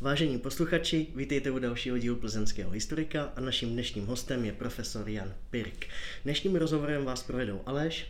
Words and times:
Vážení 0.00 0.38
posluchači, 0.38 1.06
vítejte 1.16 1.50
u 1.50 1.58
dalšího 1.58 1.98
dílu 1.98 2.16
plzeňského 2.16 2.70
historika 2.70 3.32
a 3.36 3.40
naším 3.40 3.72
dnešním 3.72 4.06
hostem 4.06 4.44
je 4.44 4.52
profesor 4.52 5.08
Jan 5.08 5.34
Pirk. 5.50 5.86
Dnešním 6.24 6.56
rozhovorem 6.56 7.04
vás 7.04 7.22
provedou 7.22 7.60
Aleš 7.66 8.06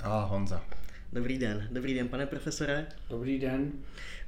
a 0.00 0.24
Honza. 0.24 0.64
Dobrý 1.14 1.38
den, 1.38 1.68
dobrý 1.70 1.94
den, 1.94 2.08
pane 2.08 2.26
profesore. 2.26 2.86
Dobrý 3.10 3.38
den. 3.38 3.72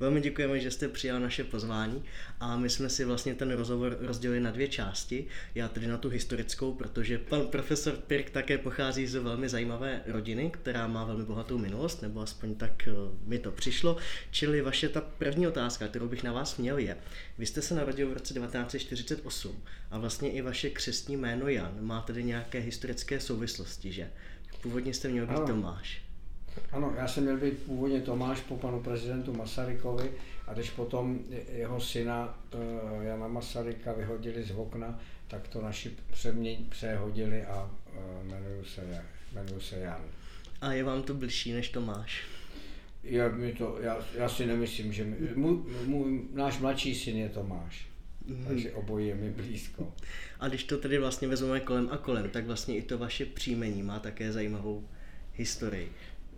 Velmi 0.00 0.20
děkujeme, 0.20 0.60
že 0.60 0.70
jste 0.70 0.88
přijal 0.88 1.20
naše 1.20 1.44
pozvání 1.44 2.04
a 2.40 2.56
my 2.56 2.70
jsme 2.70 2.88
si 2.88 3.04
vlastně 3.04 3.34
ten 3.34 3.50
rozhovor 3.50 3.96
rozdělili 4.00 4.40
na 4.40 4.50
dvě 4.50 4.68
části. 4.68 5.26
Já 5.54 5.68
tedy 5.68 5.86
na 5.86 5.98
tu 5.98 6.08
historickou, 6.08 6.74
protože 6.74 7.18
pan 7.18 7.46
profesor 7.46 7.96
Pirk 7.96 8.30
také 8.30 8.58
pochází 8.58 9.06
z 9.06 9.14
velmi 9.14 9.48
zajímavé 9.48 10.02
rodiny, 10.06 10.50
která 10.50 10.86
má 10.86 11.04
velmi 11.04 11.24
bohatou 11.24 11.58
minulost, 11.58 12.02
nebo 12.02 12.20
aspoň 12.20 12.54
tak 12.54 12.88
eh, 12.88 12.92
mi 13.26 13.38
to 13.38 13.50
přišlo. 13.50 13.96
Čili 14.30 14.60
vaše 14.60 14.88
ta 14.88 15.00
první 15.00 15.46
otázka, 15.46 15.88
kterou 15.88 16.08
bych 16.08 16.22
na 16.22 16.32
vás 16.32 16.56
měl 16.56 16.78
je, 16.78 16.96
vy 17.38 17.46
jste 17.46 17.62
se 17.62 17.74
narodil 17.74 18.10
v 18.10 18.12
roce 18.12 18.34
1948 18.34 19.62
a 19.90 19.98
vlastně 19.98 20.30
i 20.30 20.42
vaše 20.42 20.70
křestní 20.70 21.16
jméno 21.16 21.48
Jan 21.48 21.76
má 21.80 22.02
tedy 22.02 22.24
nějaké 22.24 22.58
historické 22.58 23.20
souvislosti, 23.20 23.92
že? 23.92 24.10
Původně 24.62 24.94
jste 24.94 25.08
měl 25.08 25.26
být 25.26 25.36
ano. 25.36 25.46
Tomáš. 25.46 26.03
Ano, 26.72 26.94
já 26.96 27.08
jsem 27.08 27.24
měl 27.24 27.36
být 27.36 27.62
původně 27.62 28.00
Tomáš 28.00 28.40
po 28.40 28.56
panu 28.56 28.80
prezidentu 28.80 29.32
Masarykovi 29.32 30.10
a 30.46 30.54
když 30.54 30.70
potom 30.70 31.18
jeho 31.52 31.80
syna 31.80 32.38
uh, 32.54 33.02
Jana 33.02 33.28
Masaryka 33.28 33.92
vyhodili 33.92 34.42
z 34.42 34.50
okna, 34.50 35.00
tak 35.28 35.48
to 35.48 35.62
naši 35.62 35.96
přeměň, 36.12 36.64
přehodili 36.68 37.44
a 37.44 37.70
uh, 37.96 38.28
jmenuji, 38.28 38.64
se, 38.64 39.04
jmenuji 39.32 39.60
se 39.60 39.78
Jan. 39.78 40.02
A 40.60 40.72
je 40.72 40.84
vám 40.84 41.02
to 41.02 41.14
blížší 41.14 41.52
než 41.52 41.68
Tomáš? 41.68 42.24
Já, 43.04 43.28
mi 43.28 43.52
to, 43.52 43.78
já, 43.80 43.98
já 44.14 44.28
si 44.28 44.46
nemyslím, 44.46 44.92
že 44.92 45.04
mi, 45.04 45.16
můj, 45.34 45.58
můj, 45.84 46.20
náš 46.32 46.58
mladší 46.58 46.94
syn 46.94 47.16
je 47.16 47.28
Tomáš. 47.28 47.86
Mm. 48.26 48.44
Takže 48.48 48.72
obojí 48.72 49.08
je 49.08 49.14
mi 49.14 49.30
blízko. 49.30 49.92
A 50.40 50.48
když 50.48 50.64
to 50.64 50.78
tedy 50.78 50.98
vlastně 50.98 51.28
vezmeme 51.28 51.60
kolem 51.60 51.88
a 51.92 51.96
kolem, 51.96 52.30
tak 52.30 52.46
vlastně 52.46 52.76
i 52.76 52.82
to 52.82 52.98
vaše 52.98 53.26
příjmení 53.26 53.82
má 53.82 53.98
také 53.98 54.32
zajímavou 54.32 54.88
historii. 55.34 55.92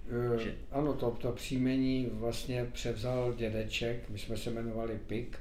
Eh, 0.09 0.39
že... 0.43 0.55
Ano, 0.71 0.95
to, 0.95 1.11
to 1.11 1.33
příjmení 1.33 2.09
vlastně 2.13 2.65
převzal 2.65 3.35
dědeček, 3.35 4.11
my 4.11 4.19
jsme 4.19 4.37
se 4.37 4.51
jmenovali 4.51 4.99
Pik 5.07 5.39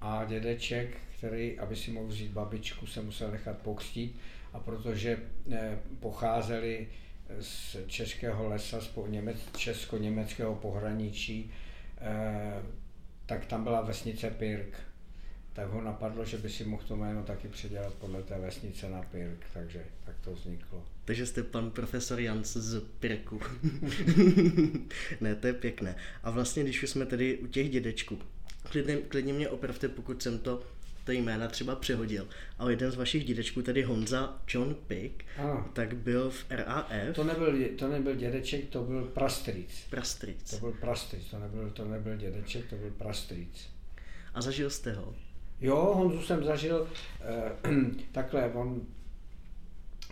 a 0.00 0.24
dědeček, 0.24 0.96
který, 1.18 1.58
aby 1.58 1.76
si 1.76 1.90
mohl 1.90 2.06
vzít 2.06 2.30
babičku, 2.30 2.86
se 2.86 3.02
musel 3.02 3.30
nechat 3.30 3.58
pokřtít 3.58 4.18
a 4.52 4.60
protože 4.60 5.18
eh, 5.52 5.78
pocházeli 6.00 6.88
z 7.40 7.76
českého 7.86 8.48
lesa, 8.48 8.80
z 8.80 8.90
Němec, 9.08 9.36
česko-německého 9.56 10.54
pohraničí, 10.54 11.52
eh, 11.98 12.62
tak 13.26 13.46
tam 13.46 13.64
byla 13.64 13.80
vesnice 13.80 14.30
Pirk 14.30 14.76
tak 15.56 15.68
ho 15.68 15.80
napadlo, 15.80 16.24
že 16.24 16.38
by 16.38 16.50
si 16.50 16.64
mohl 16.64 16.82
to 16.88 16.96
jméno 16.96 17.22
taky 17.22 17.48
předělat 17.48 17.94
podle 17.94 18.22
té 18.22 18.38
vesnice 18.38 18.90
na 18.90 19.02
Pirk, 19.02 19.46
takže 19.52 19.84
tak 20.04 20.14
to 20.20 20.32
vzniklo. 20.32 20.95
Takže 21.06 21.26
jste 21.26 21.42
pan 21.42 21.70
profesor 21.70 22.20
Jans 22.20 22.56
z 22.56 22.80
Pirku. 23.00 23.40
ne, 25.20 25.34
to 25.34 25.46
je 25.46 25.52
pěkné. 25.52 25.96
A 26.22 26.30
vlastně, 26.30 26.62
když 26.62 26.82
už 26.82 26.90
jsme 26.90 27.06
tedy 27.06 27.38
u 27.38 27.46
těch 27.46 27.70
dědečků, 27.70 28.18
klidně, 28.62 28.96
klidně 28.96 29.32
mě 29.32 29.48
opravte, 29.48 29.88
pokud 29.88 30.22
jsem 30.22 30.38
to 30.38 30.62
to 31.04 31.12
jména 31.12 31.48
třeba 31.48 31.76
přehodil. 31.76 32.28
Ale 32.58 32.72
jeden 32.72 32.90
z 32.90 32.94
vašich 32.94 33.24
dědečků, 33.24 33.62
tedy 33.62 33.82
Honza 33.82 34.42
John 34.48 34.74
Pick, 34.74 35.24
ano. 35.38 35.70
tak 35.72 35.96
byl 35.96 36.30
v 36.30 36.44
RAF. 36.50 36.92
To 37.14 37.24
nebyl, 37.24 37.68
to 37.78 37.88
nebyl 37.88 38.14
dědeček, 38.14 38.68
to 38.68 38.82
byl 38.82 39.04
prastrýc. 39.04 39.86
Prastrýc. 39.90 40.50
To 40.50 40.56
byl 40.56 40.72
prastrýc, 40.72 41.24
to 41.30 41.38
nebyl, 41.38 41.70
to 41.70 41.84
nebyl 41.84 42.16
dědeček, 42.16 42.66
to 42.70 42.76
byl 42.76 42.90
prastrýc. 42.90 43.68
A 44.34 44.40
zažil 44.40 44.70
jste 44.70 44.92
ho? 44.92 45.14
Jo, 45.60 45.76
Honzu 45.76 46.22
jsem 46.22 46.44
zažil 46.44 46.88
eh, 47.20 47.52
takhle, 48.12 48.52
on 48.52 48.80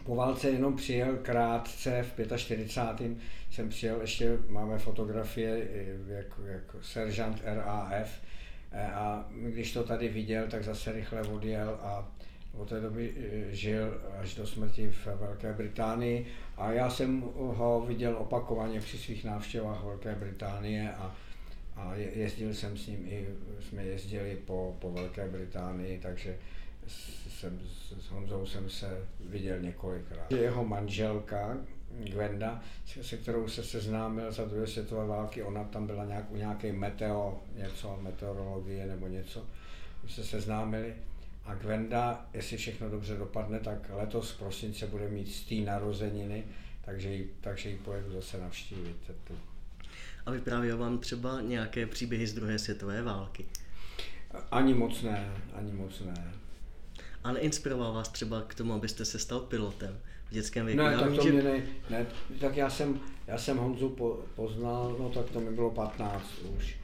po 0.05 0.15
válce 0.15 0.51
jenom 0.51 0.77
přijel 0.77 1.17
krátce, 1.23 2.03
v 2.03 2.37
45. 2.37 3.13
jsem 3.51 3.69
přijel, 3.69 4.01
ještě 4.01 4.39
máme 4.49 4.79
fotografie 4.79 5.69
jako, 6.07 6.43
jako 6.47 6.83
seržant 6.83 7.43
RAF 7.45 8.21
eh, 8.73 8.87
a 8.87 9.29
když 9.31 9.73
to 9.73 9.85
tady 9.85 10.09
viděl, 10.09 10.47
tak 10.49 10.65
zase 10.65 10.93
rychle 10.93 11.23
odjel 11.23 11.79
a 11.83 12.09
od 12.57 12.69
té 12.69 12.81
doby 12.81 13.15
eh, 13.17 13.55
žil 13.55 14.01
až 14.21 14.35
do 14.35 14.47
smrti 14.47 14.91
v 14.91 15.07
Velké 15.07 15.53
Británii 15.53 16.27
a 16.57 16.73
já 16.73 16.91
jsem 16.91 17.21
ho 17.37 17.85
viděl 17.87 18.17
opakovaně 18.17 18.81
při 18.81 18.99
svých 18.99 19.25
návštěvách 19.25 19.85
Velké 19.85 20.15
Británie 20.15 20.93
a 20.93 21.15
a 21.77 21.95
jezdil 21.95 22.55
jsem 22.55 22.77
s 22.77 22.87
ním 22.87 23.07
i, 23.09 23.27
jsme 23.61 23.85
jezdili 23.85 24.37
po, 24.47 24.77
po 24.79 24.93
Velké 24.93 25.29
Británii, 25.29 25.99
takže 25.99 26.37
jsem, 27.45 27.61
s 28.01 28.11
Honzou 28.11 28.47
jsem 28.47 28.71
se 28.71 29.07
viděl 29.21 29.61
několikrát. 29.61 30.33
Jeho 30.33 30.65
manželka, 30.65 31.57
Gwenda, 31.91 32.61
se 33.03 33.17
kterou 33.17 33.49
se 33.49 33.63
seznámil 33.63 34.33
za 34.33 34.45
druhé 34.45 34.67
světové 34.67 35.07
války, 35.07 35.43
ona 35.43 35.65
tam 35.65 35.87
byla 35.87 36.05
nějak, 36.05 36.31
u 36.31 36.37
nějaké 36.37 36.73
meteo, 36.73 37.43
něco, 37.57 37.99
meteorologie 38.03 38.87
nebo 38.87 39.09
něco, 39.09 39.47
se 40.09 40.25
seznámili. 40.25 40.95
A 41.45 41.55
Gwenda, 41.55 42.27
jestli 42.35 42.57
všechno 42.57 42.91
dobře 42.91 43.17
dopadne, 43.17 43.61
tak 43.61 43.91
letos 43.91 44.31
v 44.31 44.39
prosince 44.39 44.87
bude 44.87 45.09
mít 45.09 45.33
stý 45.33 45.65
narozeniny, 45.65 46.45
takže 46.85 47.09
ji, 47.09 47.35
takže 47.41 47.71
ji 47.71 47.77
pojedu 47.77 48.13
zase 48.13 48.39
navštívit 48.39 48.97
a 50.27 50.31
vyprávěl 50.31 50.79
vám 50.79 50.99
třeba 50.99 51.41
nějaké 51.41 51.87
příběhy 51.87 52.27
z 52.27 52.35
druhé 52.35 52.59
světové 52.59 53.03
války? 53.03 53.45
Ani 54.51 54.75
moc 54.75 55.03
ne, 55.03 55.33
ani 55.55 55.73
moc 55.73 56.01
ne. 56.01 56.35
A 57.25 57.33
neinspiroval 57.33 57.93
vás 57.93 58.09
třeba 58.09 58.43
k 58.43 58.55
tomu, 58.55 58.73
abyste 58.73 59.05
se 59.05 59.19
stal 59.19 59.41
pilotem 59.41 59.99
v 60.31 60.35
dětském 60.35 60.67
věku? 60.67 60.83
Ne, 60.83 60.99
tak 60.99 61.15
to 61.15 61.23
že... 61.23 61.33
mě 61.33 61.43
ne, 61.43 61.63
ne, 61.91 62.07
tak 62.41 62.57
já 62.57 62.71
jsem, 62.71 63.01
já 63.27 63.39
jsem 63.39 63.57
Honzu 63.57 63.89
po, 63.89 64.19
poznal, 64.35 64.97
no 64.99 65.09
tak 65.09 65.31
to 65.31 65.41
mi 65.41 65.51
bylo 65.51 65.71
15 65.71 66.25
už. 66.59 66.77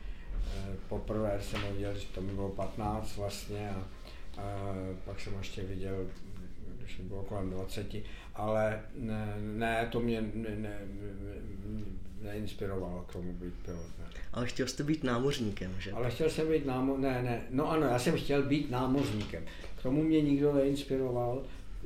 E, 0.56 0.76
poprvé 0.88 1.38
jsem 1.42 1.62
ho 1.62 1.72
viděl, 1.72 1.94
že 1.94 2.06
to 2.14 2.20
mi 2.20 2.32
bylo 2.32 2.48
15 2.48 3.16
vlastně 3.16 3.70
a, 3.70 3.84
a 4.40 4.74
pak 5.04 5.20
jsem 5.20 5.32
ještě 5.38 5.62
viděl, 5.62 6.06
když 6.78 6.98
mi 6.98 7.04
bylo 7.04 7.22
kolem 7.22 7.50
20, 7.50 7.86
ale 8.34 8.82
ne, 8.94 9.34
ne 9.40 9.88
to 9.92 10.00
mě 10.00 10.20
ne, 10.34 10.56
ne, 10.56 10.78
neinspirovalo 12.22 13.04
k 13.08 13.12
tomu 13.12 13.32
být 13.32 13.54
pilotem. 13.64 14.06
Ale 14.32 14.46
chtěl 14.46 14.66
jste 14.66 14.82
být 14.82 15.04
námořníkem, 15.04 15.74
že? 15.78 15.92
Ale 15.92 16.10
chtěl 16.10 16.30
jsem 16.30 16.48
být 16.48 16.66
námořníkem, 16.66 17.12
ne, 17.12 17.22
ne, 17.22 17.42
no 17.50 17.70
ano, 17.70 17.86
já 17.86 17.98
jsem 17.98 18.16
chtěl 18.16 18.42
být 18.42 18.70
námořníkem. 18.70 19.44
K 19.78 19.82
tomu 19.82 20.02
mě 20.02 20.20
nikdo 20.20 20.54
neinspiroval, 20.54 21.42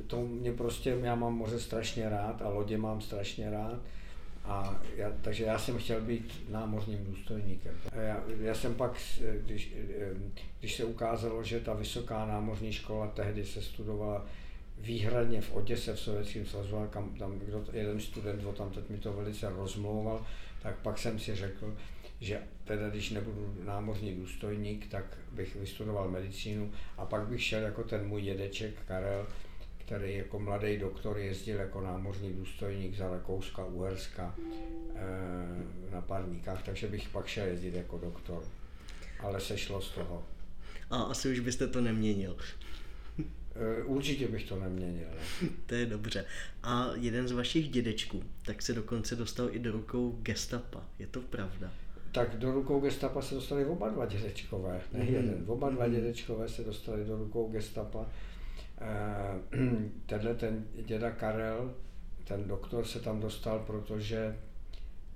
to 0.07 0.21
mě 0.21 0.51
prostě, 0.51 0.97
já 1.01 1.15
mám 1.15 1.33
moře 1.33 1.59
strašně 1.59 2.09
rád 2.09 2.41
a 2.41 2.49
lodě 2.49 2.77
mám 2.77 3.01
strašně 3.01 3.49
rád. 3.49 3.79
A 4.45 4.81
já, 4.95 5.11
takže 5.21 5.43
já 5.43 5.59
jsem 5.59 5.77
chtěl 5.77 6.01
být 6.01 6.43
námořním 6.49 7.05
důstojníkem. 7.05 7.75
Já, 7.95 8.23
já 8.39 8.55
jsem 8.55 8.73
pak, 8.75 9.01
když, 9.45 9.73
když 10.59 10.75
se 10.75 10.83
ukázalo, 10.83 11.43
že 11.43 11.59
ta 11.59 11.73
vysoká 11.73 12.25
námořní 12.25 12.73
škola 12.73 13.07
tehdy 13.07 13.45
se 13.45 13.61
studovala 13.61 14.25
výhradně 14.77 15.41
v 15.41 15.55
Oděse 15.55 15.93
v 15.93 15.99
Sovětském 15.99 16.45
svazu, 16.45 16.77
a 16.77 16.87
kam 16.87 17.15
tam 17.15 17.39
kdo, 17.39 17.65
jeden 17.73 17.99
student 17.99 18.45
o 18.45 18.53
tam 18.53 18.71
teď 18.71 18.89
mi 18.89 18.97
to 18.97 19.13
velice 19.13 19.49
rozmlouval, 19.49 20.25
tak 20.61 20.75
pak 20.79 20.97
jsem 20.97 21.19
si 21.19 21.35
řekl, 21.35 21.75
že 22.19 22.41
teda 22.63 22.89
když 22.89 23.11
nebudu 23.11 23.55
námořní 23.63 24.15
důstojník, 24.15 24.87
tak 24.87 25.17
bych 25.31 25.55
vystudoval 25.55 26.09
medicínu 26.09 26.71
a 26.97 27.05
pak 27.05 27.27
bych 27.27 27.43
šel 27.43 27.61
jako 27.61 27.83
ten 27.83 28.07
můj 28.07 28.21
dědeček 28.21 28.73
Karel, 28.87 29.27
který 29.77 30.15
jako 30.15 30.39
mladý 30.39 30.77
doktor 30.77 31.17
jezdil 31.17 31.57
jako 31.57 31.81
námořní 31.81 32.33
důstojník 32.33 32.95
za 32.95 33.09
Rakouska, 33.09 33.65
Uherska 33.65 34.35
e, 34.95 35.91
na 35.91 36.01
parníkách, 36.01 36.63
takže 36.63 36.87
bych 36.87 37.09
pak 37.09 37.27
šel 37.27 37.47
jezdit 37.47 37.73
jako 37.73 37.97
doktor. 37.97 38.43
Ale 39.19 39.41
sešlo 39.41 39.81
z 39.81 39.89
toho. 39.89 40.25
A 40.89 41.01
asi 41.01 41.31
už 41.31 41.39
byste 41.39 41.67
to 41.67 41.81
neměnil. 41.81 42.37
Eh, 43.55 43.83
určitě 43.83 44.27
bych 44.27 44.43
to 44.43 44.59
neměnil. 44.59 45.07
to 45.65 45.75
je 45.75 45.85
dobře. 45.85 46.25
A 46.63 46.89
jeden 46.95 47.27
z 47.27 47.31
vašich 47.31 47.69
dědečků, 47.69 48.23
tak 48.45 48.61
se 48.61 48.73
dokonce 48.73 49.15
dostal 49.15 49.49
i 49.51 49.59
do 49.59 49.71
rukou 49.71 50.19
gestapa. 50.21 50.83
Je 50.99 51.07
to 51.07 51.21
pravda? 51.21 51.71
Tak 52.11 52.37
do 52.37 52.51
rukou 52.51 52.79
gestapa 52.79 53.21
se 53.21 53.35
dostali 53.35 53.65
oba 53.65 53.89
dva 53.89 54.05
dědečkové, 54.05 54.81
ne 54.93 55.03
mm. 55.03 55.13
jeden. 55.13 55.43
Oba 55.47 55.69
dva 55.69 55.85
mhm. 55.85 55.95
dědečkové 55.95 56.49
se 56.49 56.63
dostali 56.63 57.05
do 57.05 57.17
rukou 57.17 57.49
gestapa. 57.51 58.05
Eh, 58.81 59.57
tenhle 60.05 60.35
ten 60.35 60.65
děda 60.85 61.11
Karel, 61.11 61.73
ten 62.23 62.43
doktor 62.43 62.85
se 62.85 62.99
tam 62.99 63.19
dostal, 63.19 63.59
protože 63.59 64.17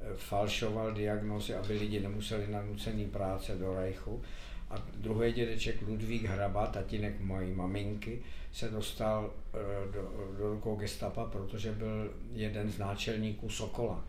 eh, 0.01 0.06
falšoval 0.15 0.94
diagnózy, 0.94 1.56
aby 1.56 1.74
lidi 1.74 2.00
nemuseli 2.00 2.47
na 2.47 2.62
nucený 2.62 3.06
práce 3.06 3.56
do 3.56 3.74
Reichu 3.74 4.21
a 4.69 4.75
druhý 4.98 5.33
dědeček 5.33 5.81
Ludvík 5.81 6.24
Hraba, 6.24 6.68
tatínek 6.68 7.19
mojí 7.19 7.54
maminky, 7.54 8.21
se 8.51 8.69
dostal 8.69 9.33
eh, 9.54 9.57
do, 9.92 10.01
do 10.38 10.50
rukou 10.50 10.75
gestapa, 10.75 11.25
protože 11.25 11.71
byl 11.71 12.13
jeden 12.33 12.71
z 12.71 12.77
náčelníků 12.77 13.50
Sokola. 13.50 14.06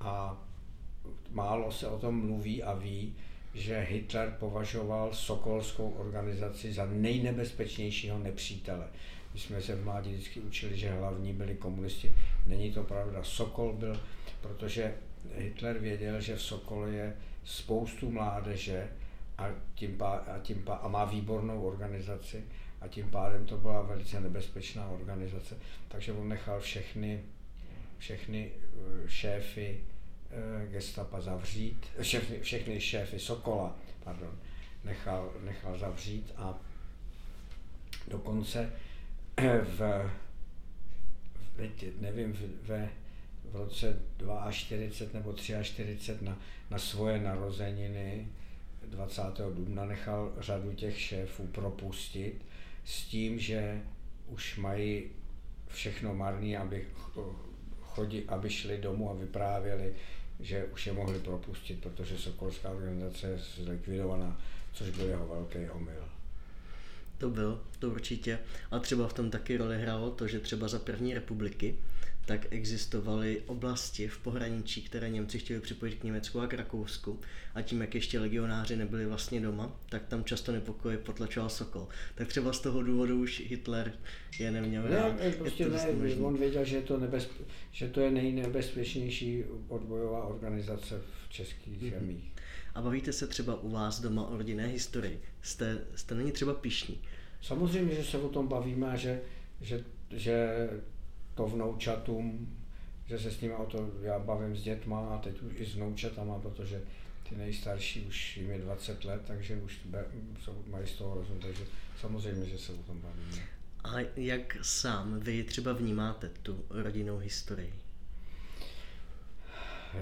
A 0.00 0.42
málo 1.30 1.72
se 1.72 1.88
o 1.88 1.98
tom 1.98 2.26
mluví 2.26 2.62
a 2.62 2.74
ví, 2.74 3.14
že 3.54 3.80
Hitler 3.80 4.36
považoval 4.40 5.14
sokolskou 5.14 5.90
organizaci 5.90 6.72
za 6.72 6.86
nejnebezpečnějšího 6.86 8.18
nepřítele. 8.18 8.86
My 9.34 9.40
jsme 9.40 9.62
se 9.62 9.74
v 9.74 9.84
mládí 9.84 10.12
vždycky 10.12 10.40
učili, 10.40 10.78
že 10.78 10.92
hlavní 10.92 11.32
byli 11.32 11.54
komunisti. 11.54 12.12
Není 12.46 12.72
to 12.72 12.82
pravda. 12.82 13.22
Sokol 13.22 13.72
byl, 13.72 14.00
protože 14.40 14.94
Hitler 15.34 15.78
věděl, 15.78 16.20
že 16.20 16.36
v 16.36 16.42
Sokole 16.42 16.90
je 16.90 17.16
spoustu 17.44 18.10
mládeže 18.10 18.88
a, 19.38 19.50
tím 19.74 19.98
pá, 19.98 20.12
a, 20.12 20.38
tím 20.38 20.62
pá, 20.62 20.74
a 20.74 20.88
má 20.88 21.04
výbornou 21.04 21.62
organizaci. 21.62 22.44
A 22.80 22.88
tím 22.88 23.10
pádem 23.10 23.46
to 23.46 23.56
byla 23.56 23.82
velice 23.82 24.20
nebezpečná 24.20 24.88
organizace. 24.88 25.56
Takže 25.88 26.12
on 26.12 26.28
nechal 26.28 26.60
všechny, 26.60 27.22
všechny 27.98 28.50
eh, 28.54 29.08
šéfy 29.08 29.80
eh, 30.30 30.66
gestapa 30.66 31.20
zavřít, 31.20 31.86
všechny, 32.00 32.40
všechny 32.40 32.80
šéfy 32.80 33.18
Sokola, 33.18 33.76
pardon, 34.04 34.38
nechal, 34.84 35.32
nechal 35.44 35.78
zavřít. 35.78 36.32
A 36.36 36.58
dokonce 38.08 38.72
v, 39.62 40.10
nevím, 42.00 42.38
ve, 42.62 42.88
v 43.44 43.56
roce 43.56 44.02
42 44.50 45.20
nebo 45.20 45.32
43 45.32 46.18
na, 46.20 46.38
na 46.70 46.78
svoje 46.78 47.20
narozeniny 47.20 48.26
20. 48.90 49.22
dubna 49.54 49.84
nechal 49.84 50.32
řadu 50.38 50.72
těch 50.72 51.00
šéfů 51.00 51.46
propustit 51.46 52.34
s 52.84 53.04
tím, 53.04 53.38
že 53.38 53.80
už 54.28 54.56
mají 54.56 55.04
všechno 55.68 56.14
marný, 56.14 56.56
aby, 56.56 56.86
chodí, 57.80 58.24
aby 58.28 58.50
šli 58.50 58.78
domů 58.78 59.10
a 59.10 59.14
vyprávěli, 59.14 59.94
že 60.40 60.64
už 60.64 60.86
je 60.86 60.92
mohli 60.92 61.18
propustit, 61.18 61.80
protože 61.80 62.18
Sokolská 62.18 62.70
organizace 62.70 63.26
je 63.26 63.38
zlikvidovaná, 63.64 64.40
což 64.72 64.90
byl 64.90 65.06
jeho 65.06 65.26
velký 65.28 65.70
omyl. 65.70 66.08
To 67.18 67.30
byl, 67.30 67.60
to 67.78 67.90
určitě. 67.90 68.38
A 68.70 68.78
třeba 68.78 69.08
v 69.08 69.12
tom 69.12 69.30
taky 69.30 69.56
roli 69.56 69.82
hrálo 69.82 70.10
to, 70.10 70.28
že 70.28 70.40
třeba 70.40 70.68
za 70.68 70.78
první 70.78 71.14
republiky 71.14 71.74
tak 72.28 72.46
existovaly 72.50 73.42
oblasti 73.46 74.08
v 74.08 74.18
pohraničí, 74.18 74.82
které 74.82 75.10
Němci 75.10 75.38
chtěli 75.38 75.60
připojit 75.60 75.94
k 75.94 76.04
Německu 76.04 76.40
a 76.40 76.46
k 76.46 76.54
Rakousku. 76.54 77.20
A 77.54 77.62
tím, 77.62 77.80
jak 77.80 77.94
ještě 77.94 78.20
legionáři 78.20 78.76
nebyli 78.76 79.06
vlastně 79.06 79.40
doma, 79.40 79.80
tak 79.88 80.06
tam 80.06 80.24
často 80.24 80.52
nepokoje 80.52 80.98
potlačoval 80.98 81.48
Sokol. 81.48 81.88
Tak 82.14 82.28
třeba 82.28 82.52
z 82.52 82.60
toho 82.60 82.82
důvodu 82.82 83.20
už 83.20 83.42
Hitler 83.46 83.92
je 84.38 84.50
neměl 84.50 84.82
ne, 84.82 84.96
rád. 84.96 85.12
Prostě 85.38 85.62
je 85.62 85.70
ne, 85.70 85.92
možný. 85.92 86.20
on 86.20 86.36
věděl, 86.36 86.64
že, 86.64 86.80
to 86.80 86.98
nebezpe, 86.98 87.44
že 87.72 87.88
to 87.88 88.00
je 88.00 88.10
nejnebezpečnější 88.10 89.44
odbojová 89.68 90.24
organizace 90.24 91.00
v 91.24 91.32
českých 91.32 91.82
mm-hmm. 91.82 91.98
zemích. 91.98 92.32
A 92.74 92.82
bavíte 92.82 93.12
se 93.12 93.26
třeba 93.26 93.62
u 93.62 93.70
vás 93.70 94.00
doma 94.00 94.28
o 94.28 94.36
rodinné 94.36 94.66
historii. 94.66 95.20
Jste, 95.42 95.78
jste 95.94 96.14
není 96.14 96.32
třeba 96.32 96.54
pišní. 96.54 97.02
Samozřejmě, 97.42 97.94
že 97.94 98.04
se 98.04 98.18
o 98.18 98.28
tom 98.28 98.48
bavíme 98.48 98.86
a 98.86 98.96
že, 98.96 99.20
že, 99.60 99.84
že 100.10 100.68
to 101.38 101.46
vnoučatům, 101.46 102.56
že 103.06 103.18
se 103.18 103.30
s 103.30 103.40
nimi 103.40 103.54
o 103.54 103.66
to 103.66 103.90
já 104.02 104.18
bavím 104.18 104.56
s 104.56 104.62
dětma 104.62 105.08
a 105.08 105.18
teď 105.18 105.42
už 105.42 105.52
i 105.56 105.66
s 105.66 105.74
vnoučatama, 105.74 106.38
protože 106.38 106.82
ty 107.28 107.36
nejstarší 107.36 108.06
už 108.06 108.36
jim 108.36 108.50
je 108.50 108.58
20 108.58 109.04
let, 109.04 109.22
takže 109.26 109.56
už 109.56 109.80
jsou, 110.44 110.62
mají 110.70 110.86
z 110.86 110.92
toho 110.92 111.14
rozum, 111.14 111.38
takže 111.38 111.64
samozřejmě, 112.00 112.46
že 112.46 112.58
se 112.58 112.72
o 112.72 112.76
tom 112.76 113.00
bavíme. 113.00 113.42
A 113.84 114.10
jak 114.16 114.58
sám 114.62 115.20
vy 115.20 115.44
třeba 115.44 115.72
vnímáte 115.72 116.30
tu 116.42 116.64
rodinnou 116.70 117.18
historii? 117.18 117.74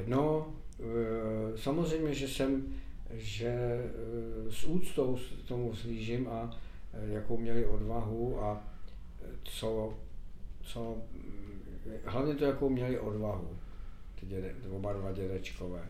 No, 0.06 0.54
e, 1.54 1.58
samozřejmě, 1.58 2.14
že 2.14 2.28
jsem, 2.28 2.74
že 3.10 3.48
e, 3.48 3.82
s 4.50 4.64
úctou 4.64 5.18
tomu 5.48 5.74
slížím 5.74 6.28
a 6.28 6.58
e, 6.92 7.12
jakou 7.12 7.36
měli 7.36 7.66
odvahu 7.66 8.42
a 8.42 8.64
co, 9.44 9.98
co 10.66 11.02
hlavně 12.04 12.34
to, 12.34 12.44
jakou 12.44 12.68
měli 12.68 12.98
odvahu, 12.98 13.58
ty 14.20 14.26
děde, 14.26 14.54
oba 14.70 14.92
dva 14.92 15.12
dědečkové. 15.12 15.88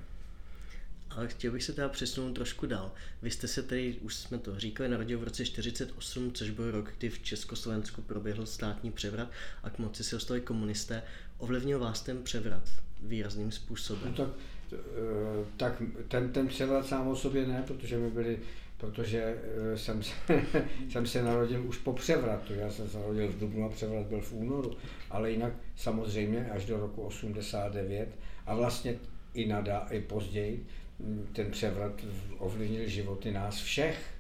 Ale 1.10 1.28
chtěl 1.28 1.52
bych 1.52 1.64
se 1.64 1.72
teda 1.72 1.88
přesunout 1.88 2.32
trošku 2.32 2.66
dál. 2.66 2.92
Vy 3.22 3.30
jste 3.30 3.48
se 3.48 3.62
tady, 3.62 3.98
už 4.00 4.14
jsme 4.14 4.38
to 4.38 4.60
říkali, 4.60 4.88
narodil 4.88 5.18
v 5.18 5.24
roce 5.24 5.44
48, 5.44 6.32
což 6.32 6.50
byl 6.50 6.70
rok, 6.70 6.92
kdy 6.98 7.08
v 7.08 7.22
Československu 7.22 8.02
proběhl 8.02 8.46
státní 8.46 8.92
převrat 8.92 9.28
a 9.62 9.70
k 9.70 9.78
moci 9.78 10.04
se 10.04 10.16
dostali 10.16 10.40
komunisté. 10.40 11.02
Ovlivnil 11.38 11.78
vás 11.78 12.02
ten 12.02 12.22
převrat 12.22 12.62
výrazným 13.02 13.52
způsobem? 13.52 14.14
No 14.18 14.26
tak, 14.26 14.34
eh, 14.72 15.46
tak 15.56 15.82
ten, 16.08 16.32
ten 16.32 16.48
převrat 16.48 16.86
sám 16.86 17.08
o 17.08 17.16
sobě 17.16 17.46
ne, 17.46 17.64
protože 17.66 17.98
my 17.98 18.10
byli 18.10 18.38
protože 18.76 19.36
eh, 19.72 19.78
jsem 19.78 20.02
se, 20.02 20.12
jsem 20.90 21.06
se 21.06 21.22
narodil 21.22 21.66
už 21.66 21.78
po 21.78 21.92
převratu. 21.92 22.54
Já 22.54 22.70
jsem 22.70 22.88
se 22.88 22.98
narodil 22.98 23.28
v 23.28 23.38
Dubnu 23.38 23.66
a 23.66 23.68
převrat 23.68 24.06
byl 24.06 24.20
v 24.20 24.32
únoru, 24.32 24.76
ale 25.10 25.30
jinak 25.30 25.52
samozřejmě 25.76 26.50
až 26.50 26.66
do 26.66 26.76
roku 26.76 27.02
89 27.02 28.08
a 28.46 28.54
vlastně 28.54 28.98
i, 29.34 29.46
nada, 29.46 29.86
i 29.90 30.00
později 30.00 30.66
hm, 31.00 31.26
ten 31.32 31.50
převrat 31.50 31.92
ovlivnil 32.38 32.88
životy 32.88 33.32
nás 33.32 33.60
všech. 33.60 34.10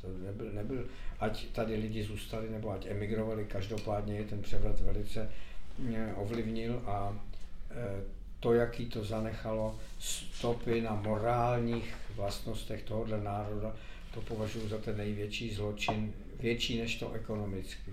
To 0.00 0.08
nebyl, 0.24 0.52
nebyl, 0.52 0.86
ať 1.20 1.46
tady 1.46 1.74
lidi 1.74 2.02
zůstali 2.02 2.50
nebo 2.50 2.70
ať 2.70 2.86
emigrovali, 2.86 3.44
každopádně 3.44 4.16
je 4.16 4.24
ten 4.24 4.42
převrat 4.42 4.80
velice 4.80 5.30
hm, 5.78 5.96
ovlivnil 6.16 6.82
a 6.86 7.18
eh, 7.70 8.02
to, 8.40 8.54
jaký 8.54 8.86
to 8.86 9.04
zanechalo 9.04 9.78
stopy 9.98 10.80
na 10.80 10.94
morálních 10.94 11.94
vlastnostech 12.16 12.82
tohoto 12.82 13.16
národa, 13.16 13.74
to 14.14 14.20
považuji 14.20 14.68
za 14.68 14.78
ten 14.78 14.96
největší 14.96 15.54
zločin, 15.54 16.12
větší 16.40 16.78
než 16.78 16.96
to 16.96 17.12
ekonomický. 17.12 17.92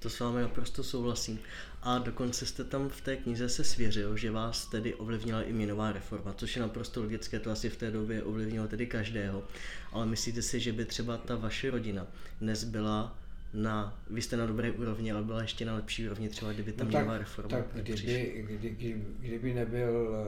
To 0.00 0.10
s 0.10 0.20
vámi 0.20 0.42
naprosto 0.42 0.84
souhlasím. 0.84 1.38
A 1.82 1.98
dokonce 1.98 2.46
jste 2.46 2.64
tam 2.64 2.88
v 2.88 3.00
té 3.00 3.16
knize 3.16 3.48
se 3.48 3.64
svěřil, 3.64 4.16
že 4.16 4.30
vás 4.30 4.66
tedy 4.66 4.94
ovlivnila 4.94 5.42
i 5.42 5.52
měnová 5.52 5.92
reforma, 5.92 6.32
což 6.32 6.56
je 6.56 6.62
naprosto 6.62 7.02
logické, 7.02 7.38
to 7.38 7.50
asi 7.50 7.70
v 7.70 7.76
té 7.76 7.90
době 7.90 8.22
ovlivnilo 8.22 8.68
tedy 8.68 8.86
každého. 8.86 9.44
Ale 9.92 10.06
myslíte 10.06 10.42
si, 10.42 10.60
že 10.60 10.72
by 10.72 10.84
třeba 10.84 11.16
ta 11.16 11.36
vaše 11.36 11.70
rodina 11.70 12.06
dnes 12.40 12.64
byla 12.64 13.18
na, 13.54 14.02
vy 14.10 14.22
jste 14.22 14.36
na 14.36 14.46
dobré 14.46 14.70
úrovni, 14.70 15.12
ale 15.12 15.22
byla 15.22 15.42
ještě 15.42 15.64
na 15.64 15.74
lepší 15.74 16.06
úrovni 16.06 16.28
třeba, 16.28 16.52
kdyby 16.52 16.72
ta 16.72 16.84
no 16.84 16.90
měnová 16.90 17.12
tak, 17.12 17.20
reforma 17.20 17.56
Tak 17.58 17.66
kdyby, 17.72 18.44
kdy, 18.60 19.02
kdyby 19.18 19.54
nebyl 19.54 20.24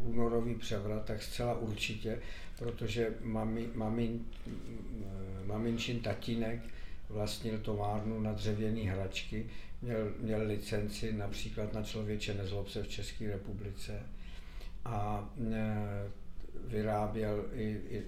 uh, 0.00 0.12
únorový 0.14 0.54
převrat, 0.54 1.04
tak 1.04 1.22
zcela 1.22 1.58
určitě, 1.58 2.18
protože 2.58 3.14
mami, 3.22 3.68
mamin, 3.74 4.26
maminčin 5.44 6.00
tatínek 6.00 6.60
vlastnil 7.08 7.58
továrnu 7.58 8.20
na 8.20 8.32
dřevěné 8.32 8.80
hračky, 8.80 9.46
měl, 9.82 10.12
měl 10.18 10.42
licenci 10.46 11.12
například 11.12 11.72
na 11.74 11.82
člověče 11.82 12.34
nezlobce 12.34 12.82
v 12.82 12.88
České 12.88 13.30
republice 13.30 14.02
a 14.84 15.28
e, 15.52 15.76
vyráběl 16.66 17.44
i, 17.52 17.80
i, 17.90 18.02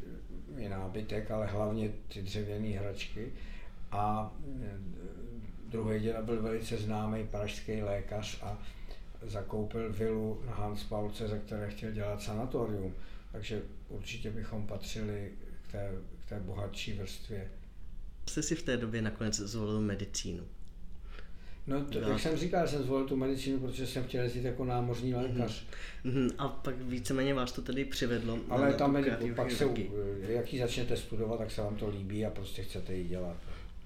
i 0.58 0.68
nábytek, 0.68 1.30
ale 1.30 1.46
hlavně 1.46 1.90
ty 2.08 2.22
dřevěné 2.22 2.78
hračky. 2.78 3.32
A 3.90 4.34
e, 4.62 4.78
druhý 5.68 6.00
děda 6.00 6.22
byl 6.22 6.42
velice 6.42 6.76
známý 6.76 7.26
pražský 7.26 7.82
lékař 7.82 8.42
a 8.42 8.58
zakoupil 9.22 9.92
vilu 9.92 10.42
na 10.46 10.54
Hans 10.54 10.84
Paulce, 10.84 11.28
ze 11.28 11.38
které 11.38 11.70
chtěl 11.70 11.90
dělat 11.92 12.22
sanatorium. 12.22 12.94
Takže 13.32 13.62
určitě 13.90 14.30
bychom 14.30 14.66
patřili 14.66 15.30
k 15.62 15.72
té, 15.72 15.92
k 16.26 16.28
té 16.28 16.40
bohatší 16.40 16.92
vrstvě. 16.92 17.50
Jste 18.28 18.42
si 18.42 18.54
v 18.54 18.62
té 18.62 18.76
době 18.76 19.02
nakonec 19.02 19.36
zvolil 19.36 19.80
medicínu? 19.80 20.44
No, 21.66 21.84
to, 21.84 21.98
jak 21.98 22.20
jsem 22.20 22.36
říkal, 22.36 22.68
jsem 22.68 22.82
zvolil 22.82 23.06
tu 23.06 23.16
medicínu, 23.16 23.58
protože 23.58 23.86
jsem 23.86 24.04
chtěl 24.04 24.22
jezdit 24.22 24.44
jako 24.44 24.64
námořní 24.64 25.12
mhm. 25.12 25.22
lékař. 25.22 25.66
Mm-hmm. 26.04 26.30
A 26.38 26.48
pak 26.48 26.74
víceméně 26.78 27.34
vás 27.34 27.52
to 27.52 27.62
tedy 27.62 27.84
přivedlo. 27.84 28.38
Ale 28.48 28.74
tam, 28.74 29.04
pak 29.36 29.50
se, 29.50 29.68
jak 30.20 30.52
ji 30.52 30.60
začnete 30.60 30.96
studovat, 30.96 31.38
tak 31.38 31.50
se 31.50 31.60
vám 31.60 31.76
to 31.76 31.88
líbí 31.88 32.26
a 32.26 32.30
prostě 32.30 32.62
chcete 32.62 32.94
ji 32.94 33.08
dělat 33.08 33.36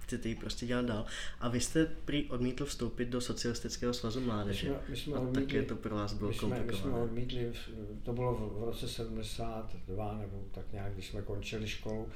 chcete 0.05 0.29
ji 0.29 0.35
prostě 0.35 0.67
dělat 0.67 0.85
dál. 0.85 1.07
A 1.41 1.49
vy 1.49 1.61
jste 1.61 1.87
prý 2.05 2.31
odmítl 2.31 2.65
vstoupit 2.65 3.09
do 3.09 3.21
Socialistického 3.21 3.95
svazu 3.95 4.21
mládeže. 4.21 4.69
My 4.69 4.75
jsme, 4.75 4.85
my 4.89 4.97
jsme 4.97 5.17
a 5.17 5.21
odmítli, 5.21 5.45
také 5.47 5.63
to 5.63 5.77
pro 5.77 5.95
vás 5.97 6.13
bylo 6.13 6.31
my 6.31 6.37
jsme, 6.37 6.41
komplikované. 6.41 6.87
My 6.87 6.93
jsme 6.93 7.05
odmítli, 7.05 7.53
to 8.03 8.13
bylo 8.13 8.35
v, 8.35 8.61
v 8.61 8.65
roce 8.65 8.89
72 8.89 10.19
nebo 10.19 10.45
tak 10.53 10.73
nějak, 10.73 10.93
když 10.93 11.07
jsme 11.09 11.23
končili 11.23 11.69
školu, 11.69 12.09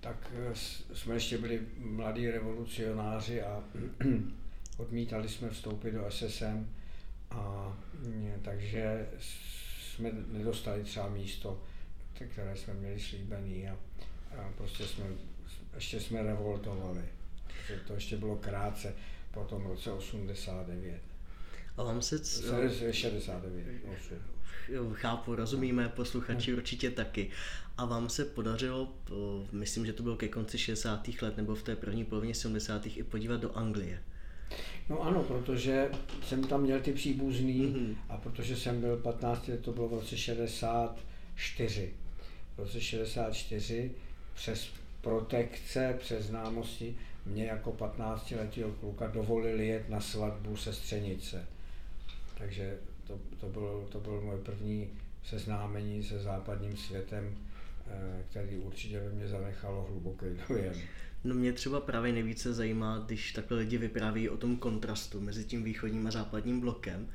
tak 0.00 0.30
eh, 0.34 0.54
jsme 0.94 1.14
ještě 1.14 1.38
byli 1.38 1.60
mladí 1.78 2.30
revolucionáři 2.30 3.42
a 3.42 3.64
odmítali 4.76 5.28
jsme 5.28 5.50
vstoupit 5.50 5.90
do 5.90 6.10
SSM 6.10 6.68
a 7.30 7.72
mm, 8.02 8.32
takže 8.42 9.08
jsme 9.80 10.12
nedostali 10.28 10.84
třeba 10.84 11.08
místo, 11.08 11.62
které 12.28 12.56
jsme 12.56 12.74
měli 12.74 13.00
slíbený 13.00 13.68
a, 13.68 13.76
a 14.38 14.52
prostě 14.56 14.86
jsme, 14.86 15.04
ještě 15.74 16.00
jsme 16.00 16.22
revoltovali 16.22 17.02
že 17.66 17.80
to 17.86 17.94
ještě 17.94 18.16
bylo 18.16 18.36
krátce 18.36 18.94
po 19.30 19.44
tom 19.44 19.66
roce 19.66 19.92
89. 19.92 21.00
A 21.76 21.82
vám 21.82 22.02
se... 22.02 22.18
C... 22.18 22.42
69. 22.90 23.66
Chápu, 24.92 25.34
rozumíme, 25.34 25.88
posluchači 25.88 26.54
určitě 26.54 26.90
taky. 26.90 27.30
A 27.76 27.84
vám 27.84 28.08
se 28.08 28.24
podařilo, 28.24 28.92
myslím, 29.52 29.86
že 29.86 29.92
to 29.92 30.02
bylo 30.02 30.16
ke 30.16 30.28
konci 30.28 30.58
60. 30.58 31.08
let 31.22 31.36
nebo 31.36 31.54
v 31.54 31.62
té 31.62 31.76
první 31.76 32.04
polovině 32.04 32.34
70. 32.34 32.86
i 32.86 33.02
podívat 33.02 33.40
do 33.40 33.56
Anglie. 33.56 34.02
No 34.88 35.02
ano, 35.02 35.22
protože 35.22 35.90
jsem 36.22 36.44
tam 36.44 36.62
měl 36.62 36.80
ty 36.80 36.92
příbuzný 36.92 37.66
mm-hmm. 37.66 37.96
a 38.08 38.16
protože 38.16 38.56
jsem 38.56 38.80
byl 38.80 38.96
15 38.96 39.48
let, 39.48 39.60
to 39.60 39.72
bylo 39.72 39.88
v 39.88 39.92
roce 39.92 40.16
64. 40.16 41.94
V 42.56 42.58
roce 42.58 42.80
64 42.80 43.90
přes 44.34 44.68
protekce, 45.00 45.96
přes 45.98 46.24
známosti 46.24 46.96
mě 47.28 47.44
jako 47.44 47.72
15 47.72 48.30
letého 48.30 48.70
kluka 48.72 49.06
dovolili 49.06 49.66
jet 49.66 49.88
na 49.88 50.00
svatbu 50.00 50.56
sestřenice. 50.56 51.46
Takže 52.38 52.78
to, 53.06 53.18
to, 53.40 53.46
bylo, 53.46 53.86
to 53.88 54.00
bylo 54.00 54.20
moje 54.20 54.38
první 54.38 54.90
seznámení 55.24 56.02
se 56.02 56.18
západním 56.18 56.76
světem, 56.76 57.36
eh, 57.86 58.22
který 58.30 58.56
určitě 58.56 59.00
ve 59.00 59.10
mě 59.10 59.28
zanechalo 59.28 59.86
hluboký 59.90 60.26
dojem. 60.48 60.74
No 61.24 61.34
mě 61.34 61.52
třeba 61.52 61.80
právě 61.80 62.12
nejvíce 62.12 62.54
zajímá, 62.54 63.02
když 63.06 63.32
takhle 63.32 63.58
lidi 63.58 63.78
vypráví 63.78 64.28
o 64.28 64.36
tom 64.36 64.56
kontrastu 64.56 65.20
mezi 65.20 65.44
tím 65.44 65.64
východním 65.64 66.06
a 66.06 66.10
západním 66.10 66.60
blokem. 66.60 67.08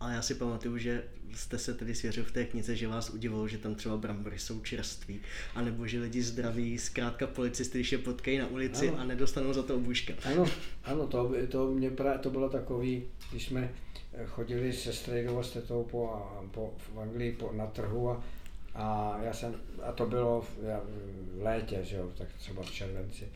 A 0.00 0.12
já 0.12 0.22
si 0.22 0.34
pamatuju, 0.34 0.78
že 0.78 1.04
jste 1.34 1.58
se 1.58 1.74
tedy 1.74 1.94
svěřil 1.94 2.24
v 2.24 2.32
té 2.32 2.44
knize, 2.44 2.76
že 2.76 2.88
vás 2.88 3.10
udivilo, 3.10 3.48
že 3.48 3.58
tam 3.58 3.74
třeba 3.74 3.96
brambory 3.96 4.38
jsou 4.38 4.60
čerství, 4.60 5.20
anebo 5.54 5.86
že 5.86 6.00
lidi 6.00 6.22
zdraví 6.22 6.78
zkrátka 6.78 7.26
policisty, 7.26 7.78
když 7.78 7.92
je 7.92 7.98
potkají 7.98 8.38
na 8.38 8.46
ulici 8.46 8.88
ano. 8.88 8.98
a 8.98 9.04
nedostanou 9.04 9.52
za 9.52 9.62
to 9.62 9.76
obuška. 9.76 10.14
Ano, 10.24 10.46
ano 10.84 11.06
to, 11.06 11.32
to, 11.48 11.66
mě 11.66 11.90
pra, 11.90 12.18
to 12.18 12.30
bylo 12.30 12.48
takový, 12.48 13.04
když 13.30 13.46
jsme 13.46 13.70
chodili 14.26 14.72
se 14.72 14.92
Strejdou 14.92 15.38
a 15.38 15.42
Stetou 15.42 15.84
po, 15.90 16.26
po, 16.50 16.74
v 16.94 17.00
Anglii 17.00 17.32
po, 17.32 17.52
na 17.52 17.66
trhu 17.66 18.10
a, 18.10 18.22
a 18.74 19.18
já 19.22 19.32
jsem, 19.32 19.54
a 19.82 19.92
to 19.92 20.06
bylo 20.06 20.40
v, 20.40 20.58
v 21.38 21.42
létě, 21.42 21.80
že 21.82 21.96
jo, 21.96 22.12
tak 22.18 22.28
třeba 22.38 22.62
v 22.62 22.70
červenci. 22.70 23.28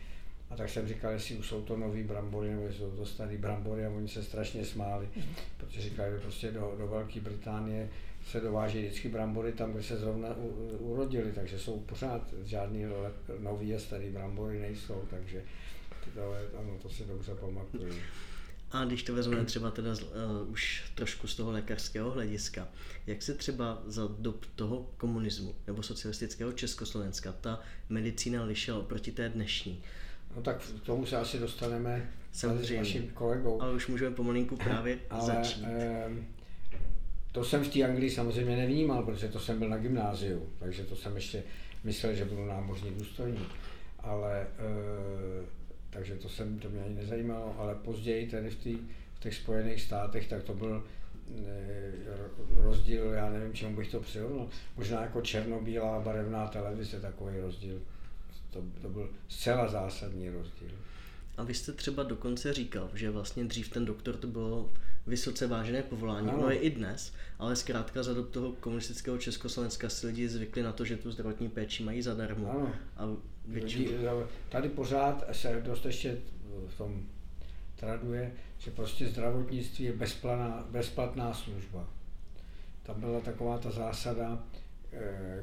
A 0.54 0.56
tak 0.56 0.70
jsem 0.70 0.88
říkal, 0.88 1.12
jestli 1.12 1.37
už 1.37 1.49
jsou 1.49 1.62
to 1.62 1.76
nový 1.76 2.02
brambory, 2.02 2.50
nebo 2.50 2.73
jsou 2.73 2.90
to 2.90 3.06
starý 3.06 3.37
brambory 3.37 3.87
a 3.87 3.90
oni 3.90 4.08
se 4.08 4.23
strašně 4.23 4.64
smáli, 4.64 5.08
protože 5.56 5.80
říkali, 5.80 6.12
že 6.12 6.18
prostě 6.18 6.50
do, 6.50 6.75
do 6.78 6.87
Velké 6.87 7.20
Británie 7.20 7.90
se 8.26 8.40
dováží 8.40 8.78
vždycky 8.78 9.08
brambory 9.08 9.52
tam, 9.52 9.73
kde 9.73 9.82
se 9.82 9.96
zrovna 9.96 10.28
u, 10.37 10.49
urodili, 10.78 11.32
takže 11.32 11.58
jsou 11.58 11.80
pořád 11.80 12.34
žádný 12.44 12.84
nový 13.38 13.75
a 13.75 13.78
starý 13.78 14.11
brambory 14.11 14.61
nejsou, 14.61 15.02
takže 15.11 15.42
to, 16.14 16.34
ano, 16.58 16.78
to 16.82 16.88
si 16.88 17.04
dobře 17.04 17.34
pamatuju. 17.34 17.94
A 18.70 18.84
když 18.84 19.02
to 19.02 19.14
vezmeme 19.14 19.44
třeba 19.44 19.70
teda 19.70 19.90
uh, 19.90 20.50
už 20.50 20.84
trošku 20.94 21.26
z 21.26 21.37
toho 21.37 21.52
lékařského 21.52 22.11
hlediska, 22.11 22.68
jak 23.06 23.23
se 23.23 23.34
třeba 23.34 23.82
za 23.87 24.08
dob 24.18 24.46
toho 24.56 24.90
komunismu 24.96 25.54
nebo 25.66 25.82
socialistického 25.82 26.52
Československa 26.52 27.32
ta 27.32 27.61
medicína 27.88 28.44
lišila 28.44 28.78
oproti 28.78 29.12
té 29.12 29.28
dnešní? 29.28 29.82
No 30.36 30.42
tak 30.42 30.56
k 30.82 30.86
tomu 30.86 31.06
se 31.06 31.16
asi 31.16 31.38
dostaneme 31.38 32.10
Samozřejmě. 32.32 32.76
s 32.76 32.78
naším 32.78 33.08
kolegou. 33.08 33.62
Ale 33.62 33.72
už 33.72 33.88
můžeme 33.88 34.16
pomalinku 34.16 34.56
právě 34.56 34.98
Ale, 35.10 35.26
začít. 35.26 35.64
Eh, 35.66 36.10
to 37.32 37.44
jsem 37.44 37.64
v 37.64 37.68
té 37.68 37.82
Anglii 37.82 38.10
samozřejmě 38.10 38.56
nevnímal, 38.56 39.02
protože 39.02 39.28
to 39.28 39.40
jsem 39.40 39.58
byl 39.58 39.68
na 39.68 39.78
gymnáziu, 39.78 40.48
takže 40.58 40.82
to 40.82 40.96
jsem 40.96 41.14
ještě 41.16 41.42
myslel, 41.84 42.14
že 42.14 42.24
budu 42.24 42.44
námořní 42.46 42.90
důstojník. 42.90 43.48
Ale 43.98 44.46
eh, 44.58 45.44
takže 45.94 46.14
to, 46.14 46.28
jsem, 46.28 46.58
to 46.58 46.68
mě 46.68 46.82
ani 46.82 46.94
nezajímalo, 46.94 47.54
ale 47.58 47.74
později 47.74 48.26
tady 48.26 48.50
v, 48.50 48.56
tý, 48.56 48.78
v 49.14 49.20
těch 49.20 49.34
Spojených 49.34 49.82
státech, 49.82 50.28
tak 50.28 50.42
to 50.42 50.54
byl 50.54 50.84
eh, 51.46 51.92
rozdíl, 52.56 53.04
já 53.04 53.30
nevím, 53.30 53.52
čemu 53.52 53.76
bych 53.76 53.90
to 53.90 54.00
přirovnal, 54.00 54.48
možná 54.76 55.02
jako 55.02 55.20
černobílá 55.20 56.00
barevná 56.00 56.46
televize, 56.46 57.00
takový 57.00 57.40
rozdíl. 57.40 57.80
To, 58.54 58.62
to 58.82 58.88
byl 58.88 59.11
zcela 59.28 59.68
zásadní 59.68 60.30
rozdíl. 60.30 60.70
A 61.37 61.42
vy 61.42 61.54
jste 61.54 61.73
třeba 61.73 62.02
dokonce 62.02 62.52
říkal, 62.52 62.90
že 62.94 63.11
vlastně 63.11 63.44
dřív 63.44 63.68
ten 63.68 63.84
doktor 63.84 64.16
to 64.16 64.26
bylo 64.26 64.73
vysoce 65.06 65.46
vážené 65.46 65.82
povolání, 65.82 66.28
ano. 66.28 66.38
ono 66.38 66.50
je 66.50 66.56
i 66.56 66.70
dnes, 66.70 67.12
ale 67.38 67.56
zkrátka 67.56 68.02
za 68.02 68.14
dob 68.14 68.30
toho 68.30 68.52
komunistického 68.52 69.18
Československa 69.18 69.88
si 69.88 70.06
lidi 70.06 70.28
zvykli 70.28 70.62
na 70.62 70.73
to, 70.73 70.84
že 70.84 70.96
tu 70.96 71.11
zdravotní 71.11 71.49
péči 71.49 71.82
mají 71.82 72.02
zadarmo. 72.02 72.50
Ano. 72.50 72.73
A 72.96 73.08
většinu... 73.46 73.92
Tady 74.49 74.68
pořád 74.68 75.25
se 75.32 75.62
dost 75.64 75.87
ještě 75.87 76.18
v 76.68 76.78
tom 76.78 77.06
traduje, 77.76 78.32
že 78.58 78.70
prostě 78.70 79.08
zdravotnictví 79.08 79.84
je 79.84 79.92
bezplatná, 79.92 80.66
bezplatná 80.70 81.34
služba. 81.34 81.88
Tam 82.82 83.00
byla 83.00 83.20
taková 83.20 83.58
ta 83.58 83.70
zásada, 83.70 84.44
eh, 84.54 84.63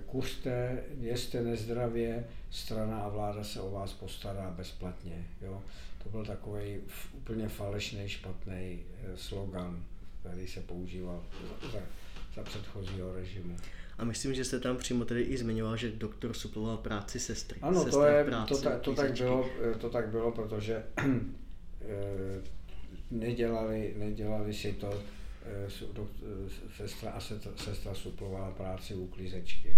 kuřte, 0.05 0.83
jeste 0.99 1.41
nezdravě, 1.41 2.27
strana 2.51 3.01
a 3.01 3.09
vláda 3.09 3.43
se 3.43 3.61
o 3.61 3.71
vás 3.71 3.93
postará 3.93 4.53
bezplatně. 4.57 5.27
Jo? 5.41 5.61
To 6.03 6.09
byl 6.09 6.25
takový 6.25 6.79
úplně 7.13 7.49
falešný, 7.49 8.09
špatný 8.09 8.83
eh, 9.03 9.17
slogan, 9.17 9.83
který 10.19 10.47
se 10.47 10.59
používal 10.59 11.23
za, 11.73 11.79
za 12.35 12.43
předchozího 12.43 13.13
režimu. 13.13 13.57
A 13.97 14.03
myslím, 14.03 14.33
že 14.33 14.45
jste 14.45 14.59
tam 14.59 14.77
přímo 14.77 15.05
tedy 15.05 15.21
i 15.21 15.37
zmiňoval, 15.37 15.77
že 15.77 15.91
doktor 15.91 16.33
suploval 16.33 16.77
práci 16.77 17.19
sestry. 17.19 17.59
Ano, 17.61 17.85
to, 17.85 18.05
je, 18.05 18.23
práci, 18.23 18.53
to, 18.53 18.61
ta, 18.61 18.79
to, 18.79 18.93
tak 18.93 19.17
bylo, 19.17 19.49
eh, 19.71 19.77
to 19.77 19.89
tak 19.89 20.07
bylo, 20.07 20.31
protože 20.31 20.83
eh, 20.97 22.41
nedělali, 23.11 23.93
nedělali 23.97 24.53
si 24.53 24.73
to, 24.73 25.03
sestra 26.77 27.11
a 27.11 27.19
sestra, 27.19 27.51
sestra 27.55 27.93
suplovala 27.93 28.51
práci 28.51 28.95
u 28.95 29.07
klízečky. 29.07 29.75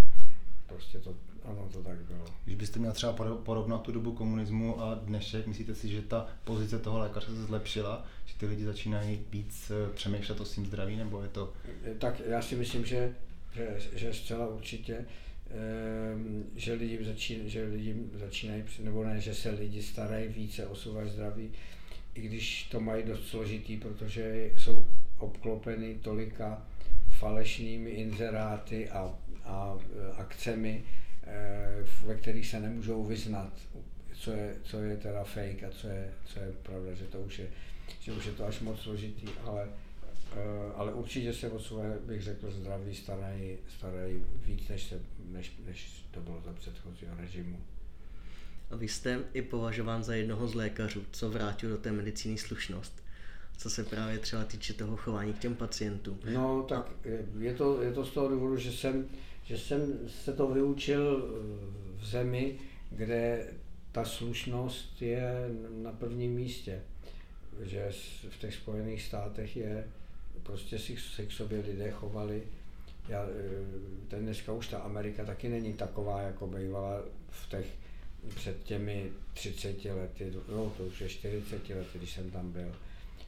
Prostě 0.67 1.00
to, 1.00 1.15
ano, 1.43 1.70
to 1.74 1.84
tak 1.84 1.98
bylo. 1.98 2.25
Když 2.46 2.55
byste 2.55 2.79
měl 2.79 2.91
třeba 2.91 3.13
porovnat 3.43 3.82
tu 3.82 3.91
dobu 3.91 4.12
komunismu 4.12 4.82
a 4.82 4.96
dnešek, 4.96 5.48
myslíte 5.48 5.75
si, 5.75 5.89
že 5.89 6.01
ta 6.01 6.27
pozice 6.43 6.79
toho 6.79 7.00
lékaře 7.00 7.27
se 7.27 7.43
zlepšila, 7.43 8.05
že 8.25 8.34
ty 8.38 8.46
lidi 8.46 8.65
začínají 8.65 9.22
víc 9.32 9.72
eh, 9.72 9.93
přemýšlet 9.93 10.39
o 10.39 10.46
svým 10.46 10.65
zdraví, 10.65 10.96
nebo 10.96 11.22
je 11.22 11.27
to? 11.27 11.53
Tak 12.00 12.22
já 12.25 12.41
si 12.41 12.55
myslím, 12.55 12.86
že, 12.86 13.15
že, 13.55 13.77
že 13.93 14.13
zcela 14.13 14.48
určitě, 14.48 15.05
ehm, 15.50 16.43
že 16.55 16.74
lidi, 16.74 17.05
začín, 17.05 17.50
že 17.50 17.63
lidi 17.63 17.96
začínají, 18.13 18.63
nebo 18.79 19.03
ne, 19.03 19.22
že 19.22 19.36
se 19.36 19.50
lidi 19.50 19.84
starají 19.84 20.27
více 20.27 20.67
o 20.67 20.75
své 20.75 21.08
zdraví, 21.08 21.51
i 22.15 22.22
když 22.22 22.63
to 22.63 22.79
mají 22.79 23.03
dost 23.03 23.27
složitý, 23.27 23.77
protože 23.77 24.51
jsou 24.58 24.86
obklopeny 25.24 25.96
tolika 25.96 26.62
falešnými 27.20 27.89
inzeráty 27.89 28.89
a, 28.89 29.15
a 29.46 29.77
e, 29.77 30.12
akcemi, 30.12 30.84
e, 31.24 31.84
ve 32.06 32.15
kterých 32.15 32.48
se 32.48 32.60
nemůžou 32.60 33.06
vyznat, 33.06 33.53
co 34.13 34.32
je, 34.32 34.56
co 34.63 34.80
je 34.80 34.98
teda 34.98 35.24
fake 35.24 35.63
a 35.63 35.72
co 35.72 35.88
je, 35.88 36.13
co 36.25 36.39
je 36.39 36.51
pravda, 36.63 36.94
že 36.94 37.03
to 37.03 37.20
už 37.20 37.39
je, 37.39 37.48
že 38.00 38.12
už 38.12 38.25
je 38.25 38.32
to 38.32 38.46
až 38.46 38.60
moc 38.60 38.80
složitý, 38.80 39.27
ale, 39.46 39.68
e, 40.36 40.74
ale 40.75 40.94
určitě 40.94 41.34
se 41.34 41.50
o 41.50 41.60
své, 41.60 41.98
bych 42.06 42.22
řekl, 42.22 42.51
zdraví 42.51 42.96
starají, 42.96 43.58
starají 43.77 44.24
víc, 44.46 44.70
než, 44.70 44.84
se, 44.84 45.00
než, 45.32 45.51
než 45.65 46.06
to 46.12 46.20
bylo 46.20 46.42
za 46.46 46.53
předchozího 46.53 47.15
režimu. 47.18 47.60
A 48.72 48.75
vy 48.75 48.88
jste 48.88 49.20
i 49.34 49.42
považován 49.42 50.03
za 50.03 50.15
jednoho 50.15 50.48
z 50.48 50.56
lékařů, 50.56 51.06
co 51.12 51.30
vrátil 51.30 51.70
do 51.70 51.77
té 51.77 51.92
medicíny 51.92 52.38
slušnost 52.38 53.03
co 53.58 53.70
se 53.70 53.84
právě 53.84 54.20
třeba 54.20 54.44
týče 54.44 54.74
toho 54.74 54.98
chování 54.98 55.34
k 55.34 55.40
těm 55.40 55.56
pacientům. 55.56 56.20
No 56.34 56.66
tak 56.70 56.92
je 57.40 57.54
to, 57.54 57.82
je 57.82 57.94
to 57.94 58.06
z 58.06 58.12
toho 58.12 58.28
důvodu, 58.28 58.58
že 58.58 58.72
jsem, 58.72 59.10
že 59.44 59.58
jsem 59.58 60.10
se 60.24 60.34
to 60.34 60.48
vyučil 60.48 61.30
v 61.98 62.06
zemi, 62.06 62.60
kde 62.90 63.48
ta 63.92 64.06
slušnost 64.06 65.02
je 65.02 65.50
na 65.84 65.92
prvním 65.92 66.34
místě. 66.34 66.82
Že 67.62 67.92
v 68.30 68.38
těch 68.40 68.56
Spojených 68.56 69.02
státech 69.02 69.58
je, 69.58 69.88
prostě 70.44 70.80
si 70.80 70.98
se 70.98 71.26
k 71.26 71.32
sobě 71.32 71.64
lidé 71.68 71.92
chovali. 71.92 72.44
Já, 73.10 73.26
ten 74.08 74.24
dneska 74.24 74.54
už 74.54 74.68
ta 74.68 74.78
Amerika 74.78 75.26
taky 75.26 75.50
není 75.50 75.74
taková, 75.74 76.22
jako 76.22 76.48
bývala 76.48 77.02
v 77.30 77.50
těch 77.50 77.66
před 78.36 78.64
těmi 78.64 79.12
30 79.34 79.86
lety, 79.86 80.34
no 80.50 80.74
to 80.78 80.84
už 80.84 81.02
je 81.02 81.10
40 81.10 81.70
lety, 81.70 81.98
když 81.98 82.14
jsem 82.14 82.32
tam 82.32 82.52
byl 82.52 82.76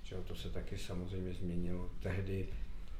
že 0.05 0.15
to 0.15 0.35
se 0.35 0.49
taky 0.49 0.77
samozřejmě 0.77 1.33
změnilo. 1.33 1.89
Tehdy, 1.99 2.47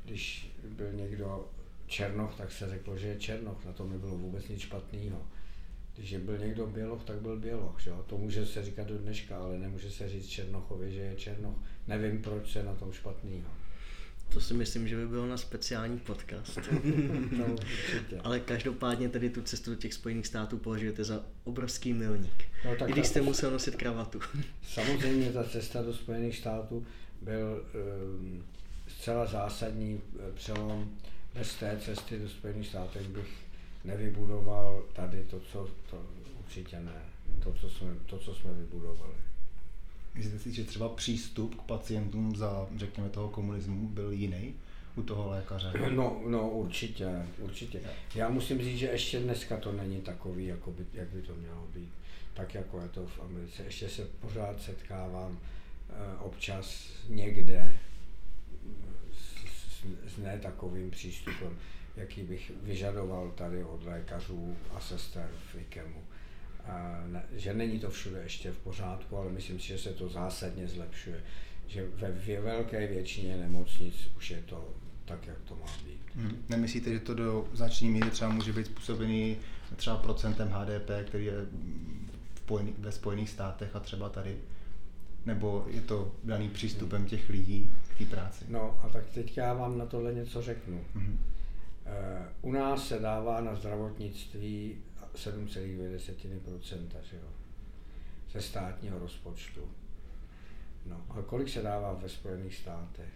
když 0.05 0.51
byl 0.63 0.93
někdo 0.93 1.50
Černoch, 1.88 2.35
tak 2.35 2.51
se 2.51 2.69
řeklo, 2.69 2.97
že 2.97 3.07
je 3.07 3.19
Černoch, 3.19 3.65
na 3.65 3.74
tom 3.74 3.89
nebylo 3.89 4.17
vůbec 4.17 4.47
nic 4.47 4.62
špatného. 4.62 5.21
Když 5.95 6.17
byl 6.17 6.38
někdo 6.38 6.67
Běloch, 6.67 7.03
tak 7.03 7.21
byl 7.21 7.39
Běloch. 7.39 7.79
Že? 7.81 7.91
To 8.07 8.17
může 8.17 8.45
se 8.45 8.63
říkat 8.63 8.88
do 8.88 8.97
dneška, 8.97 9.38
ale 9.38 9.59
nemůže 9.59 9.91
se 9.91 10.09
říct 10.09 10.27
Černochovi, 10.27 10.91
že 10.91 11.00
je 11.00 11.15
Černoch. 11.15 11.55
Nevím, 11.88 12.21
proč 12.21 12.51
se 12.51 12.63
na 12.63 12.75
tom 12.75 12.93
špatného. 12.93 13.50
To 14.34 14.41
si 14.41 14.53
myslím, 14.53 14.88
že 14.88 14.96
by 14.96 15.08
bylo 15.08 15.27
na 15.27 15.38
speciální 15.38 16.00
podcast. 16.00 16.60
no, 17.38 17.55
Ale 18.24 18.39
každopádně 18.39 19.10
tedy 19.10 19.29
tu 19.29 19.41
cestu 19.41 19.72
do 19.72 19.75
těch 19.75 19.94
Spojených 19.94 20.27
států 20.27 20.58
považujete 20.58 21.03
za 21.03 21.24
obrovský 21.44 21.94
milník. 21.94 22.44
No, 22.65 22.75
tak 22.75 22.89
I 22.89 22.91
když 22.91 23.08
jste 23.08 23.20
ta... 23.20 23.25
musel 23.25 23.51
nosit 23.51 23.75
kravatu. 23.75 24.20
Samozřejmě 24.67 25.32
ta 25.32 25.44
cesta 25.44 25.82
do 25.82 25.94
Spojených 25.94 26.38
států 26.38 26.86
byl, 27.22 27.65
um, 28.13 28.44
zcela 28.88 29.25
zásadní 29.25 30.01
eh, 30.20 30.32
přelom. 30.34 30.89
Bez 31.34 31.55
té 31.55 31.79
cesty 31.86 32.20
do 32.20 32.29
Spojených 32.29 32.67
států 32.67 33.00
bych 33.08 33.27
nevybudoval 33.84 34.84
tady 34.94 35.24
to, 35.24 35.39
co 35.39 35.70
to 35.89 36.05
určitě 36.39 36.79
ne. 36.79 37.01
To, 37.44 37.53
co 37.53 37.70
jsme, 37.70 37.88
to, 38.05 38.20
co 38.20 38.36
jsme 38.36 38.53
vybudovali. 38.53 39.13
Myslíte 40.15 40.39
si, 40.39 40.51
že 40.51 40.63
třeba 40.63 40.89
přístup 40.89 41.55
k 41.55 41.62
pacientům 41.62 42.36
za, 42.36 42.67
řekněme, 42.77 43.10
toho 43.10 43.29
komunismu 43.29 43.88
byl 43.88 44.12
jiný 44.12 44.53
u 44.95 45.03
toho 45.03 45.29
lékaře? 45.29 45.74
No, 45.89 46.22
no 46.27 46.50
určitě, 46.50 47.25
určitě. 47.39 47.81
Já 48.15 48.29
musím 48.29 48.62
říct, 48.62 48.77
že 48.77 48.88
ještě 48.88 49.19
dneska 49.19 49.57
to 49.57 49.72
není 49.72 50.01
takový, 50.01 50.45
jako 50.45 50.72
by, 50.72 50.86
jak 50.93 51.07
by 51.07 51.22
to 51.22 51.36
mělo 51.36 51.67
být. 51.74 51.89
Tak 52.34 52.53
jako 52.53 52.81
je 52.81 52.89
to 52.89 53.07
v 53.07 53.19
Americe. 53.19 53.63
Ještě 53.63 53.89
se 53.89 54.05
pořád 54.05 54.62
setkávám 54.62 55.39
e, 55.89 56.17
občas 56.17 56.89
někde 57.10 57.77
s, 59.13 60.13
s 60.13 60.17
ne 60.17 60.39
takovým 60.39 60.91
přístupem, 60.91 61.57
jaký 61.95 62.24
bych 62.24 62.51
vyžadoval 62.63 63.31
tady 63.31 63.63
od 63.63 63.84
lékařů 63.84 64.55
a 64.74 64.79
sester 64.79 65.29
v 65.51 65.55
IKEMu 65.55 66.03
ne, 67.07 67.24
že 67.31 67.53
není 67.53 67.79
to 67.79 67.89
všude 67.89 68.19
ještě 68.24 68.51
v 68.51 68.57
pořádku, 68.57 69.17
ale 69.17 69.31
myslím 69.31 69.60
si, 69.60 69.67
že 69.67 69.77
se 69.77 69.89
to 69.89 70.10
zásadně 70.10 70.67
zlepšuje. 70.67 71.24
Že 71.67 71.88
ve 71.98 72.41
velké 72.41 72.88
většině 72.88 73.38
nemocnic 73.38 73.95
už 74.17 74.31
je 74.31 74.41
to 74.41 74.69
tak, 75.05 75.27
jak 75.27 75.38
to 75.39 75.55
má 75.55 75.65
být. 75.86 76.01
Hmm. 76.15 76.45
Nemyslíte, 76.50 76.93
že 76.93 77.00
to 77.00 77.13
do 77.13 77.48
značné 77.53 77.89
míry 77.89 78.10
třeba 78.10 78.31
může 78.31 78.53
být 78.53 78.65
způsobený 78.65 79.38
třeba 79.75 79.98
procentem 79.98 80.50
HDP, 80.50 80.89
který 81.07 81.25
je 81.25 81.45
v 82.36 82.41
pojný, 82.41 82.75
ve 82.77 82.91
Spojených 82.91 83.29
státech 83.29 83.75
a 83.75 83.79
třeba 83.79 84.10
tady? 84.10 84.38
Nebo 85.25 85.65
je 85.69 85.81
to 85.81 86.12
daný 86.24 86.50
přístupem 86.50 87.00
hmm. 87.00 87.10
těch 87.10 87.29
lidí 87.29 87.69
k 87.95 87.98
té 87.98 88.05
práci? 88.05 88.45
No 88.48 88.79
a 88.84 88.89
tak 88.89 89.05
teď 89.13 89.38
já 89.38 89.53
vám 89.53 89.77
na 89.77 89.86
tohle 89.86 90.13
něco 90.13 90.41
řeknu. 90.41 90.81
Hmm. 90.95 91.19
Uh, 91.86 92.50
u 92.50 92.51
nás 92.51 92.88
se 92.88 93.00
dává 93.00 93.41
na 93.41 93.55
zdravotnictví 93.55 94.75
7,2% 95.15 96.88
že 97.03 97.15
jo, 97.15 97.29
ze 98.31 98.41
státního 98.41 99.00
rozpočtu. 99.00 99.69
No, 100.86 101.05
a 101.10 101.22
kolik 101.22 101.50
se 101.50 101.62
dává 101.62 101.93
ve 101.93 102.10
Spojených 102.10 102.55
státech? 102.55 103.10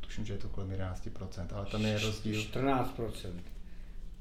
Tuším, 0.00 0.24
že 0.24 0.32
je 0.32 0.38
to 0.38 0.48
kolem 0.48 0.70
11%, 0.70 1.46
ale 1.52 1.66
tam 1.66 1.82
je 1.82 1.98
rozdíl. 1.98 2.40
14%. 2.40 3.32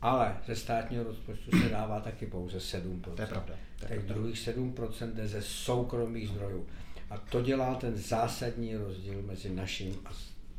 Ale 0.01 0.37
ze 0.47 0.55
státního 0.55 1.03
rozpočtu 1.03 1.51
se 1.51 1.69
dává 1.69 1.99
taky 1.99 2.25
pouze 2.25 2.57
7%. 2.57 3.01
To 3.01 3.21
je 3.21 3.27
pravda. 3.27 3.55
Tak 3.79 4.05
druhých 4.05 4.35
7% 4.35 5.13
jde 5.13 5.27
ze 5.27 5.41
soukromých 5.41 6.29
zdrojů. 6.29 6.67
A 7.09 7.17
to 7.17 7.41
dělá 7.41 7.75
ten 7.75 7.97
zásadní 7.97 8.75
rozdíl 8.75 9.21
mezi 9.21 9.49
naším 9.49 9.95
a 10.05 10.09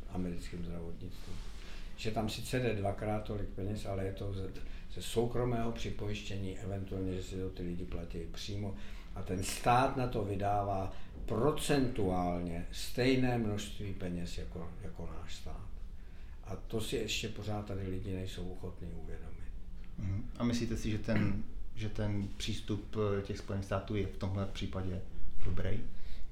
americkým 0.09 0.65
zdravotnictvím. 0.65 1.35
Že 1.97 2.11
tam 2.11 2.29
sice 2.29 2.59
jde 2.59 2.75
dvakrát 2.75 3.23
tolik 3.23 3.49
peněz, 3.49 3.85
ale 3.85 4.05
je 4.05 4.13
to 4.13 4.33
ze 4.99 5.05
soukromého 5.05 5.71
připojištění, 5.71 6.57
eventuálně, 6.57 7.13
že 7.13 7.23
si 7.23 7.35
to 7.35 7.49
ty 7.49 7.63
lidi 7.63 7.85
platí 7.85 8.19
přímo. 8.31 8.75
A 9.15 9.21
ten 9.21 9.43
stát 9.43 9.97
na 9.97 10.07
to 10.07 10.23
vydává 10.23 10.93
procentuálně 11.25 12.65
stejné 12.71 13.37
množství 13.37 13.93
peněz 13.93 14.37
jako, 14.37 14.67
jako 14.83 15.09
náš 15.21 15.35
stát. 15.35 15.67
A 16.43 16.55
to 16.55 16.81
si 16.81 16.95
ještě 16.95 17.29
pořád 17.29 17.65
tady 17.65 17.87
lidi 17.87 18.13
nejsou 18.13 18.49
ochotní 18.49 18.87
uvědomit. 19.03 19.49
Mhm. 19.97 20.29
A 20.37 20.43
myslíte 20.43 20.77
si, 20.77 20.91
že 20.91 20.97
ten, 20.97 21.43
že 21.75 21.89
ten 21.89 22.27
přístup 22.37 22.95
eh, 22.95 23.21
těch 23.21 23.37
Spojených 23.37 23.65
států 23.65 23.95
je 23.95 24.07
v 24.07 24.17
tomhle 24.17 24.45
případě 24.45 25.01
dobrý? 25.45 25.79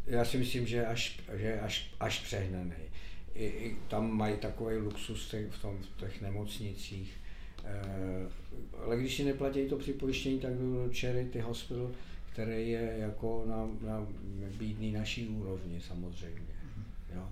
Já 0.05 0.25
si 0.25 0.37
myslím, 0.37 0.67
že 0.67 0.85
až, 0.85 1.19
že 1.33 1.59
až, 1.59 1.91
až 1.99 2.19
přehnaný. 2.19 2.71
I, 3.35 3.45
I, 3.45 3.77
tam 3.87 4.11
mají 4.11 4.37
takový 4.37 4.77
luxus 4.77 5.35
v, 5.49 5.61
tom, 5.61 5.77
v 5.77 5.99
těch 5.99 6.21
nemocnicích, 6.21 7.13
ale 8.85 8.97
když 8.97 9.15
si 9.15 9.23
neplatí 9.23 9.65
to 9.65 9.77
připojištění, 9.77 10.39
tak 10.39 10.53
jdu 10.53 10.73
do 10.73 10.89
Charity 10.99 11.39
Hospital, 11.39 11.91
který 12.33 12.69
je 12.69 12.95
jako 12.97 13.43
na, 13.47 13.69
na 13.89 14.07
bídný 14.57 14.91
naší 14.91 15.27
úrovni 15.27 15.81
samozřejmě. 15.81 16.53
Jo. 17.15 17.29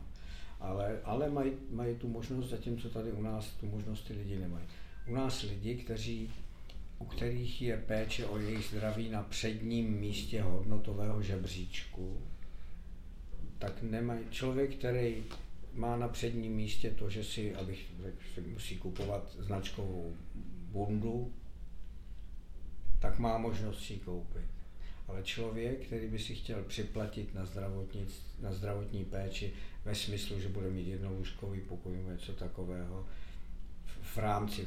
Ale, 0.60 1.00
ale 1.04 1.30
mají, 1.30 1.52
mají 1.71 1.95
tu 1.95 2.08
možnost, 2.08 2.50
zatímco 2.50 2.89
tady 2.89 3.12
u 3.12 3.21
nás 3.21 3.48
tu 3.48 3.65
možnost 3.65 4.02
ty 4.02 4.13
lidi 4.13 4.39
nemají. 4.39 4.65
U 5.08 5.13
nás 5.13 5.41
lidi, 5.41 5.76
kteří, 5.76 6.30
u 7.00 7.06
kterých 7.06 7.62
je 7.62 7.78
péče 7.78 8.26
o 8.26 8.39
jejich 8.39 8.65
zdraví 8.65 9.10
na 9.10 9.24
předním 9.24 10.00
místě 10.00 10.41
hodnotového 10.41 11.21
žebříčku, 11.21 12.17
tak 13.60 13.82
nemají 13.82 14.21
člověk, 14.30 14.76
který 14.76 15.24
má 15.76 15.98
na 15.98 16.08
předním 16.08 16.54
místě 16.54 16.92
to, 16.92 17.10
že 17.10 17.24
si, 17.24 17.56
abych 17.56 17.92
řekl, 18.04 18.18
si 18.34 18.42
musí 18.42 18.78
kupovat 18.78 19.36
značkovou 19.40 20.16
bundu, 20.72 21.34
tak 23.00 23.20
má 23.20 23.38
možnost 23.38 23.84
si 23.84 23.98
koupit. 23.98 24.46
Ale 25.08 25.24
člověk, 25.24 25.86
který 25.86 26.08
by 26.08 26.20
si 26.20 26.36
chtěl 26.36 26.64
připlatit 26.64 27.36
na, 27.36 27.46
na 28.42 28.54
zdravotní 28.54 29.06
péči 29.06 29.54
ve 29.86 29.96
smyslu, 29.96 30.40
že 30.40 30.50
bude 30.50 30.70
mít 30.70 30.88
jednolůžkový 30.88 31.62
pokoj 31.62 31.98
nebo 31.98 32.12
něco 32.12 32.34
takového, 32.34 33.06
v 34.02 34.18
rámci 34.18 34.66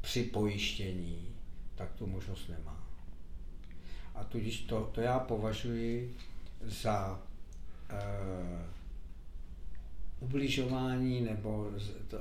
připojištění, 0.00 1.28
tak 1.74 1.92
tu 1.92 2.06
možnost 2.06 2.48
nemá. 2.48 2.86
A 4.14 4.24
tudíž 4.24 4.60
to, 4.60 4.90
to 4.94 5.00
já 5.00 5.18
považuji 5.18 6.16
za 6.62 7.22
uh, 7.92 8.79
ubližování 10.20 11.20
nebo 11.20 11.70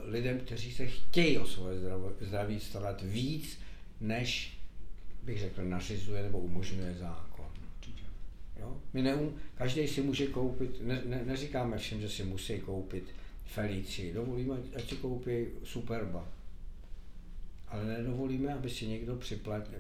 lidem, 0.04 0.40
kteří 0.40 0.72
se 0.72 0.86
chtějí 0.88 1.38
o 1.38 1.46
svoje 1.46 1.80
zdraví 2.22 2.60
starat 2.60 3.02
víc, 3.02 3.60
než 4.02 4.58
bych 5.24 5.40
řekl, 5.40 5.64
nařizuje 5.64 6.24
nebo 6.24 6.40
umožňuje 6.40 6.94
zákon. 6.94 7.46
Jo? 8.60 8.78
My 8.94 9.02
neum, 9.02 9.36
každý 9.56 9.88
si 9.88 10.02
může 10.02 10.28
koupit, 10.28 10.82
ne, 10.82 11.02
ne, 11.06 11.22
neříkáme 11.26 11.78
všem, 11.78 12.02
že 12.02 12.10
si 12.10 12.24
musí 12.24 12.60
koupit 12.60 13.04
Felici, 13.46 14.14
dovolíme, 14.14 14.56
ať 14.76 14.90
si 14.90 14.96
koupí 14.96 15.46
Superba. 15.64 16.28
Ale 17.68 17.86
nedovolíme, 17.86 18.54
aby 18.54 18.70
si 18.70 18.88
někdo 18.88 19.16
připlatil, 19.16 19.80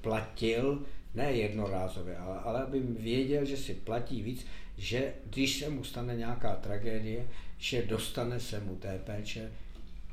platil, 0.00 0.82
ne 1.14 1.32
jednorázově, 1.32 2.16
ale, 2.16 2.38
ale 2.38 2.62
aby 2.62 2.80
věděl, 2.80 3.44
že 3.44 3.56
si 3.56 3.74
platí 3.74 4.22
víc, 4.22 4.46
že 4.80 5.14
když 5.24 5.58
se 5.58 5.70
mu 5.70 5.84
stane 5.84 6.16
nějaká 6.16 6.54
tragédie, 6.54 7.28
že 7.58 7.82
dostane 7.82 8.40
se 8.40 8.60
mu 8.60 8.76
té 8.76 8.98
péče, 8.98 9.52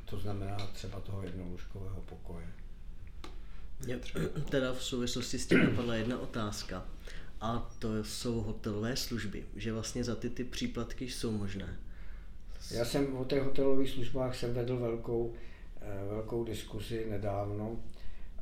to 0.04 0.18
znamená 0.18 0.56
třeba 0.56 1.00
toho 1.00 1.22
jednolůžkového 1.22 2.00
pokoje. 2.00 2.46
Mě 3.84 4.00
teda 4.50 4.72
v 4.72 4.82
souvislosti 4.82 5.38
s 5.38 5.46
tím 5.46 5.64
napadla 5.64 5.94
jedna 5.94 6.18
otázka. 6.18 6.86
A 7.40 7.70
to 7.78 8.04
jsou 8.04 8.40
hotelové 8.40 8.96
služby, 8.96 9.44
že 9.56 9.72
vlastně 9.72 10.04
za 10.04 10.16
ty 10.16 10.30
ty 10.30 10.44
příplatky 10.44 11.10
jsou 11.10 11.30
možné. 11.30 11.78
Já 12.70 12.84
jsem 12.84 13.16
o 13.16 13.24
těch 13.24 13.42
hotelových 13.42 13.90
službách 13.90 14.36
jsem 14.36 14.54
vedl 14.54 14.76
velkou, 14.76 15.34
eh, 15.80 16.08
velkou 16.08 16.44
diskusi 16.44 17.06
nedávno. 17.10 17.76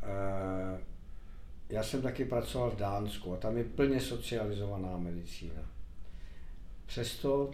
Eh, 0.03 0.81
já 1.69 1.83
jsem 1.83 2.03
taky 2.03 2.25
pracoval 2.25 2.71
v 2.71 2.77
Dánsku 2.77 3.35
a 3.35 3.37
tam 3.37 3.57
je 3.57 3.65
plně 3.65 4.01
socializovaná 4.01 4.97
medicína. 4.97 5.76
Přesto 6.87 7.51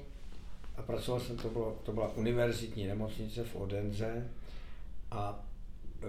a 0.76 0.82
pracoval 0.82 1.20
jsem, 1.20 1.36
to, 1.36 1.48
bylo, 1.50 1.78
to 1.82 1.92
byla 1.92 2.14
univerzitní 2.14 2.86
nemocnice 2.86 3.44
v 3.44 3.56
Odenze 3.56 4.28
a 5.10 5.44
e, 6.02 6.06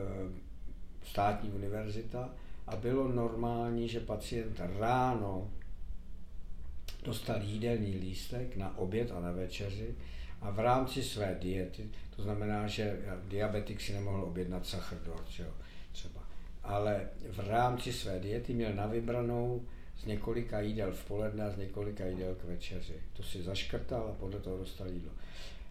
státní 1.04 1.50
univerzita 1.50 2.30
a 2.68 2.76
bylo 2.76 3.08
normální, 3.08 3.90
že 3.90 4.00
pacient 4.00 4.62
ráno 4.80 5.52
dostal 7.06 7.42
jídelní 7.42 7.98
lístek 7.98 8.56
na 8.58 8.78
oběd 8.78 9.12
a 9.12 9.20
na 9.20 9.32
večeři 9.32 9.96
a 10.42 10.52
v 10.52 10.60
rámci 10.60 11.04
své 11.04 11.38
diety, 11.42 11.90
to 12.16 12.24
znamená, 12.24 12.68
že 12.68 13.00
diabetik 13.28 13.82
si 13.82 13.94
nemohl 13.94 14.24
objednat 14.24 14.66
sachrdort, 14.66 15.26
třeba, 15.92 16.24
ale 16.64 17.10
v 17.32 17.40
rámci 17.40 17.94
své 17.94 18.20
diety 18.20 18.54
měl 18.54 18.74
na 18.74 18.88
vybranou 18.88 19.62
z 20.04 20.06
několika 20.06 20.62
jídel 20.62 20.92
v 20.92 21.06
poledne 21.06 21.44
a 21.46 21.52
z 21.52 21.58
několika 21.58 22.06
jídel 22.06 22.36
k 22.36 22.44
večeři. 22.44 22.94
To 23.14 23.24
si 23.24 23.44
zaškrtal 23.44 24.08
a 24.08 24.14
podle 24.20 24.40
toho 24.40 24.58
dostal 24.58 24.88
jídlo. 24.88 25.12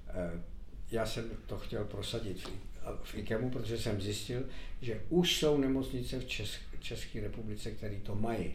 Eh, 0.09 0.43
já 0.91 1.07
jsem 1.07 1.31
to 1.47 1.59
chtěl 1.59 1.85
prosadit 1.85 2.49
v 3.03 3.15
IKEMu, 3.15 3.51
protože 3.51 3.79
jsem 3.79 4.01
zjistil, 4.01 4.45
že 4.81 5.03
už 5.09 5.37
jsou 5.39 5.59
nemocnice 5.59 6.21
v 6.21 6.25
Česk- 6.25 6.79
České 6.81 7.21
republice, 7.21 7.71
které 7.71 7.97
to 7.97 8.15
mají. 8.15 8.55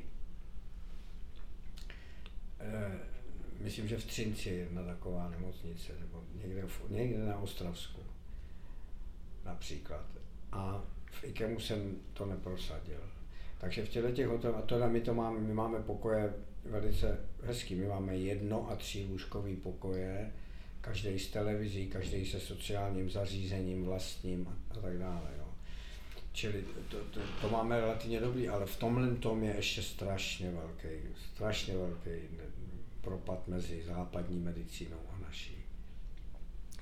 Eh, 2.60 3.00
myslím, 3.60 3.88
že 3.88 3.98
v 3.98 4.06
Třinci 4.06 4.50
je 4.50 4.56
jedna 4.56 4.84
taková 4.84 5.30
nemocnice, 5.30 5.94
nebo 6.00 6.24
někde, 6.44 6.64
někde 6.90 7.18
na 7.26 7.38
Ostravsku 7.40 8.02
například. 9.46 10.06
A 10.52 10.84
v 11.12 11.24
IKEMu 11.24 11.60
jsem 11.60 11.96
to 12.14 12.26
neprosadil. 12.26 13.00
Takže 13.58 13.86
v 13.86 13.90
těchto 13.90 14.12
těch 14.12 14.28
hotelech, 14.28 14.58
a 14.58 14.62
to 14.62 14.90
my 14.90 15.02
to 15.02 15.14
máme, 15.14 15.40
my 15.40 15.54
máme 15.54 15.80
pokoje 15.80 16.34
velice 16.66 17.20
hezký, 17.44 17.76
my 17.76 17.88
máme 17.88 18.18
jedno 18.18 18.72
a 18.72 18.76
tří 18.76 19.08
lůžkový 19.12 19.56
pokoje, 19.56 20.32
každý 20.82 21.20
s 21.20 21.28
televizí, 21.28 21.88
každý 21.88 22.26
se 22.26 22.40
sociálním 22.40 23.10
zařízením 23.10 23.86
vlastním 23.86 24.48
a, 24.48 24.78
a 24.78 24.82
tak 24.82 24.98
dále. 24.98 25.30
Jo. 25.38 25.48
Čili 26.32 26.66
to, 26.90 26.98
to, 26.98 27.20
to 27.42 27.50
máme 27.50 27.80
relativně 27.80 28.20
dobrý, 28.20 28.50
ale 28.50 28.66
v 28.66 28.80
tomhle 28.80 29.16
tom 29.16 29.44
je 29.44 29.56
ještě 29.56 29.82
strašně 29.82 30.52
velký, 30.52 31.08
strašně 31.34 31.78
velký 31.78 32.10
propad 33.02 33.48
mezi 33.48 33.84
západní 33.84 34.40
medicínou 34.40 35.00
a 35.10 35.20
naší. 35.20 35.57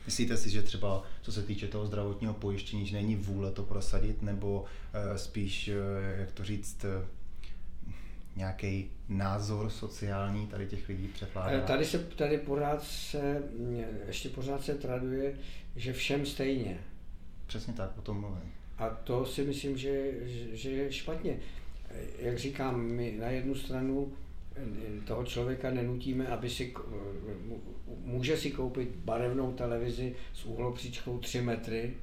Myslíte 0.06 0.38
si, 0.38 0.50
že 0.50 0.62
třeba 0.62 1.04
co 1.22 1.32
se 1.32 1.44
týče 1.44 1.68
toho 1.68 1.86
zdravotního 1.86 2.34
pojištění, 2.34 2.86
že 2.86 2.96
není 2.96 3.16
vůle 3.16 3.52
to 3.52 3.64
prosadit, 3.64 4.22
nebo 4.22 4.62
uh, 4.62 5.16
spíš, 5.16 5.68
uh, 5.68 6.20
jak 6.20 6.32
to 6.32 6.44
říct, 6.44 6.84
uh, 6.84 7.06
nějaký 8.36 8.92
názor 9.10 9.70
sociální 9.70 10.48
tady 10.48 10.68
těch 10.68 10.90
lidí 10.90 11.08
převládá? 11.08 11.62
Tady 11.62 11.86
se 11.86 12.00
tady 12.00 12.38
pořád 12.38 12.84
se, 12.84 13.44
ještě 14.08 14.30
pořád 14.30 14.64
se 14.64 14.76
traduje, 14.76 15.34
že 15.76 15.94
všem 15.94 16.26
stejně. 16.26 16.78
Přesně 17.48 17.74
tak, 17.74 17.98
o 17.98 18.02
tom 18.02 18.20
mluvím. 18.20 18.52
A 18.78 18.90
to 18.90 19.26
si 19.26 19.44
myslím, 19.44 19.78
že, 19.78 20.12
že 20.54 20.70
je 20.70 20.92
špatně. 20.92 21.38
Jak 22.20 22.40
říkám, 22.40 22.82
my 22.82 23.16
na 23.20 23.28
jednu 23.28 23.56
stranu 23.56 24.14
toho 25.06 25.26
člověka 25.26 25.72
nenutíme, 25.72 26.28
aby 26.28 26.50
si, 26.50 26.74
může 28.04 28.38
si 28.38 28.52
koupit 28.52 28.90
barevnou 28.90 29.54
televizi 29.54 30.16
s 30.34 30.46
úhlopříčkou 30.46 31.20
3 31.20 31.42
metry 31.42 31.94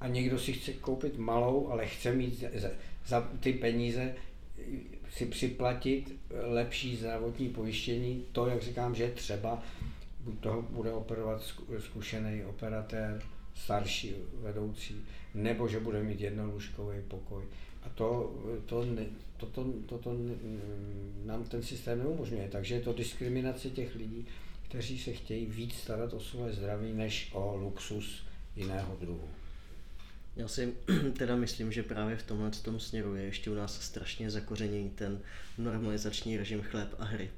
a 0.00 0.08
někdo 0.08 0.38
si 0.38 0.52
chce 0.52 0.72
koupit 0.72 1.18
malou, 1.18 1.68
ale 1.68 1.86
chce 1.86 2.12
mít 2.12 2.44
za, 3.06 3.20
ty 3.40 3.52
peníze 3.52 4.14
si 5.10 5.26
připlatit 5.26 6.16
lepší 6.30 6.96
zdravotní 6.96 7.48
pojištění, 7.48 8.24
to, 8.32 8.46
jak 8.46 8.62
říkám, 8.62 8.94
že 8.94 9.10
třeba, 9.10 9.62
toho 10.40 10.62
bude 10.62 10.92
operovat 10.92 11.42
zkušený 11.78 12.44
operatér, 12.44 13.22
starší 13.54 14.14
vedoucí, 14.42 15.04
nebo 15.34 15.68
že 15.68 15.80
bude 15.80 16.02
mít 16.02 16.20
jednolůžkový 16.20 16.98
pokoj. 17.08 17.44
A 17.84 17.88
to, 17.88 18.34
to, 18.66 18.86
to, 19.36 19.46
to, 19.46 19.64
to, 19.86 19.98
to 19.98 20.16
nám 21.24 21.44
ten 21.44 21.62
systém 21.62 21.98
neumožňuje. 21.98 22.48
Takže 22.52 22.74
je 22.74 22.80
to 22.80 22.92
diskriminace 22.92 23.70
těch 23.70 23.94
lidí, 23.94 24.26
kteří 24.68 24.98
se 24.98 25.12
chtějí 25.12 25.46
víc 25.46 25.74
starat 25.74 26.12
o 26.12 26.20
své 26.20 26.52
zdraví, 26.52 26.92
než 26.92 27.30
o 27.32 27.56
luxus 27.56 28.22
jiného 28.56 28.96
druhu. 29.00 29.28
Já 30.36 30.48
si 30.48 30.74
teda 31.18 31.36
myslím, 31.36 31.72
že 31.72 31.82
právě 31.82 32.16
v 32.16 32.22
tomhle 32.22 32.50
tom 32.50 32.80
směru 32.80 33.14
je 33.14 33.22
ještě 33.22 33.50
u 33.50 33.54
nás 33.54 33.80
strašně 33.80 34.30
zakořeněný 34.30 34.90
ten 34.90 35.20
normalizační 35.58 36.36
režim 36.36 36.62
chléb 36.62 36.88
a 36.98 37.04
hry. 37.04 37.30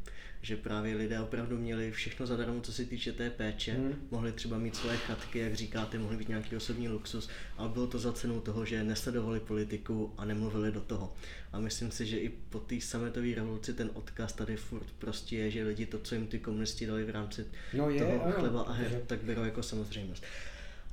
Že 0.42 0.56
právě 0.56 0.96
lidé 0.96 1.20
opravdu 1.20 1.58
měli 1.58 1.92
všechno 1.92 2.26
zadarmo, 2.26 2.60
co 2.60 2.72
se 2.72 2.84
týče 2.84 3.12
té 3.12 3.30
péče, 3.30 3.72
hmm. 3.72 3.94
mohli 4.10 4.32
třeba 4.32 4.58
mít 4.58 4.76
svoje 4.76 4.96
chatky, 4.96 5.38
jak 5.38 5.54
říkáte, 5.54 5.98
mohli 5.98 6.16
být 6.16 6.28
nějaký 6.28 6.56
osobní 6.56 6.88
luxus, 6.88 7.28
ale 7.56 7.68
bylo 7.68 7.86
to 7.86 7.98
za 7.98 8.12
cenu 8.12 8.40
toho, 8.40 8.64
že 8.64 8.84
nesledovali 8.84 9.40
politiku 9.40 10.14
a 10.18 10.24
nemluvili 10.24 10.72
do 10.72 10.80
toho. 10.80 11.14
A 11.52 11.60
myslím 11.60 11.90
si, 11.90 12.06
že 12.06 12.18
i 12.18 12.28
po 12.28 12.58
té 12.58 12.80
sametové 12.80 13.34
revoluci 13.34 13.74
ten 13.74 13.90
odkaz 13.94 14.32
tady 14.32 14.56
furt 14.56 14.86
prostě 14.98 15.36
je, 15.36 15.50
že 15.50 15.64
lidi 15.64 15.86
to, 15.86 15.98
co 15.98 16.14
jim 16.14 16.26
ty 16.26 16.38
komunisti 16.38 16.86
dali 16.86 17.04
v 17.04 17.10
rámci 17.10 17.46
no 17.72 17.90
je, 17.90 18.00
toho 18.00 18.32
chleba 18.32 18.62
a 18.62 18.72
her, 18.72 19.02
tak 19.06 19.22
berou 19.22 19.44
jako 19.44 19.62
samozřejmost. 19.62 20.24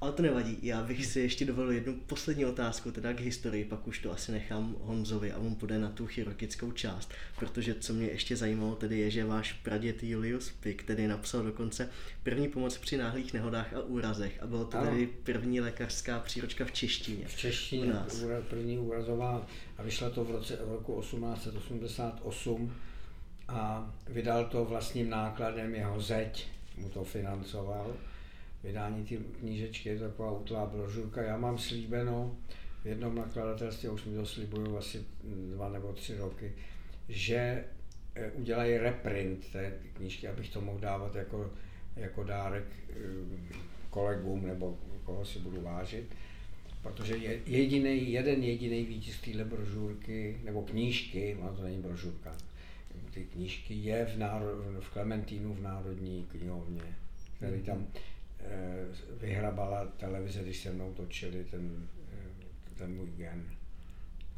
Ale 0.03 0.11
to 0.11 0.21
nevadí, 0.21 0.57
já 0.61 0.83
bych 0.83 1.05
si 1.05 1.19
ještě 1.19 1.45
dovolil 1.45 1.71
jednu 1.71 1.93
poslední 1.93 2.45
otázku, 2.45 2.91
teda 2.91 3.13
k 3.13 3.19
historii, 3.19 3.65
pak 3.65 3.87
už 3.87 3.99
to 3.99 4.11
asi 4.11 4.31
nechám 4.31 4.75
Honzovi 4.79 5.31
a 5.31 5.37
on 5.37 5.55
půjde 5.55 5.79
na 5.79 5.89
tu 5.89 6.07
chirurgickou 6.07 6.71
část, 6.71 7.11
protože 7.39 7.75
co 7.75 7.93
mě 7.93 8.07
ještě 8.07 8.35
zajímalo 8.35 8.75
tedy 8.75 8.99
je, 8.99 9.11
že 9.11 9.25
váš 9.25 9.53
praděd 9.53 10.03
Julius 10.03 10.51
Pick 10.51 10.83
tedy 10.83 11.07
napsal 11.07 11.43
dokonce 11.43 11.89
první 12.23 12.47
pomoc 12.47 12.77
při 12.77 12.97
náhlých 12.97 13.33
nehodách 13.33 13.73
a 13.73 13.81
úrazech 13.81 14.43
a 14.43 14.47
bylo 14.47 14.65
to 14.65 14.77
ano. 14.77 14.91
tedy 14.91 15.07
první 15.07 15.61
lékařská 15.61 16.19
příročka 16.19 16.65
v 16.65 16.71
češtině. 16.71 17.25
V 17.27 17.37
češtině, 17.37 17.93
první 18.49 18.77
úrazová 18.77 19.47
a 19.77 19.83
vyšla 19.83 20.09
to 20.09 20.23
v 20.23 20.31
roce 20.31 20.55
v 20.65 20.71
roku 20.71 21.01
1888 21.01 22.73
a 23.47 23.93
vydal 24.07 24.45
to 24.45 24.65
vlastním 24.65 25.09
nákladem 25.09 25.75
jeho 25.75 26.01
zeď, 26.01 26.47
mu 26.77 26.89
to 26.89 27.03
financoval 27.03 27.95
vydání 28.63 29.05
té 29.05 29.15
knížečky, 29.15 29.89
je 29.89 29.99
to 29.99 30.03
taková 30.03 30.31
utlá 30.31 30.65
brožurka. 30.65 31.21
Já 31.21 31.37
mám 31.37 31.57
slíbeno 31.57 32.37
v 32.83 32.85
jednom 32.85 33.15
nakladatelství, 33.15 33.89
už 33.89 34.05
mi 34.05 34.15
to 34.15 34.25
slibuju 34.25 34.77
asi 34.77 35.05
dva 35.55 35.69
nebo 35.69 35.93
tři 35.93 36.17
roky, 36.17 36.51
že 37.09 37.63
eh, 38.15 38.31
udělají 38.31 38.77
reprint 38.77 39.51
té 39.51 39.73
knížky, 39.93 40.27
abych 40.27 40.49
to 40.49 40.61
mohl 40.61 40.79
dávat 40.79 41.15
jako, 41.15 41.51
jako 41.95 42.23
dárek 42.23 42.65
eh, 42.89 42.93
kolegům 43.89 44.47
nebo 44.47 44.77
koho 45.03 45.25
si 45.25 45.39
budu 45.39 45.61
vážit. 45.61 46.15
Protože 46.81 47.17
je 47.17 47.39
jediný, 47.45 48.11
jeden 48.11 48.43
jediný 48.43 48.83
výtisk 48.83 49.25
téhle 49.25 49.43
brožurky, 49.43 50.37
nebo 50.43 50.61
knížky, 50.61 51.37
má 51.41 51.49
to 51.49 51.63
není 51.63 51.81
brožurka, 51.81 52.35
ty 53.13 53.23
knížky 53.23 53.73
je 53.73 54.05
v, 54.05 54.17
náro, 54.17 54.45
v 54.79 54.89
Klementínu 54.89 55.53
v 55.53 55.61
Národní 55.61 56.27
knihovně, 56.31 56.81
který 57.37 57.61
tam 57.61 57.87
vyhrabala 59.21 59.85
televize, 59.85 60.43
když 60.43 60.59
se 60.59 60.71
mnou 60.71 60.93
točili 60.93 61.43
ten, 61.43 61.87
eh, 62.13 62.75
ten 62.77 62.95
můj 62.95 63.11
gen. 63.17 63.45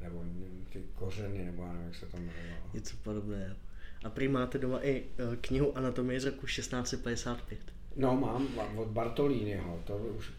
Nebo 0.02 0.24
ty 0.70 0.84
kořeny, 0.96 1.46
nebo 1.46 1.63
já 1.63 1.74
nevím, 1.74 1.88
jak 1.88 1.96
se 1.96 2.06
to 2.06 2.18
jmenovalo. 2.18 2.70
Něco 2.74 2.96
podobného. 3.04 3.56
A 4.04 4.10
prý 4.10 4.28
máte 4.28 4.58
doma 4.58 4.80
i 4.82 5.04
eh, 5.04 5.36
knihu 5.41 5.78
Anatomie 5.78 6.20
z 6.20 6.26
roku 6.26 6.46
1655. 6.46 7.60
No 7.96 8.18
mám, 8.18 8.48
od 8.76 8.88
Bartolínyho, 8.88 9.80
to 9.84 9.98
už 9.98 10.32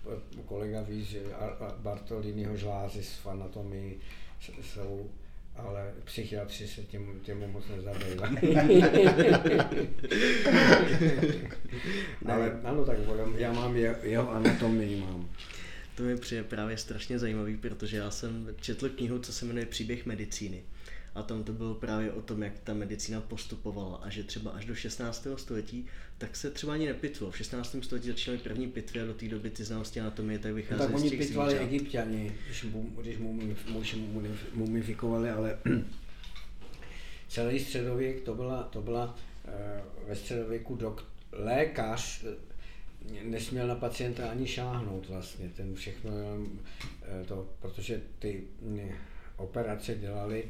kolega 0.47 0.83
ví, 0.83 1.05
že 1.05 1.23
Bartolínyho 1.79 2.57
žlázy 2.57 3.03
s 3.03 3.27
anatomii 3.27 4.01
jsou 4.63 5.11
ale 5.57 5.93
psychiatři 6.05 6.69
se 6.69 6.83
tím, 6.83 7.21
těmu 7.23 7.49
moc 7.49 7.65
nezabývají. 7.69 8.37
ale 12.27 12.61
ano, 12.65 12.85
tak 12.85 12.99
já 13.37 13.53
mám 13.53 13.77
jeho 13.77 14.31
anatomii, 14.31 15.01
mám. 15.01 15.29
To 15.95 16.03
mi 16.03 16.17
přijde 16.17 16.45
právě 16.45 16.77
strašně 16.77 17.19
zajímavý, 17.19 17.57
protože 17.57 17.97
já 17.97 18.11
jsem 18.11 18.49
četl 18.61 18.89
knihu, 18.89 19.19
co 19.19 19.33
se 19.33 19.45
jmenuje 19.45 19.67
Příběh 19.67 20.07
medicíny 20.07 20.63
a 21.17 21.23
tam 21.23 21.45
to 21.45 21.53
bylo 21.53 21.75
právě 21.75 22.13
o 22.13 22.23
tom, 22.23 22.43
jak 22.43 22.59
ta 22.59 22.75
medicína 22.75 23.21
postupovala 23.21 23.97
a 23.97 24.11
že 24.11 24.25
třeba 24.25 24.51
až 24.51 24.65
do 24.65 24.75
16. 24.75 25.27
století 25.37 25.87
tak 26.19 26.37
se 26.37 26.51
třeba 26.51 26.73
ani 26.73 26.87
nepitvalo. 26.87 27.31
V 27.31 27.37
16. 27.37 27.77
století 27.83 28.09
začaly 28.09 28.39
první 28.39 28.69
pitvy 28.69 29.01
a 29.01 29.05
do 29.05 29.15
té 29.15 29.29
doby 29.29 29.51
ty 29.51 29.65
znalosti 29.65 30.01
anatomie 30.01 30.39
tak 30.39 30.53
vycházely 30.53 30.93
no, 30.93 30.99
tak 30.99 31.05
oni 31.05 31.11
pitvali 31.11 31.59
egyptiani, 31.59 32.33
když, 32.47 32.65
mu, 32.65 32.91
když 33.01 33.17
mumifikovali, 34.55 35.31
ale 35.31 35.59
celý 37.29 37.61
středověk 37.61 38.21
to 38.21 38.35
byla, 38.35 38.63
to 38.63 38.83
byla 38.83 39.19
eh, 39.49 39.83
ve 40.09 40.17
středověku 40.17 40.75
dok, 40.75 41.05
lékař 41.33 42.25
eh, 42.25 43.25
nesměl 43.25 43.67
na 43.67 43.75
pacienta 43.75 44.31
ani 44.31 44.47
šáhnout 44.47 45.09
vlastně, 45.09 45.49
ten 45.57 45.75
všechno, 45.75 46.11
eh, 47.03 47.25
to, 47.25 47.49
protože 47.61 48.01
ty 48.19 48.45
mm, 48.63 48.91
operace 49.37 49.95
dělali 49.95 50.45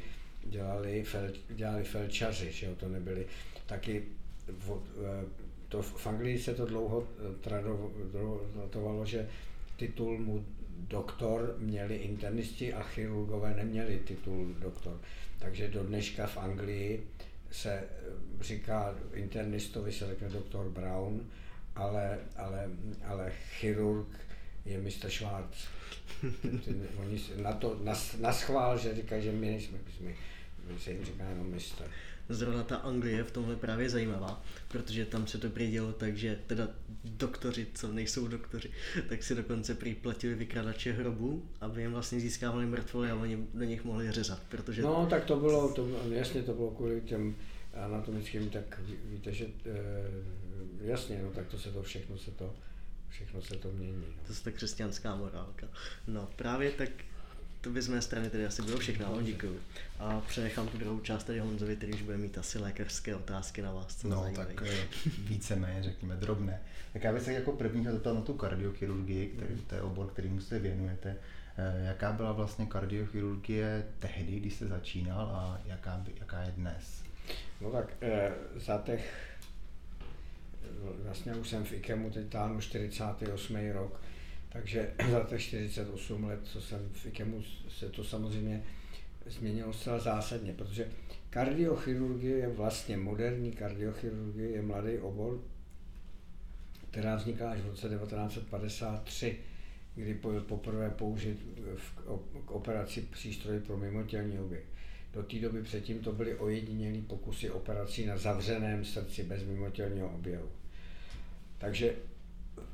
dělali, 0.49 1.03
fel, 1.03 1.29
dělali 1.49 1.83
felčaři, 1.83 2.51
že 2.51 2.65
jo, 2.65 2.75
to 2.75 2.89
nebyli 2.89 3.25
taky, 3.65 4.03
v, 4.47 4.81
to 5.69 5.81
v 5.81 6.07
Anglii 6.07 6.39
se 6.39 6.53
to 6.53 6.65
dlouho 6.65 7.07
eh, 7.19 7.35
tratovalo, 7.41 9.05
že 9.05 9.29
titul 9.75 10.19
mu 10.19 10.45
doktor 10.77 11.55
měli 11.59 11.95
internisti 11.95 12.73
a 12.73 12.83
chirurgové 12.83 13.53
neměli 13.53 13.99
titul 13.99 14.55
doktor. 14.59 14.99
Takže 15.39 15.67
do 15.67 15.83
dneška 15.83 16.27
v 16.27 16.37
Anglii 16.37 17.07
se 17.51 17.73
eh, 17.73 17.83
říká 18.41 18.95
internistovi 19.13 19.91
se 19.91 20.07
řekne 20.07 20.29
doktor 20.29 20.69
Brown, 20.69 21.21
ale, 21.75 22.19
ale, 22.35 22.69
ale 23.05 23.31
chirurg 23.59 24.07
je 24.65 24.81
Mr. 24.81 25.09
Schwarz. 25.09 25.67
Oni 26.97 27.21
na 27.41 27.53
to, 27.53 27.79
na, 27.83 27.93
na 28.19 28.33
schvál, 28.33 28.77
že 28.77 28.95
říkají, 28.95 29.23
že 29.23 29.31
my 29.31 29.45
nejsme, 29.45 29.77
my 30.01 30.15
se 30.79 30.91
jim 30.91 31.05
říká 31.05 31.23
jenom 31.23 31.47
mistr. 31.47 31.83
Zrovna 32.29 32.63
ta 32.63 32.75
Anglie 32.75 33.23
v 33.23 33.31
tomhle 33.31 33.55
právě 33.55 33.89
zajímavá, 33.89 34.43
protože 34.67 35.05
tam 35.05 35.27
se 35.27 35.37
to 35.37 35.47
dělo 35.47 35.91
tak, 35.93 36.17
že 36.17 36.39
teda 36.47 36.67
doktoři, 37.03 37.67
co 37.73 37.91
nejsou 37.91 38.27
doktoři, 38.27 38.71
tak 39.09 39.23
si 39.23 39.35
dokonce 39.35 39.75
prý 39.75 39.95
platili 39.95 40.35
vykradače 40.35 40.91
hrobů, 40.91 41.45
aby 41.61 41.81
jim 41.81 41.91
vlastně 41.91 42.19
získávali 42.19 42.65
mrtvoly 42.65 43.11
a 43.11 43.15
oni 43.15 43.47
do 43.53 43.63
nich 43.63 43.83
mohli 43.83 44.11
řezat, 44.11 44.41
protože... 44.49 44.81
No, 44.81 45.07
tak 45.09 45.25
to 45.25 45.35
bylo, 45.35 45.73
to, 45.73 45.87
jasně 46.09 46.43
to 46.43 46.53
bylo 46.53 46.71
kvůli 46.71 47.01
těm 47.01 47.35
anatomickým, 47.73 48.49
tak 48.49 48.79
víte, 49.03 49.33
že 49.33 49.45
e, 49.45 49.49
jasně, 50.81 51.21
no 51.23 51.31
tak 51.31 51.47
to 51.47 51.59
se 51.59 51.71
to 51.71 51.83
všechno 51.83 52.17
se 52.17 52.31
to, 52.31 52.55
všechno 53.09 53.41
se 53.41 53.55
to 53.55 53.71
mění. 53.71 54.05
No. 54.07 54.23
To 54.27 54.33
je 54.33 54.39
ta 54.43 54.51
křesťanská 54.51 55.15
morálka. 55.15 55.67
No, 56.07 56.29
právě 56.35 56.71
tak 56.71 56.89
to 57.61 57.69
by 57.69 57.81
z 57.81 57.87
mé 57.87 58.01
strany 58.01 58.29
tedy 58.29 58.45
asi 58.45 58.61
bylo 58.61 58.77
všechno, 58.77 59.07
ale 59.07 59.23
děkuju. 59.23 59.59
A 59.99 60.21
přenechám 60.27 60.67
tu 60.67 60.77
druhou 60.77 60.99
část 60.99 61.23
tady 61.23 61.39
Honzovi, 61.39 61.75
který 61.75 61.93
už 61.93 62.01
bude 62.01 62.17
mít 62.17 62.37
asi 62.37 62.59
lékařské 62.59 63.15
otázky 63.15 63.61
na 63.61 63.71
vás. 63.71 63.95
Co 63.95 64.07
no, 64.07 64.31
tak 64.35 64.63
eh, 64.65 64.87
víceméně, 65.19 65.83
řekněme, 65.83 66.15
drobné. 66.15 66.61
Tak 66.93 67.03
já 67.03 67.13
bych 67.13 67.23
se 67.23 67.33
jako 67.33 67.51
prvního 67.51 67.93
zeptal 67.93 68.13
na 68.13 68.21
tu 68.21 68.33
kardiochirurgii, 68.33 69.27
který, 69.27 69.61
to 69.67 69.75
je 69.75 69.81
obor, 69.81 70.07
kterým 70.07 70.41
se 70.41 70.59
věnujete. 70.59 71.15
Eh, 71.57 71.85
jaká 71.85 72.11
byla 72.11 72.31
vlastně 72.31 72.65
kardiochirurgie 72.65 73.85
tehdy, 73.99 74.39
když 74.39 74.53
jste 74.53 74.67
začínal 74.67 75.21
a 75.21 75.61
jaká, 75.65 76.05
jaká 76.19 76.41
je 76.41 76.51
dnes? 76.51 77.07
No 77.61 77.71
tak 77.71 77.93
e, 78.01 78.31
za 78.55 78.81
těch, 78.85 79.37
vlastně 81.03 81.35
už 81.35 81.49
jsem 81.49 81.63
v 81.63 81.73
IKEMu 81.73 82.09
teď 82.09 82.29
táhnu 82.29 82.61
48. 82.61 83.71
rok, 83.71 84.01
takže 84.57 84.93
za 85.11 85.19
těch 85.23 85.41
48 85.41 86.23
let, 86.23 86.39
co 86.43 86.61
jsem 86.61 86.89
v 86.93 87.05
IKEMu, 87.05 87.43
se 87.69 87.89
to 87.89 88.03
samozřejmě 88.03 88.63
změnilo 89.25 89.73
zcela 89.73 89.99
zásadně, 89.99 90.53
protože 90.53 90.87
kardiochirurgie 91.29 92.37
je 92.37 92.47
vlastně 92.47 92.97
moderní 92.97 93.51
kardiochirurgie, 93.51 94.49
je 94.49 94.61
mladý 94.61 94.97
obor, 94.97 95.39
která 96.91 97.15
vzniká 97.15 97.51
až 97.51 97.59
v 97.59 97.65
roce 97.65 97.89
1953, 97.89 99.37
kdy 99.95 100.13
byl 100.13 100.41
poprvé 100.41 100.89
použit 100.89 101.39
v, 101.75 101.95
k 102.45 102.51
operaci 102.51 103.01
přístroj 103.01 103.59
pro 103.59 103.77
mimotělní 103.77 104.39
oběh. 104.39 104.63
Do 105.13 105.23
té 105.23 105.39
doby 105.39 105.63
předtím 105.63 105.99
to 105.99 106.11
byly 106.11 106.35
ojedinělé 106.35 107.01
pokusy 107.01 107.49
operací 107.49 108.05
na 108.05 108.17
zavřeném 108.17 108.85
srdci 108.85 109.23
bez 109.23 109.43
mimotělního 109.43 110.09
oběhu. 110.09 110.49
Takže 111.57 111.95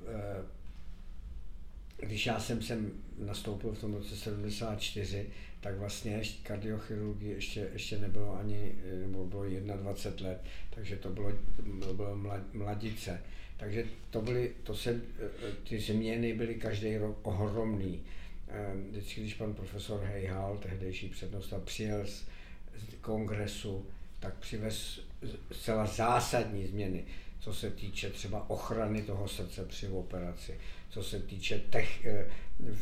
eh, 0.07 0.62
když 2.03 2.25
já 2.25 2.39
jsem 2.39 2.61
sem 2.61 2.91
nastoupil 3.17 3.71
v 3.71 3.79
tom 3.79 3.93
roce 3.93 4.15
74, 4.15 5.29
tak 5.61 5.77
vlastně 5.77 6.21
kardiochirurgie 6.43 7.35
ještě, 7.35 7.69
ještě 7.73 7.97
nebylo 7.97 8.39
ani, 8.39 8.75
nebo 9.01 9.25
bylo 9.25 9.43
21 9.75 10.29
let, 10.29 10.41
takže 10.69 10.95
to 10.95 11.09
bylo, 11.09 11.31
bylo 11.93 12.19
mladice. 12.53 13.21
Takže 13.57 13.85
to 14.09 14.21
byly, 14.21 14.51
to 14.63 14.75
se, 14.75 15.01
ty 15.69 15.79
změny 15.79 16.33
byly 16.33 16.55
každý 16.55 16.97
rok 16.97 17.17
ohromný. 17.23 18.01
Ehm, 18.47 18.87
vždycky, 18.91 19.21
když 19.21 19.33
pan 19.33 19.53
profesor 19.53 20.01
Hejhal, 20.03 20.57
tehdejší 20.57 21.09
přednosta, 21.09 21.59
přijel 21.59 22.05
z 22.05 22.25
kongresu, 23.01 23.85
tak 24.19 24.33
přivez 24.33 24.99
zcela 25.51 25.85
zásadní 25.85 26.67
změny, 26.67 27.05
co 27.43 27.53
se 27.53 27.69
týče 27.69 28.09
třeba 28.09 28.49
ochrany 28.49 29.01
toho 29.01 29.27
srdce 29.27 29.65
při 29.65 29.87
operaci, 29.87 30.59
co 30.89 31.03
se 31.03 31.19
týče 31.19 31.59
tech, 31.59 32.05
eh, 32.05 32.25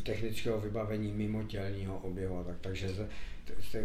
technického 0.04 0.62
vybavení 0.62 1.12
mimotělního 1.12 2.00
oběhu. 2.00 2.44
Tak, 2.44 2.56
takže 2.62 2.88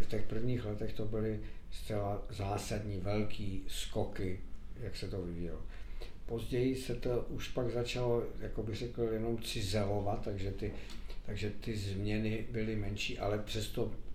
v 0.01 0.07
těch 0.07 0.23
prvních 0.23 0.65
letech 0.65 0.93
to 0.93 1.05
byly 1.05 1.41
zcela 1.71 2.23
zásadní 2.31 3.01
velký 3.01 3.65
skoky, 3.69 4.41
jak 4.81 4.97
se 4.97 5.09
to 5.09 5.23
vyvíjelo. 5.23 5.63
Později 6.27 6.77
se 6.77 6.95
to 6.95 7.27
už 7.29 7.49
pak 7.49 7.71
začalo, 7.71 8.23
jako 8.41 8.63
bych 8.63 8.77
řekl, 8.77 9.03
jenom 9.03 9.39
cizelovat, 9.43 10.25
takže 10.25 10.51
ty, 10.51 10.73
takže 11.27 11.51
ty 11.51 11.77
změny 11.77 12.47
byly 12.51 12.77
menší, 12.77 13.19
ale 13.19 13.39
přesto 13.39 13.85
to 13.85 14.06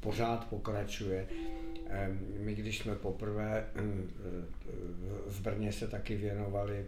pořád 0.00 0.48
pokračuje. 0.48 1.26
My, 2.38 2.54
když 2.54 2.78
jsme 2.78 2.94
poprvé 2.94 3.66
v 5.26 5.40
Brně 5.40 5.72
se 5.72 5.88
taky 5.88 6.16
věnovali 6.16 6.86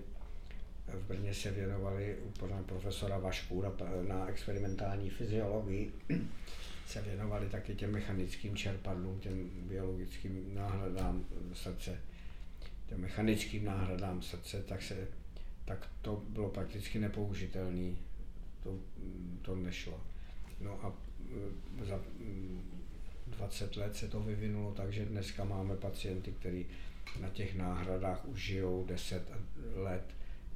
v 0.89 1.07
Brně 1.07 1.35
se 1.35 1.51
věnovali 1.51 2.19
u 2.25 2.31
pana 2.31 2.63
profesora 2.63 3.19
Vaškůra 3.19 3.73
na 4.09 4.27
experimentální 4.27 5.11
fyziologii, 5.11 5.93
se 6.87 7.03
věnovali 7.03 7.49
taky 7.49 7.75
těm 7.75 7.93
mechanickým 7.93 8.57
čerpadlům, 8.57 9.21
těm 9.21 9.51
biologickým 9.55 10.55
náhradám 10.55 11.25
srdce, 11.53 12.01
těm 12.89 13.01
mechanickým 13.01 13.65
náhradám 13.65 14.23
srdce, 14.23 14.63
tak, 14.63 14.83
se, 14.83 15.09
tak 15.65 15.89
to 16.03 16.23
bylo 16.29 16.49
prakticky 16.49 16.99
nepoužitelné. 16.99 17.97
To, 18.63 18.79
to 19.43 19.57
nešlo. 19.57 20.01
No 20.61 20.85
a 20.85 20.93
e, 21.83 21.85
za 21.85 22.01
20 23.37 23.77
let 23.77 23.97
se 23.97 24.09
to 24.09 24.21
vyvinulo 24.21 24.75
tak, 24.75 24.93
že 24.93 25.05
dneska 25.05 25.45
máme 25.45 25.77
pacienty, 25.77 26.33
kteří 26.33 26.67
na 27.21 27.29
těch 27.29 27.57
náhradách 27.57 28.29
už 28.29 28.41
žijou 28.41 28.85
10 28.89 29.23
let 29.75 30.05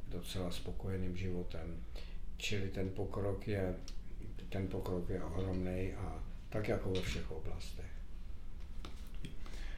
docela 0.08 0.50
spokojeným 0.50 1.16
životem. 1.16 1.76
Čili 2.36 2.68
ten 2.68 2.90
pokrok 2.90 3.48
je, 3.48 3.74
ten 4.48 4.68
pokrok 4.68 5.08
je 5.08 5.24
ohromný 5.24 5.92
a 5.92 6.22
tak 6.48 6.68
jako 6.68 6.90
ve 6.90 7.00
všech 7.00 7.30
oblastech. 7.30 7.86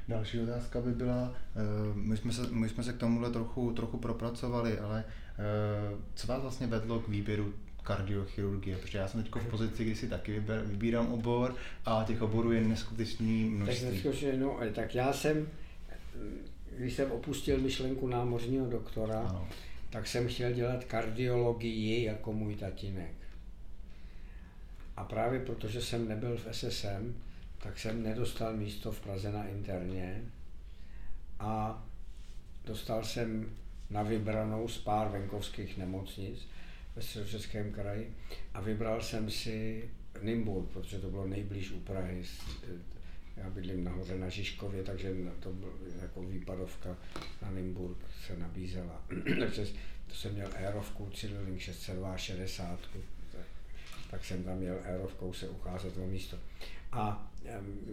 Další 0.08 0.40
otázka 0.40 0.80
by 0.80 0.92
byla, 0.92 1.32
eh, 1.56 1.60
my 1.94 2.16
jsme 2.16 2.32
se, 2.32 2.42
my 2.50 2.68
jsme 2.68 2.84
se 2.84 2.92
k 2.92 2.96
tomuhle 2.96 3.30
trochu, 3.30 3.72
trochu 3.72 3.98
propracovali, 3.98 4.78
ale 4.78 5.04
eh, 5.04 5.96
co 6.14 6.26
vás 6.26 6.42
vlastně 6.42 6.66
vedlo 6.66 7.00
k 7.00 7.08
výběru 7.08 7.54
kardiochirurgie, 7.88 8.76
protože 8.76 8.98
já 8.98 9.08
jsem 9.08 9.22
teď 9.22 9.34
v 9.34 9.50
pozici, 9.50 9.84
kdy 9.84 9.94
si 9.94 10.08
taky 10.08 10.32
vyber, 10.32 10.62
vybírám 10.66 11.12
obor 11.12 11.54
a 11.84 12.04
těch 12.06 12.22
oborů 12.22 12.52
je 12.52 12.60
neskutečný 12.60 13.44
množství. 13.44 14.02
Tak, 14.02 14.14
no, 14.38 14.58
tak 14.74 14.94
já 14.94 15.12
jsem, 15.12 15.48
když 16.78 16.94
jsem 16.94 17.12
opustil 17.12 17.58
myšlenku 17.60 18.06
námořního 18.06 18.66
doktora, 18.66 19.20
ano 19.20 19.48
tak 19.90 20.06
jsem 20.06 20.28
chtěl 20.28 20.52
dělat 20.52 20.84
kardiologii 20.84 22.04
jako 22.04 22.32
můj 22.32 22.54
tatínek. 22.56 23.14
A 24.96 25.04
právě 25.04 25.40
protože 25.40 25.82
jsem 25.82 26.08
nebyl 26.08 26.36
v 26.36 26.48
SSM, 26.52 27.14
tak 27.58 27.78
jsem 27.78 28.02
nedostal 28.02 28.56
místo 28.56 28.92
v 28.92 29.00
Praze 29.00 29.32
na 29.32 29.46
interně 29.46 30.22
a 31.38 31.84
dostal 32.64 33.04
jsem 33.04 33.50
na 33.90 34.02
vybranou 34.02 34.68
z 34.68 34.78
pár 34.78 35.08
venkovských 35.08 35.78
nemocnic 35.78 36.48
ve 36.98 37.02
středočeském 37.02 37.72
kraji 37.72 38.14
a 38.54 38.60
vybral 38.60 39.02
jsem 39.02 39.30
si 39.30 39.90
Nymburk, 40.22 40.68
protože 40.68 40.98
to 40.98 41.10
bylo 41.10 41.26
nejblíž 41.26 41.70
u 41.70 41.80
Prahy. 41.80 42.24
Já 43.36 43.50
bydlím 43.50 43.84
nahoře 43.84 44.18
na 44.18 44.28
Žižkově, 44.28 44.82
takže 44.82 45.14
to 45.40 45.52
bylo 45.52 45.72
jako 46.02 46.22
výpadovka 46.22 46.96
na 47.42 47.50
Nymburk 47.50 47.96
se 48.26 48.36
nabízela. 48.36 49.04
to 50.06 50.14
jsem 50.14 50.34
měl 50.34 50.48
aerovku 50.56 51.10
Cyrillink 51.10 51.60
602 51.60 52.16
60, 52.16 52.80
tak 54.10 54.24
jsem 54.24 54.44
tam 54.44 54.58
měl 54.58 54.78
aerovkou 54.84 55.32
se 55.32 55.48
ucházet 55.48 55.96
o 55.96 56.06
místo. 56.06 56.38
A 56.92 57.32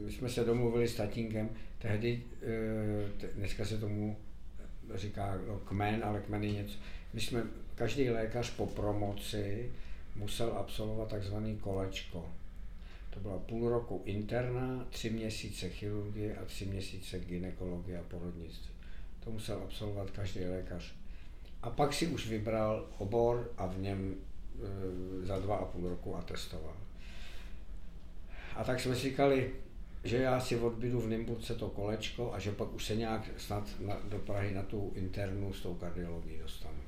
my 0.05 0.11
jsme 0.11 0.29
se 0.29 0.43
domluvili 0.43 0.87
s 0.87 0.95
tatínkem, 0.95 1.49
tehdy, 1.79 2.23
e, 2.41 3.29
dneska 3.35 3.65
se 3.65 3.77
tomu 3.77 4.17
říká 4.95 5.39
no, 5.47 5.59
kmen, 5.59 6.03
ale 6.03 6.21
kmen 6.21 6.43
je 6.43 6.51
něco. 6.51 6.77
My 7.13 7.21
jsme, 7.21 7.43
každý 7.75 8.09
lékař 8.09 8.49
po 8.49 8.67
promoci 8.67 9.71
musel 10.15 10.53
absolvovat 10.57 11.09
takzvaný 11.09 11.57
kolečko. 11.57 12.29
To 13.09 13.19
byla 13.19 13.39
půl 13.39 13.69
roku 13.69 14.01
interna, 14.05 14.85
tři 14.89 15.09
měsíce 15.09 15.69
chirurgie 15.69 16.35
a 16.35 16.45
tři 16.45 16.65
měsíce 16.65 17.19
gynekologie 17.19 17.99
a 17.99 18.03
porodnictví. 18.03 18.75
To 19.23 19.31
musel 19.31 19.61
absolvovat 19.63 20.11
každý 20.11 20.45
lékař. 20.45 20.93
A 21.61 21.69
pak 21.69 21.93
si 21.93 22.07
už 22.07 22.27
vybral 22.27 22.87
obor 22.97 23.51
a 23.57 23.65
v 23.65 23.79
něm 23.79 24.15
e, 24.15 25.25
za 25.25 25.39
dva 25.39 25.55
a 25.55 25.65
půl 25.65 25.89
roku 25.89 26.15
atestoval. 26.15 26.77
A 28.55 28.63
tak 28.63 28.79
jsme 28.79 28.95
říkali, 28.95 29.53
že 30.03 30.17
já 30.17 30.39
si 30.39 30.57
odbydu 30.57 31.01
v 31.01 31.07
Nymburce 31.07 31.55
to 31.55 31.69
kolečko 31.69 32.33
a 32.33 32.39
že 32.39 32.51
pak 32.51 32.73
už 32.73 32.85
se 32.85 32.95
nějak 32.95 33.29
snad 33.37 33.79
na, 33.79 33.97
do 34.09 34.19
Prahy 34.19 34.53
na 34.53 34.63
tu 34.63 34.91
internu 34.95 35.53
s 35.53 35.61
tou 35.61 35.75
kardiologií 35.75 36.39
dostanu. 36.39 36.84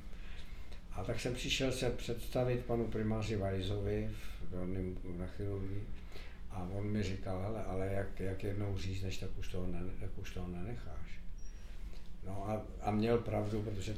A 0.98 1.04
tak 1.04 1.20
jsem 1.20 1.34
přišel 1.34 1.72
se 1.72 1.90
představit 1.90 2.64
panu 2.64 2.86
primáři 2.86 3.36
Vajzovi 3.36 4.10
v, 4.50 5.18
na 5.18 5.26
chirurgii 5.26 5.82
a 6.50 6.68
on 6.72 6.86
mi 6.86 7.02
říkal, 7.02 7.42
hele, 7.42 7.64
ale 7.64 7.86
jak, 7.86 8.20
jak 8.20 8.44
jednou 8.44 8.78
řízneš, 8.78 9.18
tak 9.18 9.30
už 9.38 9.48
toho, 9.48 9.66
ne, 9.66 9.80
tak 10.00 10.10
už 10.18 10.34
toho 10.34 10.48
nenecháš. 10.48 11.20
No 12.26 12.50
a, 12.50 12.62
a 12.80 12.90
měl 12.90 13.18
pravdu, 13.18 13.62
protože 13.62 13.94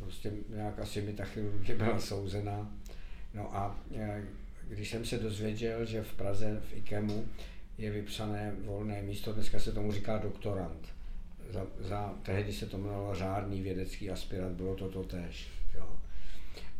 prostě 0.00 0.32
nějak 0.48 0.78
asi 0.78 1.02
mi 1.02 1.12
ta 1.12 1.24
chirurgie 1.24 1.78
byla 1.84 2.00
souzená. 2.00 2.70
No 3.34 3.56
a 3.56 3.80
e, 3.94 4.22
když 4.68 4.90
jsem 4.90 5.04
se 5.04 5.18
dozvěděl, 5.18 5.84
že 5.84 6.02
v 6.02 6.14
Praze 6.14 6.62
v 6.70 6.76
IKEMu 6.76 7.28
je 7.78 7.90
vypsané 7.90 8.54
volné 8.64 9.02
místo, 9.02 9.32
dneska 9.32 9.58
se 9.58 9.72
tomu 9.72 9.92
říká 9.92 10.18
doktorant. 10.18 10.88
Za, 11.50 11.66
za 11.80 12.14
tehdy 12.22 12.52
se 12.52 12.66
to 12.66 12.76
jmenovalo 12.76 13.14
řádný 13.14 13.62
vědecký 13.62 14.10
aspirant, 14.10 14.56
bylo 14.56 14.74
to 14.74 14.88
to 14.88 15.04
tež. 15.04 15.48
Jo. 15.74 16.05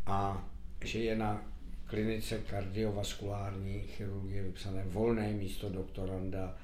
A 0.07 0.49
že 0.85 0.99
je 0.99 1.15
na 1.15 1.41
klinice 1.85 2.37
kardiovaskulární 2.37 3.79
chirurgie 3.79 4.43
vypsané 4.43 4.83
volné 4.83 5.33
místo 5.33 5.69
doktoranda 5.69 6.55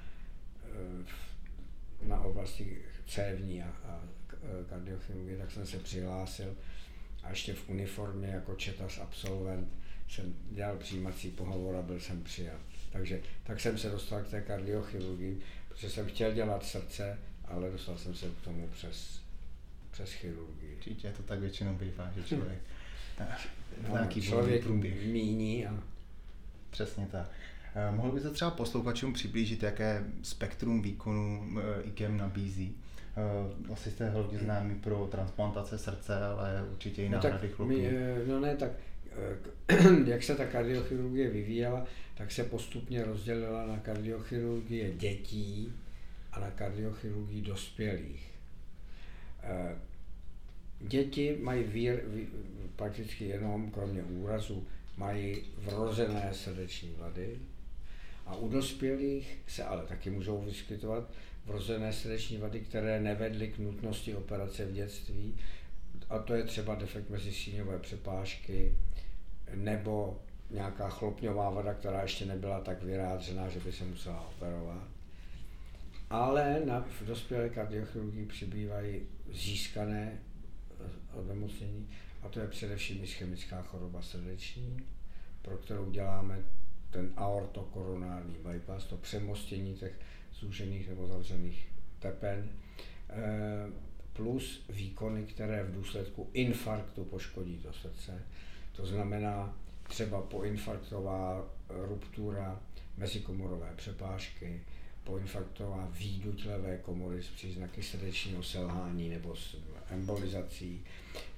e, 2.03 2.08
na 2.08 2.19
oblasti 2.19 2.77
cévní 3.08 3.63
a, 3.63 3.67
a 3.67 4.01
Eh, 4.43 4.63
kardiochirurgie, 4.69 5.38
tak 5.38 5.51
jsem 5.51 5.65
se 5.65 5.79
přihlásil 5.79 6.56
a 7.23 7.29
ještě 7.29 7.53
v 7.53 7.69
uniformě 7.69 8.27
jako 8.27 8.56
četař 8.56 8.99
absolvent 8.99 9.67
jsem 10.10 10.36
dělal 10.51 10.77
přijímací 10.77 11.32
pohovor 11.32 11.75
a 11.75 11.82
byl 11.82 11.99
jsem 11.99 12.23
přijat. 12.23 12.60
Takže 12.91 13.21
tak 13.43 13.60
jsem 13.60 13.77
se 13.77 13.89
dostal 13.89 14.23
k 14.23 14.29
té 14.29 14.41
kardiochirurgii, 14.41 15.41
protože 15.69 15.89
jsem 15.89 16.08
chtěl 16.08 16.34
dělat 16.34 16.65
srdce, 16.65 17.19
ale 17.45 17.71
dostal 17.71 17.97
jsem 17.97 18.15
se 18.15 18.29
k 18.29 18.43
tomu 18.43 18.67
přes, 18.67 19.21
přes 19.91 20.12
chirurgii. 20.12 20.75
Určitě 20.75 21.12
to 21.12 21.23
tak 21.23 21.39
většinou 21.39 21.75
bývá, 21.75 22.12
že 22.15 22.23
člověk 22.27 22.60
no, 23.19 23.93
nějaký 23.93 24.21
člověk 24.21 24.65
míní 25.06 25.67
a... 25.67 25.73
Přesně 26.69 27.08
tak. 27.12 27.30
Eh, 27.76 27.91
mohl 27.91 28.12
by 28.12 28.19
se 28.19 28.30
třeba 28.30 28.52
posluchačům 28.52 29.13
přiblížit, 29.13 29.63
jaké 29.63 30.04
spektrum 30.21 30.82
výkonu 30.82 31.49
eh, 31.60 31.82
IKEM 31.84 32.17
nabízí? 32.17 32.76
Uh, 33.65 33.73
asi 33.73 33.91
jste 33.91 34.10
hodně 34.10 34.39
známý 34.39 34.76
pro 34.76 35.08
transplantace 35.12 35.78
srdce, 35.78 36.26
ale 36.26 36.65
určitě 36.71 37.04
i 37.04 37.10
no 37.10 37.17
náhrady 37.17 37.52
no. 37.60 37.65
No 38.28 38.39
ne, 38.39 38.56
tak 38.56 38.71
jak 40.06 40.23
se 40.23 40.36
ta 40.36 40.45
kardiochirurgie 40.45 41.30
vyvíjela, 41.30 41.86
tak 42.15 42.32
se 42.32 42.43
postupně 42.43 43.04
rozdělila 43.04 43.65
na 43.65 43.78
kardiochirurgie 43.78 44.93
dětí 44.93 45.73
a 46.32 46.39
na 46.39 46.52
kardiochirurgii 46.52 47.41
dospělých. 47.41 48.32
Děti 50.83 51.37
mají 51.41 51.63
vír, 51.63 51.99
prakticky 52.75 53.25
jenom, 53.25 53.71
kromě 53.71 54.03
úrazu, 54.03 54.67
mají 54.97 55.43
vrozené 55.57 56.29
srdeční 56.33 56.95
vady 56.97 57.39
a 58.25 58.35
u 58.35 58.49
dospělých 58.49 59.37
se 59.47 59.63
ale 59.63 59.85
taky 59.85 60.09
můžou 60.09 60.41
vyskytovat 60.41 61.11
vrozené 61.45 61.93
srdeční 61.93 62.37
vady, 62.37 62.59
které 62.59 62.99
nevedly 62.99 63.47
k 63.47 63.59
nutnosti 63.59 64.15
operace 64.15 64.65
v 64.65 64.73
dětství, 64.73 65.35
a 66.09 66.19
to 66.19 66.33
je 66.33 66.43
třeba 66.43 66.75
defekt 66.75 67.09
mezi 67.09 67.31
síňové 67.31 67.79
přepážky 67.79 68.77
nebo 69.55 70.19
nějaká 70.51 70.89
chlopňová 70.89 71.49
vada, 71.49 71.73
která 71.73 72.01
ještě 72.01 72.25
nebyla 72.25 72.59
tak 72.59 72.83
vyrádřená, 72.83 73.49
že 73.49 73.59
by 73.59 73.71
se 73.71 73.83
musela 73.83 74.27
operovat. 74.27 74.87
Ale 76.09 76.61
na, 76.65 76.87
v 77.01 77.05
dospělé 77.05 77.49
kardiochirurgii 77.49 78.25
přibývají 78.25 79.01
získané 79.31 80.19
onemocnění, 81.13 81.89
a 82.21 82.29
to 82.29 82.39
je 82.39 82.47
především 82.47 83.03
ischemická 83.03 83.61
choroba 83.61 84.01
srdeční, 84.01 84.77
pro 85.41 85.57
kterou 85.57 85.91
děláme 85.91 86.39
ten 86.89 87.13
aortokoronární 87.15 88.35
bypass, 88.51 88.85
to 88.85 88.97
přemostění 88.97 89.73
těch 89.75 89.99
zúžených 90.33 90.89
nebo 90.89 91.07
zavřených 91.07 91.67
tepen, 91.99 92.49
eh, 93.09 93.13
plus 94.13 94.65
výkony, 94.69 95.23
které 95.25 95.63
v 95.63 95.73
důsledku 95.73 96.29
infarktu 96.33 97.03
poškodí 97.03 97.57
to 97.57 97.73
srdce. 97.73 98.21
To 98.71 98.85
znamená 98.85 99.57
třeba 99.83 100.21
poinfarktová 100.21 101.45
ruptura 101.69 102.61
mezikomorové 102.97 103.73
přepážky, 103.75 104.61
poinfarktová 105.03 105.87
výduť 105.91 106.45
levé 106.45 106.77
komory 106.77 107.23
s 107.23 107.29
příznaky 107.29 107.83
srdečního 107.83 108.43
selhání 108.43 109.09
nebo 109.09 109.35
s 109.35 109.55
embolizací, 109.93 110.84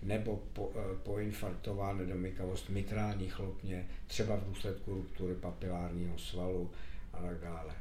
nebo 0.03 0.43
po, 0.53 0.71
eh, 0.75 0.97
poinfarktová 1.03 1.93
nedomykavost 1.93 2.69
mitrální 2.69 3.29
chlopně, 3.29 3.87
třeba 4.07 4.35
v 4.35 4.45
důsledku 4.45 4.93
ruptury 4.93 5.35
papilárního 5.35 6.17
svalu 6.17 6.71
a 7.13 7.21
tak 7.21 7.39
dále. 7.39 7.73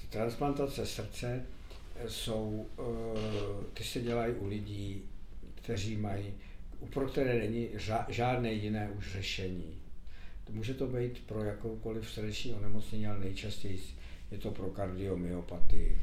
Ty 0.00 0.06
transplantace 0.06 0.86
srdce 0.86 1.46
eh, 1.96 2.10
jsou, 2.10 2.66
eh, 2.78 3.64
ty 3.74 3.84
se 3.84 4.00
dělají 4.00 4.34
u 4.34 4.46
lidí, 4.46 5.02
kteří 5.54 5.96
mají, 5.96 6.34
pro 6.90 7.06
které 7.06 7.38
není 7.38 7.68
žádné 8.08 8.52
jiné 8.52 8.90
už 8.98 9.12
řešení. 9.12 9.74
Může 10.50 10.74
to 10.74 10.86
být 10.86 11.18
pro 11.26 11.44
jakoukoliv 11.44 12.10
srdeční 12.10 12.54
onemocnění, 12.54 13.06
ale 13.06 13.18
nejčastěji 13.18 13.80
je 14.30 14.38
to 14.38 14.50
pro 14.50 14.70
kardiomyopatii, 14.70 16.00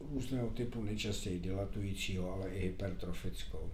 různého 0.00 0.50
typu, 0.50 0.82
nejčastěji 0.82 1.40
dilatujícího, 1.40 2.32
ale 2.32 2.48
i 2.48 2.60
hypertrofickou. 2.60 3.70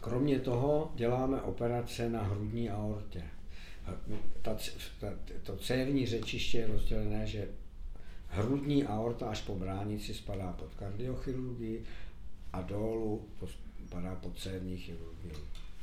Kromě 0.00 0.40
toho 0.40 0.92
děláme 0.94 1.42
operace 1.42 2.10
na 2.10 2.22
hrudní 2.22 2.70
aortě. 2.70 3.24
Ta, 4.42 4.56
ta, 5.00 5.08
to 5.42 5.56
cévní 5.56 6.06
řečiště 6.06 6.58
je 6.58 6.66
rozdělené, 6.66 7.26
že 7.26 7.48
hrudní 8.28 8.84
aorta 8.84 9.30
až 9.30 9.40
po 9.40 9.54
bránici 9.54 10.14
spadá 10.14 10.52
pod 10.52 10.74
kardiochirurgii 10.74 11.84
a 12.52 12.62
dolů 12.62 13.28
spadá 13.86 14.14
pod 14.14 14.38
cévní 14.38 14.76
chirurgii. 14.76 15.32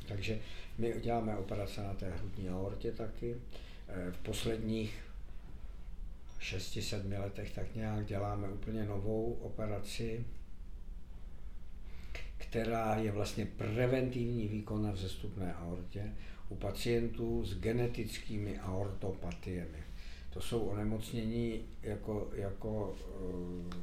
Takže 0.08 0.40
my 0.78 0.94
děláme 1.02 1.38
operace 1.38 1.84
na 1.84 1.94
té 1.94 2.10
hrudní 2.10 2.50
aortě 2.50 2.92
taky. 2.92 3.36
Eh, 3.88 4.12
v 4.12 4.18
posledních 4.18 5.09
6-7 6.40 7.20
letech 7.20 7.52
tak 7.52 7.76
nějak 7.76 8.06
děláme 8.06 8.50
úplně 8.50 8.86
novou 8.86 9.34
operaci, 9.34 10.26
která 12.38 12.96
je 12.96 13.12
vlastně 13.12 13.46
preventivní 13.46 14.48
výkon 14.48 14.84
na 14.84 14.92
vzestupné 14.92 15.54
aortě 15.54 16.12
u 16.50 16.56
pacientů 16.56 17.46
s 17.46 17.60
genetickými 17.60 18.60
aortopatiemi. 18.60 19.84
To 20.30 20.42
jsou 20.42 20.60
onemocnění 20.60 21.62
jako, 21.84 22.30
jako 22.34 22.96
uh, 23.22 23.74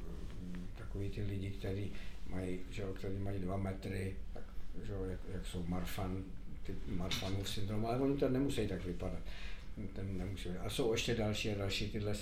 takový 0.79 1.11
ty 1.11 1.23
lidi, 1.23 1.51
kteří 1.51 1.93
mají, 2.31 2.61
že, 2.71 2.83
který 2.95 3.19
mají 3.19 3.39
dva 3.39 3.57
metry, 3.57 4.17
tak, 4.35 4.45
že, 4.83 4.93
jak, 5.11 5.21
jak 5.33 5.47
jsou 5.47 5.67
Marfan, 5.67 6.25
ty 6.63 6.75
Marfanův 6.87 7.49
syndrom, 7.49 7.87
ale 7.87 8.01
oni 8.01 8.17
to 8.17 8.29
nemusí 8.29 8.69
tak 8.69 8.85
vypadat. 8.85 9.23
Ten 9.93 10.19
nemusí. 10.19 10.49
A 10.49 10.71
jsou 10.71 10.93
ještě 10.93 11.15
další 11.15 11.51
a 11.51 11.59
další 11.59 11.91
tyhle. 11.91 12.15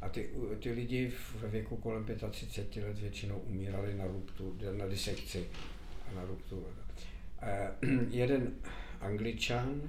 A 0.00 0.08
ty, 0.08 0.30
ty 0.62 0.72
lidi 0.72 1.12
ve 1.40 1.48
věku 1.48 1.76
kolem 1.76 2.06
35 2.30 2.86
let 2.86 2.98
většinou 2.98 3.38
umírali 3.38 3.94
na 3.94 4.06
ruptu, 4.06 4.58
na 4.78 4.86
disekci 4.86 5.46
a 6.10 6.14
na 6.14 6.24
ruptu. 6.24 6.66
Eh, 7.42 7.70
jeden 8.10 8.54
angličan, 9.00 9.82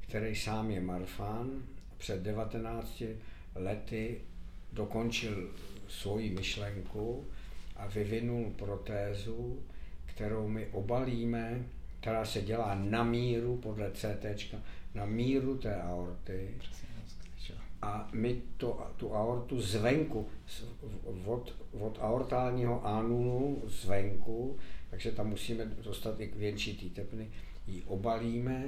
který 0.00 0.34
sám 0.36 0.70
je 0.70 0.80
Marfan, 0.80 1.62
před 1.98 2.22
19 2.22 3.02
lety 3.54 4.20
dokončil 4.72 5.50
svoji 5.88 6.30
myšlenku 6.30 7.26
a 7.76 7.86
vyvinul 7.86 8.52
protézu, 8.56 9.62
kterou 10.06 10.48
my 10.48 10.66
obalíme, 10.66 11.62
která 12.00 12.24
se 12.24 12.42
dělá 12.42 12.74
na 12.74 13.04
míru 13.04 13.56
podle 13.56 13.90
CT, 13.90 14.54
na 14.98 15.06
míru 15.06 15.58
té 15.58 15.82
aorty. 15.82 16.54
A 17.82 18.08
my 18.12 18.42
to, 18.56 18.90
tu 18.96 19.14
aortu 19.14 19.60
zvenku, 19.60 20.26
od, 21.24 21.54
od 21.80 21.98
aortálního 22.00 22.86
anulu 22.86 23.62
zvenku, 23.66 24.58
takže 24.90 25.12
tam 25.12 25.28
musíme 25.28 25.64
dostat 25.64 26.20
i 26.20 26.26
větší 26.36 26.76
té 26.76 27.02
tepny, 27.02 27.30
ji 27.66 27.82
obalíme, 27.82 28.64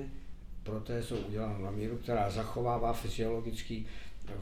proto 0.63 0.93
jsou 1.03 1.17
udělána 1.17 1.59
na 1.59 1.71
míru, 1.71 1.97
která 1.97 2.31
zachovává 2.31 2.93
fyziologické 2.93 3.75
eh, 3.85 4.33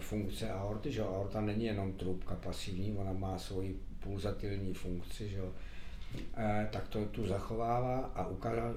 funkce 0.00 0.50
aorty, 0.50 0.92
že 0.92 1.02
aorta 1.02 1.40
není 1.40 1.64
jenom 1.64 1.92
trubka 1.92 2.34
pasivní, 2.34 2.96
ona 2.96 3.12
má 3.12 3.38
svoji 3.38 3.80
pulzatilní 4.04 4.74
funkci, 4.74 5.28
že 5.28 5.40
e, 6.36 6.68
tak 6.72 6.88
to 6.88 7.04
tu 7.04 7.26
zachovává 7.26 7.98
a 8.14 8.26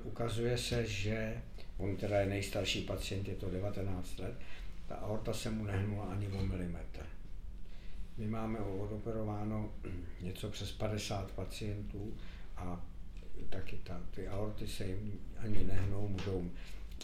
ukazuje 0.04 0.58
se, 0.58 0.86
že 0.86 1.42
on 1.78 1.96
teda 1.96 2.20
je 2.20 2.26
nejstarší 2.26 2.82
pacient, 2.82 3.28
je 3.28 3.36
to 3.36 3.50
19 3.50 4.20
let, 4.20 4.36
ta 4.88 4.96
aorta 4.96 5.34
se 5.34 5.52
mu 5.52 5.66
nehnula 5.66 6.06
ani 6.06 6.28
o 6.28 6.46
milimetr. 6.46 7.06
My 8.18 8.28
máme 8.28 8.60
odoperováno 8.60 9.70
něco 10.22 10.50
přes 10.50 10.72
50 10.72 11.32
pacientů 11.32 12.14
a 12.58 12.86
taky 13.50 13.80
ta, 13.84 14.02
ty 14.12 14.28
aorty 14.28 14.68
se 14.68 14.86
jim 14.86 15.20
ani 15.38 15.64
nehnou, 15.64 16.08
můžou 16.08 16.50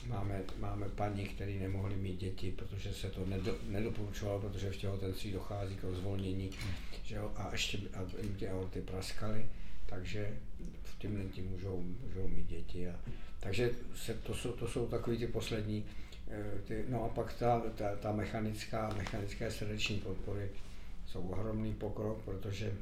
Máme, 0.08 0.42
máme 0.60 0.90
paní, 0.90 1.26
které 1.26 1.52
nemohly 1.52 1.96
mít 1.96 2.20
děti, 2.20 2.52
protože 2.52 2.94
se 2.94 3.10
to 3.10 3.26
nedo, 3.26 3.58
nedoporučovalo, 3.70 4.42
protože 4.42 4.72
v 4.72 4.78
těhotenství 4.78 5.32
dochází 5.32 5.76
k 5.76 5.84
rozvolnění 5.84 6.52
že 7.04 7.16
jo, 7.16 7.32
a 7.36 7.50
ještě 7.52 7.78
a 7.94 8.22
jim 8.22 8.36
ty 8.36 8.50
aorty 8.50 8.82
praskaly, 8.82 9.46
takže 9.86 10.38
v 10.84 11.00
tím 11.00 11.50
můžou, 11.50 11.82
můžou 11.82 12.28
mít 12.28 12.48
děti. 12.48 12.90
A, 12.90 13.00
takže 13.44 13.72
se, 13.96 14.14
to, 14.14 14.34
jsou, 14.34 14.52
to 14.52 14.68
jsou 14.68 14.88
takový 14.88 15.18
ty 15.18 15.28
poslední, 15.28 15.86
eh, 16.32 16.62
ty, 16.68 16.86
no 16.90 17.04
a 17.04 17.10
pak 17.10 17.34
ta, 17.34 17.60
ta, 17.76 17.96
ta 17.96 18.12
mechanická, 18.12 18.94
mechanické 18.98 19.52
srdeční 19.52 20.00
podpory 20.00 20.50
jsou 21.08 21.22
ohromný 21.22 21.74
pokrok, 21.74 22.22
protože 22.26 22.74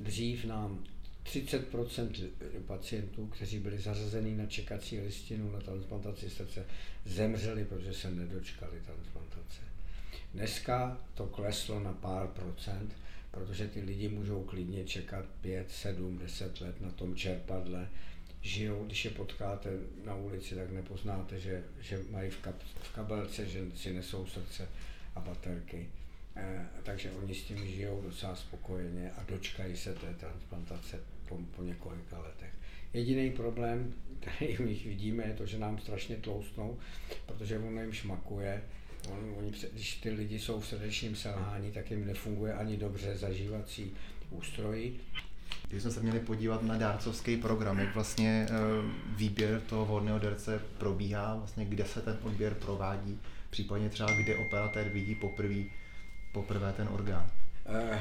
dřív 0.00 0.44
nám 0.44 0.84
30% 1.24 2.28
pacientů, 2.66 3.26
kteří 3.26 3.58
byli 3.58 3.78
zařazeni 3.78 4.36
na 4.36 4.46
čekací 4.46 5.00
listinu 5.00 5.52
na 5.52 5.60
transplantaci 5.60 6.30
srdce, 6.30 6.66
zemřeli, 7.04 7.64
protože 7.64 7.94
se 7.94 8.10
nedočkali 8.10 8.80
transplantace. 8.86 9.60
Dneska 10.34 10.98
to 11.14 11.26
kleslo 11.26 11.80
na 11.80 11.92
pár 11.92 12.28
procent, 12.28 12.92
protože 13.30 13.68
ty 13.68 13.80
lidi 13.80 14.08
můžou 14.08 14.42
klidně 14.42 14.84
čekat 14.84 15.24
5, 15.40 15.70
7, 15.70 16.18
10 16.18 16.60
let 16.60 16.80
na 16.80 16.90
tom 16.90 17.16
čerpadle 17.16 17.88
žijou, 18.42 18.84
když 18.84 19.04
je 19.04 19.10
potkáte 19.10 19.70
na 20.04 20.14
ulici, 20.14 20.54
tak 20.54 20.70
nepoznáte, 20.70 21.40
že, 21.40 21.64
že 21.80 22.00
mají 22.10 22.30
v, 22.30 22.36
kap, 22.36 22.54
v 22.82 22.94
kabelce, 22.94 23.46
že 23.46 23.64
si 23.76 23.92
nesou 23.92 24.26
srdce 24.26 24.68
a 25.14 25.20
baterky. 25.20 25.88
Eh, 26.36 26.66
takže 26.82 27.10
oni 27.10 27.34
s 27.34 27.42
tím 27.42 27.66
žijou 27.66 28.02
docela 28.02 28.36
spokojeně 28.36 29.10
a 29.10 29.22
dočkají 29.28 29.76
se 29.76 29.94
té 29.94 30.14
transplantace 30.14 31.00
po, 31.28 31.38
po 31.56 31.62
několika 31.62 32.18
letech. 32.18 32.50
Jediný 32.94 33.30
problém, 33.30 33.94
který 34.20 34.58
u 34.58 34.62
nich 34.62 34.86
vidíme, 34.86 35.24
je 35.24 35.34
to, 35.34 35.46
že 35.46 35.58
nám 35.58 35.78
strašně 35.78 36.16
tloustnou, 36.16 36.78
protože 37.26 37.58
ono 37.58 37.80
jim 37.80 37.92
šmakuje. 37.92 38.62
On, 39.10 39.34
oni, 39.38 39.52
když 39.72 39.94
ty 39.94 40.10
lidi 40.10 40.38
jsou 40.38 40.60
v 40.60 40.66
srdečním 40.66 41.16
selhání, 41.16 41.72
tak 41.72 41.90
jim 41.90 42.06
nefunguje 42.06 42.54
ani 42.54 42.76
dobře 42.76 43.16
zažívací 43.16 43.92
ústrojí. 44.30 45.00
Když 45.72 45.82
jsme 45.82 45.90
se 45.90 46.00
měli 46.00 46.20
podívat 46.20 46.62
na 46.62 46.78
dárcovský 46.78 47.36
program, 47.36 47.78
jak 47.78 47.94
vlastně 47.94 48.46
eh, 48.50 48.54
výběr 49.16 49.60
toho 49.60 49.84
vhodného 49.84 50.18
dárce 50.18 50.60
probíhá, 50.78 51.34
vlastně 51.36 51.64
kde 51.64 51.84
se 51.84 52.00
ten 52.00 52.18
odběr 52.22 52.54
provádí, 52.54 53.20
případně 53.50 53.88
třeba 53.88 54.10
kde 54.12 54.36
operatér 54.36 54.88
vidí 54.88 55.14
poprvé 55.14 55.64
poprvé 56.32 56.72
ten 56.72 56.88
orgán. 56.88 57.30
Uh, 57.68 57.96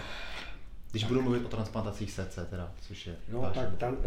když 0.92 1.04
budu 1.04 1.22
mluvit 1.22 1.46
o 1.46 1.50
transplantacích 1.50 2.12
srdce, 2.12 2.46
teda, 2.50 2.72
což 2.82 3.08
je 3.08 3.16
No, 3.32 3.52
tak, 3.56 3.78
tam, 3.78 3.98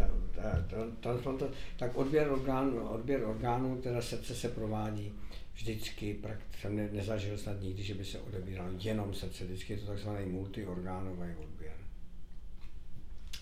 tam, 1.01 1.19
tam, 1.23 1.39
tak 1.77 1.97
odběr, 1.97 2.33
orgán, 2.33 2.73
odběr 2.89 3.25
orgánů, 3.25 3.77
teda 3.83 4.03
srdce 4.03 4.35
se 4.35 4.49
provádí 4.49 5.13
vždycky, 5.55 6.19
jsem 6.61 6.77
ne, 6.77 6.89
nezažil 6.93 7.39
snad 7.39 7.61
nikdy, 7.61 7.83
že 7.83 7.95
by 7.95 8.05
se 8.05 8.21
odebíral 8.21 8.69
jenom 8.79 9.15
srdce, 9.15 9.45
vždycky 9.45 9.73
je 9.73 9.79
to 9.79 9.87
takzvaný 9.87 10.27
multiorgánový 10.27 11.29
odběr. 11.31 11.54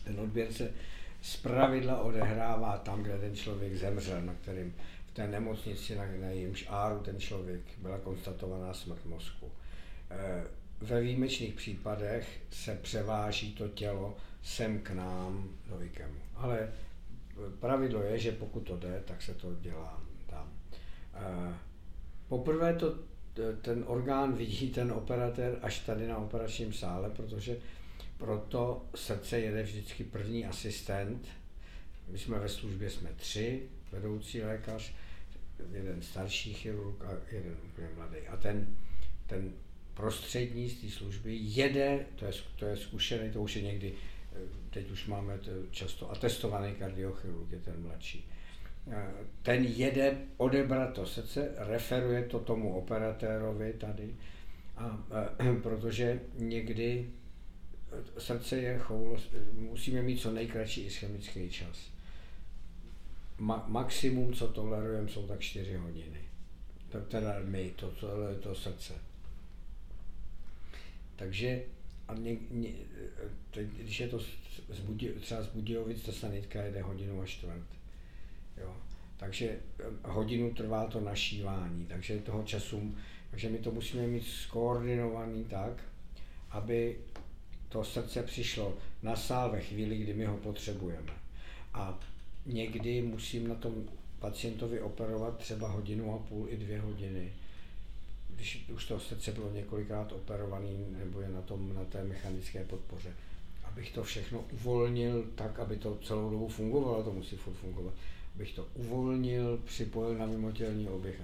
Ten 0.04 0.20
odběr 0.20 0.52
se 0.52 0.70
z 1.22 1.36
pravidla 1.36 2.00
odehrává 2.00 2.78
tam, 2.78 3.02
kde 3.02 3.18
ten 3.18 3.36
člověk 3.36 3.76
zemřel, 3.76 4.22
na 4.22 4.34
kterým 4.34 4.74
v 5.06 5.14
té 5.14 5.26
nemocnici, 5.26 5.96
na, 5.96 6.04
na 6.20 6.28
jejímž 6.28 6.66
áru 6.68 7.00
ten 7.00 7.20
člověk 7.20 7.60
byla 7.78 7.98
konstatovaná 7.98 8.74
smrt 8.74 9.04
mozku. 9.04 9.52
E, 10.10 10.44
ve 10.80 11.00
výjimečných 11.00 11.54
případech 11.54 12.40
se 12.50 12.78
převáží 12.82 13.52
to 13.52 13.68
tělo 13.68 14.16
sem 14.42 14.78
k 14.78 14.90
nám 14.90 15.48
do 15.68 15.82
IKEMu. 15.82 16.20
Ale 16.34 16.72
pravidlo 17.60 18.02
je, 18.02 18.18
že 18.18 18.32
pokud 18.32 18.60
to 18.60 18.76
jde, 18.76 19.02
tak 19.06 19.22
se 19.22 19.34
to 19.34 19.54
dělá 19.60 20.00
tam. 20.26 20.52
E, 21.14 21.54
poprvé 22.28 22.74
to, 22.74 22.94
ten 23.62 23.84
orgán 23.86 24.32
vidí 24.32 24.70
ten 24.70 24.92
operatér 24.92 25.58
až 25.62 25.78
tady 25.78 26.08
na 26.08 26.16
operačním 26.16 26.72
sále, 26.72 27.10
protože 27.10 27.56
proto 28.22 28.84
srdce 28.94 29.40
jede 29.40 29.62
vždycky 29.62 30.04
první 30.04 30.46
asistent. 30.46 31.28
My 32.08 32.18
jsme 32.18 32.38
ve 32.38 32.48
službě 32.48 32.90
jsme 32.90 33.10
tři, 33.16 33.62
vedoucí 33.92 34.42
lékař, 34.42 34.94
jeden 35.72 36.02
starší 36.02 36.54
chirurg 36.54 37.04
a 37.04 37.10
jeden 37.32 37.56
úplně 37.64 37.88
mladý. 37.96 38.16
A 38.28 38.36
ten, 38.36 38.76
ten 39.26 39.52
prostřední 39.94 40.70
z 40.70 40.80
té 40.80 40.90
služby 40.90 41.34
jede, 41.40 42.06
to 42.16 42.24
je, 42.24 42.32
to 42.56 42.64
je 42.64 42.76
zkušený, 42.76 43.30
to 43.30 43.42
už 43.42 43.56
je 43.56 43.62
někdy, 43.62 43.92
teď 44.70 44.90
už 44.90 45.06
máme 45.06 45.38
to 45.38 45.50
často 45.70 46.10
atestovaný 46.10 46.74
kardiochirurg, 46.74 47.52
je 47.52 47.58
ten 47.58 47.82
mladší. 47.82 48.28
Ten 49.42 49.64
jede 49.64 50.18
odebrat 50.36 50.94
to 50.94 51.06
srdce, 51.06 51.54
referuje 51.56 52.22
to 52.22 52.40
tomu 52.40 52.74
operatérovi 52.74 53.72
tady, 53.72 54.16
a, 54.76 54.84
a, 54.84 55.54
protože 55.62 56.20
někdy 56.38 57.10
srdce 58.18 58.56
je 58.56 58.78
choulo, 58.78 59.16
musíme 59.52 60.02
mít 60.02 60.20
co 60.20 60.30
nejkratší 60.30 60.80
ischemický 60.80 61.50
čas. 61.50 61.90
Ma, 63.38 63.64
maximum, 63.68 64.32
co 64.32 64.48
tolerujeme, 64.48 65.08
jsou 65.08 65.26
tak 65.26 65.40
4 65.40 65.76
hodiny. 65.76 66.20
To 66.88 67.00
teda 67.00 67.34
my, 67.44 67.72
to, 67.76 67.90
to 67.90 68.28
je 68.28 68.34
to 68.34 68.54
srdce. 68.54 68.94
Takže 71.16 71.62
a 72.08 72.14
ně, 72.14 72.36
ně, 72.50 72.70
teď, 73.50 73.68
když 73.68 74.00
je 74.00 74.08
to 74.08 74.18
z 74.68 74.80
Budi, 74.80 75.12
třeba 75.20 75.42
z 75.42 75.48
Budějovic, 75.48 76.02
ta 76.02 76.12
sanitka 76.12 76.62
jede 76.62 76.82
hodinu 76.82 77.22
a 77.22 77.26
čtvrt. 77.26 77.66
Jo. 78.56 78.76
Takže 79.16 79.48
eh, 79.48 79.84
hodinu 80.02 80.54
trvá 80.54 80.86
to 80.86 81.00
našívání, 81.00 81.86
takže 81.86 82.18
toho 82.18 82.42
času, 82.42 82.94
takže 83.30 83.48
my 83.48 83.58
to 83.58 83.70
musíme 83.70 84.06
mít 84.06 84.26
skoordinovaný 84.26 85.44
tak, 85.44 85.72
aby 86.50 86.96
to 87.72 87.84
srdce 87.84 88.22
přišlo 88.22 88.74
na 89.02 89.16
sál 89.16 89.50
ve 89.50 89.60
chvíli, 89.60 89.98
kdy 89.98 90.14
my 90.14 90.24
ho 90.24 90.36
potřebujeme. 90.36 91.12
A 91.74 91.98
někdy 92.46 93.02
musím 93.02 93.48
na 93.48 93.54
tom 93.54 93.84
pacientovi 94.18 94.80
operovat 94.80 95.38
třeba 95.38 95.68
hodinu 95.68 96.14
a 96.14 96.18
půl 96.18 96.46
i 96.50 96.56
dvě 96.56 96.80
hodiny, 96.80 97.32
když 98.30 98.68
už 98.74 98.84
to 98.84 99.00
srdce 99.00 99.32
bylo 99.32 99.50
několikrát 99.50 100.12
operovaný 100.12 100.86
nebo 100.98 101.20
je 101.20 101.28
na, 101.28 101.42
tom, 101.42 101.74
na 101.74 101.84
té 101.84 102.04
mechanické 102.04 102.64
podpoře. 102.64 103.14
Abych 103.64 103.92
to 103.92 104.02
všechno 104.02 104.44
uvolnil 104.52 105.24
tak, 105.34 105.58
aby 105.58 105.76
to 105.76 105.98
celou 106.04 106.30
dobu 106.30 106.48
fungovalo, 106.48 107.02
to 107.02 107.12
musí 107.12 107.36
furt 107.36 107.54
fungovat, 107.54 107.94
abych 108.34 108.54
to 108.54 108.66
uvolnil, 108.74 109.60
připojil 109.64 110.18
na 110.18 110.26
mimotělní 110.26 110.88
oběh. 110.88 111.20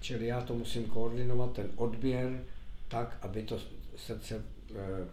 Čili 0.00 0.26
já 0.26 0.40
to 0.40 0.54
musím 0.54 0.84
koordinovat, 0.84 1.52
ten 1.52 1.70
odběr, 1.76 2.44
tak, 2.88 3.18
aby 3.22 3.42
to 3.42 3.60
srdce 3.96 4.44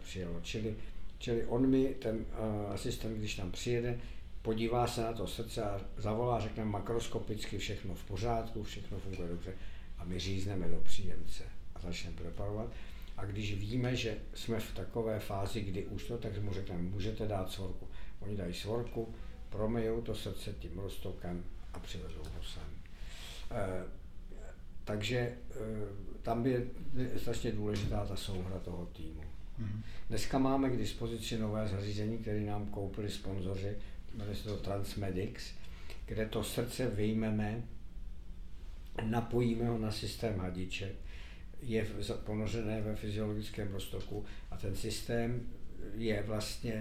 přijelo. 0.02 0.40
Čili, 0.42 0.76
čili 1.18 1.46
on 1.46 1.66
mi, 1.66 1.94
ten 1.94 2.24
e, 2.32 2.66
asistent, 2.66 3.18
když 3.18 3.34
tam 3.34 3.52
přijede, 3.52 4.00
podívá 4.42 4.86
se 4.86 5.02
na 5.02 5.12
to 5.12 5.26
srdce 5.26 5.62
a 5.62 5.80
zavolá, 5.96 6.40
řekne 6.40 6.64
makroskopicky 6.64 7.58
všechno 7.58 7.94
v 7.94 8.04
pořádku, 8.04 8.62
všechno 8.62 8.98
funguje 8.98 9.28
dobře 9.28 9.54
a 9.98 10.04
my 10.04 10.18
řízneme 10.18 10.68
do 10.68 10.80
příjemce 10.80 11.44
a 11.74 11.80
začneme 11.80 12.16
preparovat. 12.16 12.72
A 13.16 13.24
když 13.24 13.54
víme, 13.54 13.96
že 13.96 14.18
jsme 14.34 14.60
v 14.60 14.74
takové 14.74 15.20
fázi, 15.20 15.60
kdy 15.60 15.86
už 15.86 16.04
to, 16.04 16.18
tak 16.18 16.42
mu 16.42 16.52
řekneme, 16.52 16.82
můžete 16.82 17.28
dát 17.28 17.50
svorku. 17.50 17.88
Oni 18.20 18.36
dají 18.36 18.54
svorku, 18.54 19.14
promejou 19.50 20.02
to 20.02 20.14
srdce 20.14 20.52
tím 20.58 20.78
roztokem 20.78 21.44
a 21.72 21.78
přivezou 21.78 22.22
ho 22.36 22.42
sem. 22.42 22.62
E, 23.50 23.84
takže 24.84 25.18
e, 25.18 25.36
tam 26.22 26.46
je 26.46 26.66
strašně 27.16 27.52
důležitá 27.52 28.06
ta 28.06 28.16
souhra 28.16 28.58
toho 28.58 28.86
týmu. 28.86 29.22
Mm-hmm. 29.60 29.82
Dneska 30.08 30.38
máme 30.38 30.70
k 30.70 30.78
dispozici 30.78 31.38
nové 31.38 31.68
zařízení, 31.68 32.18
které 32.18 32.40
nám 32.40 32.66
koupili 32.66 33.10
sponzoři, 33.10 33.76
jmenuje 34.14 34.36
se 34.36 34.44
to 34.44 34.56
Transmedics, 34.56 35.44
kde 36.06 36.26
to 36.26 36.44
srdce 36.44 36.90
vyjmeme 36.90 37.62
napojíme 39.02 39.68
ho 39.68 39.78
na 39.78 39.92
systém 39.92 40.38
hadiček, 40.38 40.92
je 41.62 41.86
ponořené 42.24 42.80
ve 42.80 42.96
fyziologickém 42.96 43.72
roztoku 43.72 44.24
a 44.50 44.56
ten 44.56 44.76
systém 44.76 45.46
je 45.94 46.22
vlastně 46.22 46.72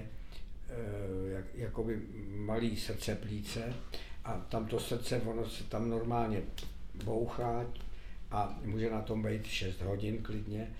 eh, 0.70 1.32
jak, 1.32 1.46
jakoby 1.56 2.02
malý 2.28 2.78
srdce 2.78 3.16
plíce 3.16 3.74
a 4.24 4.34
tam 4.38 4.66
to 4.66 4.80
srdce, 4.80 5.22
ono 5.22 5.50
se 5.50 5.64
tam 5.64 5.90
normálně 5.90 6.42
bouchá 7.04 7.66
a 8.32 8.60
může 8.66 8.90
na 8.90 9.02
tom 9.02 9.24
být 9.24 9.46
6 9.46 9.82
hodin 9.82 10.24
klidně 10.24 10.74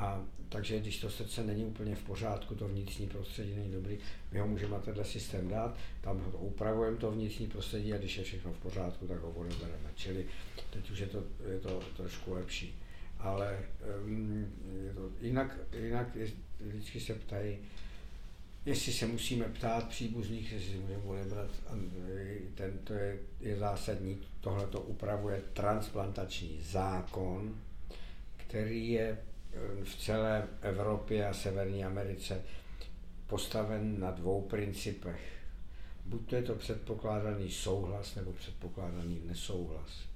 a 0.00 0.24
takže 0.48 0.80
když 0.80 1.00
to 1.00 1.10
srdce 1.10 1.44
není 1.44 1.64
úplně 1.64 1.94
v 1.94 2.02
pořádku, 2.02 2.54
to 2.54 2.68
vnitřní 2.68 3.06
prostředí 3.06 3.54
není 3.54 3.72
dobrý, 3.72 3.98
my 4.32 4.40
ho 4.40 4.46
můžeme 4.46 4.78
tenhle 4.78 5.04
systém 5.04 5.48
dát, 5.48 5.76
tam 6.00 6.20
ho 6.20 6.38
upravujeme 6.38 6.96
to 6.96 7.10
vnitřní 7.10 7.46
prostředí 7.46 7.94
a 7.94 7.98
když 7.98 8.16
je 8.16 8.24
všechno 8.24 8.52
v 8.52 8.58
pořádku, 8.58 9.06
tak 9.06 9.20
ho 9.20 9.30
odebereme. 9.30 9.90
Čili 9.94 10.26
teď 10.70 10.90
už 10.90 10.98
je 10.98 11.06
to, 11.06 11.24
je 11.52 11.58
to 11.58 11.82
trošku 11.96 12.34
lepší. 12.34 12.78
Ale 13.18 13.58
um, 14.04 14.52
to, 14.94 15.10
jinak, 15.20 15.58
jinak 15.82 16.16
je, 16.16 16.28
vždycky 16.60 17.00
se 17.00 17.14
ptají, 17.14 17.58
jestli 18.66 18.92
se 18.92 19.06
musíme 19.06 19.44
ptát 19.44 19.88
příbuzných, 19.88 20.52
jestli 20.52 20.78
můžeme 20.78 21.02
odebrat, 21.04 21.50
ten, 22.54 22.78
to 22.84 22.92
je, 22.92 23.18
je 23.40 23.56
zásadní, 23.56 24.18
tohle 24.40 24.66
to 24.66 24.80
upravuje 24.80 25.42
transplantační 25.52 26.60
zákon, 26.62 27.54
který 28.36 28.90
je 28.90 29.18
v 29.84 29.96
celé 29.96 30.48
Evropě 30.62 31.28
a 31.28 31.34
Severní 31.34 31.84
Americe 31.84 32.42
postaven 33.26 34.00
na 34.00 34.10
dvou 34.10 34.42
principech. 34.42 35.20
Buď 36.06 36.28
to 36.28 36.36
je 36.36 36.42
to 36.42 36.54
předpokládaný 36.54 37.50
souhlas 37.50 38.14
nebo 38.14 38.32
předpokládaný 38.32 39.20
nesouhlas. 39.24 40.10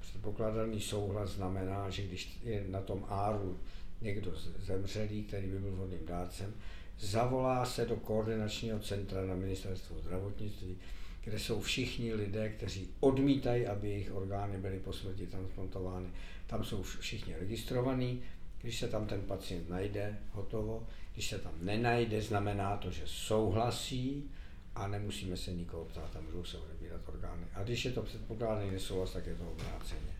Předpokládaný 0.00 0.80
souhlas 0.80 1.30
znamená, 1.30 1.90
že 1.90 2.02
když 2.02 2.38
je 2.44 2.64
na 2.68 2.80
tom 2.80 3.06
áru 3.08 3.58
někdo 4.00 4.32
zemřelý, 4.58 5.24
který 5.24 5.46
by 5.46 5.58
byl 5.58 5.70
vhodným 5.70 6.06
dárcem, 6.06 6.54
zavolá 6.98 7.66
se 7.66 7.86
do 7.86 7.96
koordinačního 7.96 8.78
centra 8.78 9.26
na 9.26 9.34
ministerstvo 9.34 9.98
zdravotnictví, 9.98 10.76
kde 11.24 11.38
jsou 11.38 11.60
všichni 11.60 12.14
lidé, 12.14 12.48
kteří 12.48 12.88
odmítají, 13.00 13.66
aby 13.66 13.88
jejich 13.88 14.12
orgány 14.14 14.58
byly 14.58 14.78
po 14.78 14.92
smrti 14.92 15.26
transplantovány. 15.26 16.08
Tam 16.46 16.64
jsou 16.64 16.82
všichni 16.82 17.34
registrovaní, 17.40 18.22
když 18.62 18.78
se 18.78 18.88
tam 18.88 19.06
ten 19.06 19.20
pacient 19.20 19.68
najde, 19.68 20.18
hotovo. 20.32 20.86
Když 21.12 21.28
se 21.28 21.38
tam 21.38 21.52
nenajde, 21.60 22.22
znamená 22.22 22.76
to, 22.76 22.90
že 22.90 23.02
souhlasí 23.06 24.30
a 24.74 24.88
nemusíme 24.88 25.36
se 25.36 25.52
nikoho 25.52 25.84
ptát 25.84 26.16
a 26.16 26.20
můžou 26.20 26.44
se 26.44 26.58
odebírat 26.58 27.00
orgány. 27.06 27.42
A 27.54 27.62
když 27.62 27.84
je 27.84 27.92
to 27.92 28.02
předpokládaný 28.02 28.70
nesouhlas, 28.70 29.12
tak 29.12 29.26
je 29.26 29.34
to 29.34 29.50
obráceně. 29.50 30.10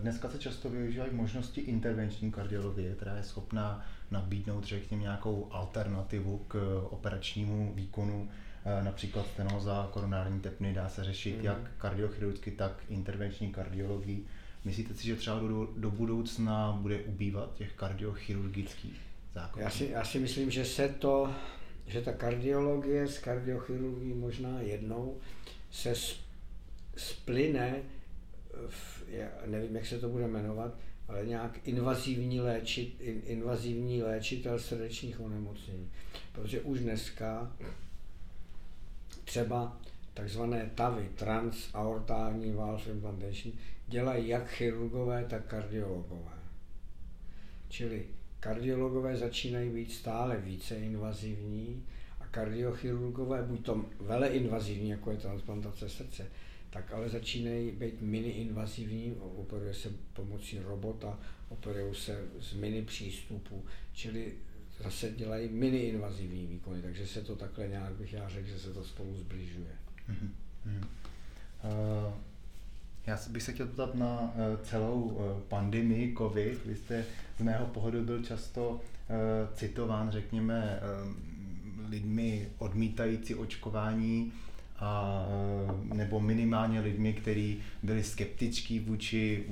Dneska 0.00 0.30
se 0.30 0.38
často 0.38 0.70
využívají 0.70 1.14
možnosti 1.14 1.60
intervenční 1.60 2.32
kardiologie, 2.32 2.94
která 2.94 3.16
je 3.16 3.22
schopná 3.22 3.86
nabídnout, 4.10 4.64
řekněme, 4.64 5.02
nějakou 5.02 5.48
alternativu 5.50 6.38
k 6.48 6.82
operačnímu 6.90 7.72
výkonu. 7.74 8.30
Například 8.82 9.26
stenoza 9.26 9.88
koronární 9.92 10.40
tepny 10.40 10.74
dá 10.74 10.88
se 10.88 11.04
řešit 11.04 11.38
mm. 11.38 11.44
jak 11.44 11.70
kardiochirurgicky, 11.78 12.50
tak 12.50 12.84
intervenční 12.88 13.52
kardiologii. 13.52 14.26
Myslíte 14.68 14.94
si, 14.94 15.06
že 15.06 15.16
třeba 15.16 15.40
do, 15.40 15.68
do 15.76 15.90
budoucna 15.90 16.78
bude 16.80 16.98
ubývat 17.00 17.54
těch 17.54 17.72
kardiochirurgických 17.72 19.00
zákonů? 19.34 19.64
Já 19.64 19.70
si, 19.70 19.88
já 19.92 20.04
si 20.04 20.18
myslím, 20.18 20.50
že 20.50 20.64
se 20.64 20.88
to, 20.88 21.34
že 21.86 22.00
ta 22.00 22.12
kardiologie 22.12 23.08
s 23.08 23.18
kardiochirurgií 23.18 24.14
možná 24.14 24.60
jednou 24.60 25.16
se 25.70 25.94
splyne 26.96 27.82
v, 28.68 29.02
já 29.08 29.28
nevím, 29.46 29.76
jak 29.76 29.86
se 29.86 29.98
to 29.98 30.08
bude 30.08 30.28
jmenovat, 30.28 30.74
ale 31.08 31.26
nějak 31.26 31.58
invazivní, 31.64 32.40
léčit, 32.40 33.00
invazivní 33.24 34.02
léčitel 34.02 34.58
srdečních 34.58 35.20
onemocnění. 35.20 35.90
Protože 36.32 36.60
už 36.60 36.80
dneska 36.80 37.52
třeba 39.24 39.76
takzvané 40.14 40.70
TAVy, 40.74 41.08
transaortální 41.14 42.52
valve 42.52 42.92
implantation, 42.92 43.54
dělají 43.88 44.28
jak 44.28 44.50
chirurgové, 44.50 45.24
tak 45.24 45.46
kardiologové. 45.46 46.32
Čili 47.68 48.06
kardiologové 48.40 49.16
začínají 49.16 49.70
být 49.70 49.92
stále 49.92 50.36
více 50.36 50.76
invazivní 50.76 51.86
a 52.20 52.26
kardiochirurgové 52.26 53.42
buď 53.42 53.64
to 53.64 53.84
veleinvazivní, 54.00 54.90
jako 54.90 55.10
je 55.10 55.16
transplantace 55.16 55.88
srdce, 55.88 56.26
tak 56.70 56.92
ale 56.92 57.08
začínají 57.08 57.70
být 57.70 58.02
mini-invazivní, 58.02 59.14
operuje 59.20 59.74
se 59.74 59.92
pomocí 60.12 60.58
robota, 60.58 61.18
operují 61.48 61.94
se 61.94 62.24
z 62.40 62.52
mini 62.52 62.82
přístupu, 62.82 63.64
čili 63.92 64.34
zase 64.82 65.10
dělají 65.10 65.48
mini-invazivní 65.48 66.46
výkony, 66.46 66.82
takže 66.82 67.06
se 67.06 67.22
to 67.22 67.36
takhle 67.36 67.68
nějak 67.68 67.92
bych 67.92 68.12
já 68.12 68.28
řekl, 68.28 68.48
že 68.48 68.58
se 68.58 68.72
to 68.72 68.84
spolu 68.84 69.16
zbližuje. 69.16 69.76
Mm-hmm. 70.10 70.86
Uh, 71.64 72.14
já 73.08 73.18
bych 73.30 73.42
se 73.42 73.52
chtěl 73.52 73.66
ptat 73.66 73.94
na 73.94 74.20
uh, 74.20 74.60
celou 74.62 75.00
uh, 75.00 75.40
pandemii 75.48 76.14
COVID. 76.18 76.66
Vy 76.66 76.76
jste 76.76 77.04
z 77.38 77.42
mého 77.42 77.66
pohledu 77.66 78.04
byl 78.04 78.22
často 78.22 78.70
uh, 78.70 78.76
citován, 79.54 80.10
řekněme, 80.10 80.80
lidmi 81.88 82.48
odmítající 82.58 83.34
očkování, 83.34 84.32
a, 84.80 85.26
nebo 85.94 86.20
minimálně 86.20 86.80
lidmi, 86.80 87.12
kteří 87.12 87.58
byli 87.82 88.04
skeptičtí 88.04 88.78
vůči, 88.78 89.44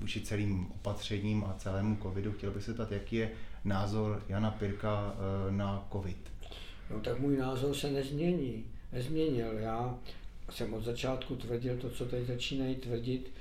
vůči 0.00 0.20
celým 0.20 0.66
opatřením 0.74 1.44
a 1.44 1.54
celému 1.58 1.96
covidu. 2.02 2.32
Chtěl 2.32 2.50
bych 2.50 2.64
se 2.64 2.74
ptat, 2.74 2.92
jaký 2.92 3.16
je 3.16 3.30
názor 3.64 4.22
Jana 4.28 4.50
Pirka 4.50 5.14
na 5.50 5.88
covid? 5.92 6.16
No 6.90 7.00
tak 7.00 7.20
můj 7.20 7.36
názor 7.36 7.74
se 7.74 7.90
nezmění, 7.90 8.64
nezměnil. 8.92 9.52
Já 9.52 9.94
jsem 10.50 10.74
od 10.74 10.84
začátku 10.84 11.36
tvrdil 11.36 11.76
to, 11.76 11.90
co 11.90 12.04
teď 12.04 12.26
začínají 12.26 12.74
tvrdit 12.74 13.32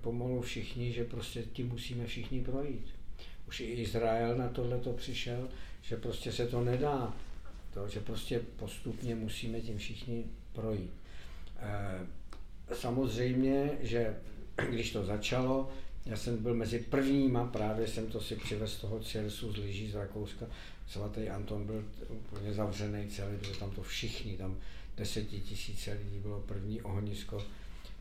pomalu 0.00 0.40
všichni, 0.40 0.92
že 0.92 1.04
prostě 1.04 1.42
tím 1.52 1.68
musíme 1.68 2.06
všichni 2.06 2.40
projít. 2.40 2.86
Už 3.48 3.60
i 3.60 3.64
Izrael 3.64 4.36
na 4.36 4.48
tohle 4.48 4.78
to 4.78 4.92
přišel, 4.92 5.48
že 5.82 5.96
prostě 5.96 6.32
se 6.32 6.46
to 6.46 6.64
nedá, 6.64 7.16
to, 7.74 7.88
že 7.88 8.00
prostě 8.00 8.40
postupně 8.56 9.14
musíme 9.14 9.60
tím 9.60 9.78
všichni 9.78 10.24
projít. 10.52 10.90
E, 11.58 12.74
samozřejmě, 12.74 13.70
že 13.80 14.16
když 14.70 14.92
to 14.92 15.04
začalo, 15.04 15.70
já 16.06 16.16
jsem 16.16 16.42
byl 16.42 16.54
mezi 16.54 16.78
prvníma, 16.78 17.46
právě 17.46 17.86
jsem 17.86 18.06
to 18.06 18.20
si 18.20 18.36
přivez 18.36 18.76
toho 18.76 19.00
Cersu 19.00 19.52
z 19.52 19.56
lyží 19.56 19.90
z 19.90 19.94
Rakouska. 19.94 20.46
Svatý 20.88 21.28
Anton 21.28 21.66
byl 21.66 21.84
úplně 22.08 22.52
zavřený 22.52 23.08
celý, 23.08 23.36
protože 23.38 23.58
tam 23.58 23.70
to 23.70 23.82
všichni, 23.82 24.36
tam 24.36 24.56
desetitisíce 24.98 25.92
lidí 25.92 26.18
bylo 26.18 26.40
první 26.40 26.82
ohnisko. 26.82 27.44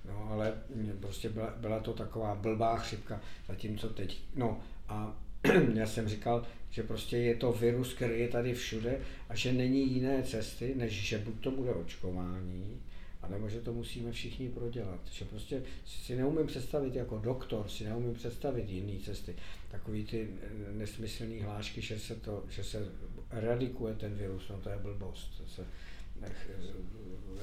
No 0.06 0.28
ale 0.32 0.54
prostě 1.00 1.30
byla, 1.30 1.54
byla 1.58 1.80
to 1.80 1.94
taková 1.94 2.36
blbá 2.36 2.78
chřipka, 2.78 3.22
zatímco 3.48 3.90
teď, 3.90 4.22
no 4.36 4.60
a 4.88 5.18
já 5.74 5.88
jsem 5.88 6.10
říkal, 6.10 6.46
že 6.70 6.84
prostě 6.84 7.18
je 7.18 7.36
to 7.36 7.52
virus, 7.52 7.94
který 7.94 8.20
je 8.20 8.28
tady 8.28 8.54
všude 8.54 9.00
a 9.30 9.36
že 9.36 9.54
není 9.54 9.94
jiné 9.94 10.24
cesty, 10.24 10.74
než 10.76 10.94
že 10.94 11.18
buď 11.18 11.40
to 11.42 11.52
bude 11.52 11.72
očkování, 11.72 12.82
anebo 13.22 13.50
že 13.50 13.62
to 13.62 13.74
musíme 13.74 14.12
všichni 14.12 14.50
prodělat. 14.50 15.00
Že 15.12 15.26
prostě 15.26 15.64
si 15.86 16.16
neumím 16.16 16.48
představit 16.48 16.96
jako 16.96 17.18
doktor, 17.18 17.70
si 17.70 17.84
neumím 17.84 18.14
představit 18.14 18.70
jiné 18.70 19.00
cesty. 19.04 19.36
Takový 19.72 20.06
ty 20.06 20.28
nesmyslné 20.72 21.44
hlášky, 21.44 21.82
že 21.82 22.00
se, 22.00 22.16
to, 22.16 22.44
že 22.50 22.64
se 22.64 22.88
eradikuje 23.32 23.96
ten 23.96 24.16
virus, 24.16 24.50
no 24.50 24.58
to 24.58 24.70
je 24.70 24.78
blbost. 24.78 25.38
To 25.38 25.50
se, 25.50 25.66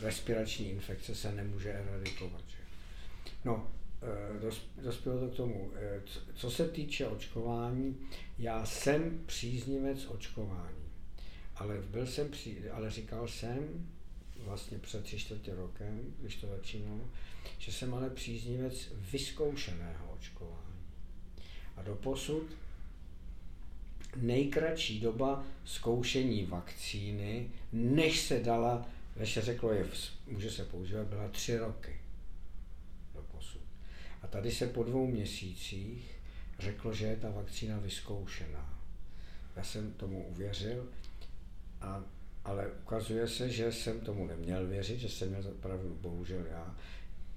respirační 0.03 0.71
infekce 0.71 1.15
se 1.15 1.33
nemůže 1.33 1.73
eradikovat. 1.73 2.43
Že? 2.49 2.57
No, 3.45 3.71
e, 4.79 4.83
dospělo 4.83 5.21
to 5.21 5.29
k 5.29 5.37
tomu. 5.37 5.73
E, 5.75 6.03
co 6.35 6.51
se 6.51 6.69
týče 6.69 7.07
očkování, 7.07 7.97
já 8.39 8.67
jsem 8.67 9.21
příznivec 9.27 10.07
očkování, 10.07 10.85
ale 11.57 11.83
byl 11.91 12.07
jsem 12.07 12.31
při, 12.31 12.71
ale 12.71 12.91
říkal 12.91 13.29
jsem 13.29 13.87
vlastně 14.39 14.79
před 14.79 15.05
tři 15.05 15.19
čtvrtě 15.19 15.55
rokem, 15.55 16.15
když 16.21 16.37
to 16.37 16.47
začínalo, 16.47 17.11
že 17.59 17.73
jsem 17.73 17.95
ale 17.95 18.11
příznivec 18.11 18.93
vyzkoušeného 19.13 20.13
očkování. 20.13 20.85
A 21.77 21.83
doposud 21.83 22.57
nejkratší 24.17 25.01
doba 25.01 25.45
zkoušení 25.65 26.47
vakcíny, 26.47 27.51
než 27.73 28.21
se 28.21 28.41
dala, 28.41 28.87
než 29.17 29.33
se 29.35 29.43
řeklo, 29.43 29.73
je, 29.73 29.87
může 30.27 30.51
se 30.51 30.65
používat, 30.65 31.07
byla 31.07 31.29
tři 31.29 31.59
roky 31.59 31.97
do 33.15 33.23
posud. 33.23 33.63
A 34.23 34.27
tady 34.27 34.51
se 34.51 34.67
po 34.67 34.83
dvou 34.83 35.07
měsících 35.07 36.15
řeklo, 36.59 36.95
že 36.95 37.07
je 37.07 37.17
ta 37.17 37.31
vakcína 37.31 37.79
vyzkoušená. 37.79 38.81
Já 39.57 39.65
jsem 39.65 39.93
tomu 39.93 40.27
uvěřil, 40.29 40.89
a, 41.81 42.05
ale 42.45 42.71
ukazuje 42.83 43.29
se, 43.29 43.51
že 43.51 43.73
jsem 43.73 44.01
tomu 44.01 44.27
neměl 44.27 44.67
věřit, 44.67 44.99
že 44.99 45.09
jsem 45.09 45.29
měl 45.29 45.43
pravdu, 45.43 45.99
bohužel 46.01 46.47
já, 46.51 46.77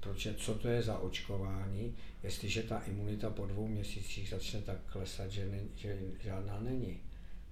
protože 0.08 0.34
co 0.34 0.56
to 0.56 0.68
je 0.68 0.82
za 0.82 1.00
očkování, 1.00 1.96
jestliže 2.24 2.64
ta 2.64 2.80
imunita 2.80 3.30
po 3.30 3.46
dvou 3.46 3.68
měsících 3.68 4.30
začne 4.30 4.62
tak 4.62 4.78
klesat, 4.86 5.32
že, 5.32 5.46
ne, 5.46 5.60
že 5.76 6.00
žádná 6.24 6.60
není. 6.60 7.00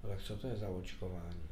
Ale 0.04 0.18
co 0.24 0.38
to 0.38 0.48
je 0.48 0.56
za 0.56 0.70
očkování? 0.70 1.44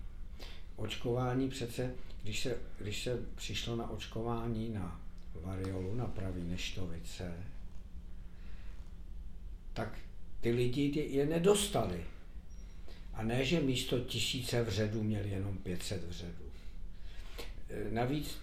Očkování 0.76 1.50
přece, 1.50 1.94
když 2.24 2.40
se, 2.40 2.58
když 2.80 3.04
se 3.04 3.20
přišlo 3.36 3.76
na 3.76 3.90
očkování 3.90 4.70
na 4.70 5.02
variolu, 5.34 5.96
na 5.96 6.06
pravý 6.06 6.44
neštovice, 6.44 7.34
tak 9.74 10.00
ty 10.42 10.52
lidi 10.52 11.08
je 11.10 11.26
nedostali. 11.26 12.04
A 13.14 13.24
ne, 13.24 13.46
že 13.46 13.60
místo 13.60 14.00
tisíce 14.00 14.64
vředů 14.64 15.04
měli 15.04 15.30
jenom 15.30 15.58
500 15.58 16.04
vředů. 16.04 16.52
Navíc 17.90 18.38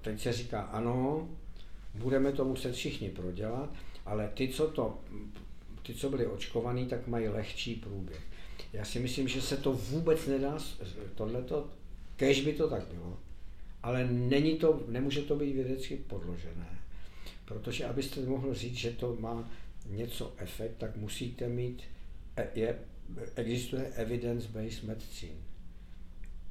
teď 0.00 0.20
se 0.20 0.32
říká, 0.32 0.60
ano, 0.60 1.28
budeme 1.94 2.32
to 2.32 2.44
muset 2.44 2.72
všichni 2.72 3.10
prodělat, 3.10 3.70
ale 4.06 4.30
ty, 4.34 4.48
co, 4.48 4.68
to, 4.68 4.98
ty, 5.82 5.94
co 5.94 6.10
byli 6.10 6.26
očkovaní, 6.26 6.86
tak 6.86 7.06
mají 7.06 7.28
lehčí 7.28 7.74
průběh. 7.74 8.20
Já 8.72 8.84
si 8.84 9.00
myslím, 9.00 9.28
že 9.28 9.42
se 9.42 9.56
to 9.56 9.72
vůbec 9.72 10.26
nedá, 10.26 10.58
tohleto, 11.14 11.68
kež 12.16 12.44
by 12.44 12.52
to 12.52 12.70
tak 12.70 12.86
bylo, 12.86 13.18
ale 13.82 14.06
není 14.06 14.56
to, 14.56 14.84
nemůže 14.88 15.22
to 15.22 15.36
být 15.36 15.52
vědecky 15.52 15.96
podložené. 15.96 16.78
Protože 17.44 17.84
abyste 17.84 18.20
mohl 18.20 18.54
říct, 18.54 18.76
že 18.76 18.90
to 18.90 19.16
má 19.20 19.50
něco 19.86 20.32
efekt, 20.36 20.76
tak 20.78 20.96
musíte 20.96 21.48
mít, 21.48 21.82
e, 22.36 22.48
je, 22.54 22.78
existuje 23.34 23.86
evidence-based 23.86 24.84
medicine. 24.84 25.40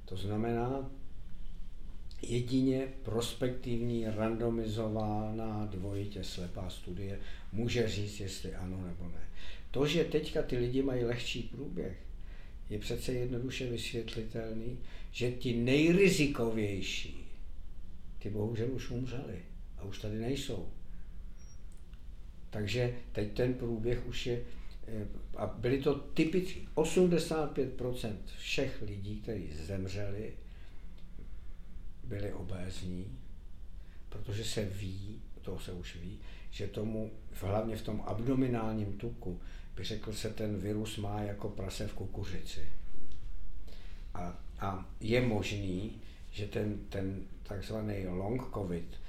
To 0.05 0.17
znamená, 0.17 0.91
Jedině 2.21 2.87
prospektivní 3.03 4.05
randomizovaná 4.07 5.65
dvojitě 5.65 6.23
slepá 6.23 6.69
studie 6.69 7.19
může 7.51 7.87
říct, 7.87 8.19
jestli 8.19 8.55
ano 8.55 8.81
nebo 8.87 9.09
ne. 9.09 9.27
To, 9.71 9.87
že 9.87 10.03
teďka 10.03 10.41
ty 10.41 10.57
lidi 10.57 10.83
mají 10.83 11.03
lehčí 11.03 11.41
průběh, 11.43 11.97
je 12.69 12.79
přece 12.79 13.13
jednoduše 13.13 13.69
vysvětlitelný, 13.69 14.77
že 15.11 15.31
ti 15.31 15.55
nejrizikovější, 15.55 17.27
ty 18.19 18.29
bohužel 18.29 18.71
už 18.71 18.91
umřeli 18.91 19.39
a 19.77 19.83
už 19.83 19.99
tady 19.99 20.17
nejsou. 20.19 20.67
Takže 22.49 22.95
teď 23.11 23.31
ten 23.33 23.53
průběh 23.53 24.07
už 24.07 24.25
je, 24.25 24.43
eh, 24.87 25.07
a 25.35 25.47
byli 25.47 25.81
to 25.81 25.95
typicky 25.95 26.67
85% 26.75 28.17
všech 28.37 28.81
lidí, 28.81 29.21
kteří 29.21 29.49
zemřeli, 29.53 30.33
byli 32.07 32.33
obézní, 32.33 33.17
protože 34.09 34.43
se 34.43 34.65
ví, 34.65 35.21
to 35.41 35.59
se 35.59 35.71
už 35.71 35.95
ví, 35.95 36.19
že 36.51 36.67
tomu, 36.67 37.11
hlavně 37.41 37.75
v 37.75 37.81
tom 37.81 38.03
abdominálním 38.05 38.97
tuku, 38.97 39.39
by 39.75 39.83
řekl 39.83 40.13
se, 40.13 40.29
ten 40.29 40.57
virus 40.57 40.97
má 40.97 41.21
jako 41.21 41.49
prase 41.49 41.87
v 41.87 41.93
kukuřici. 41.93 42.69
A, 44.13 44.39
a 44.59 44.89
je 44.99 45.21
možný, 45.21 46.01
že 46.31 46.47
ten, 46.47 46.77
ten 46.89 47.23
takzvaný 47.43 48.07
long 48.07 48.53
covid, 48.53 48.99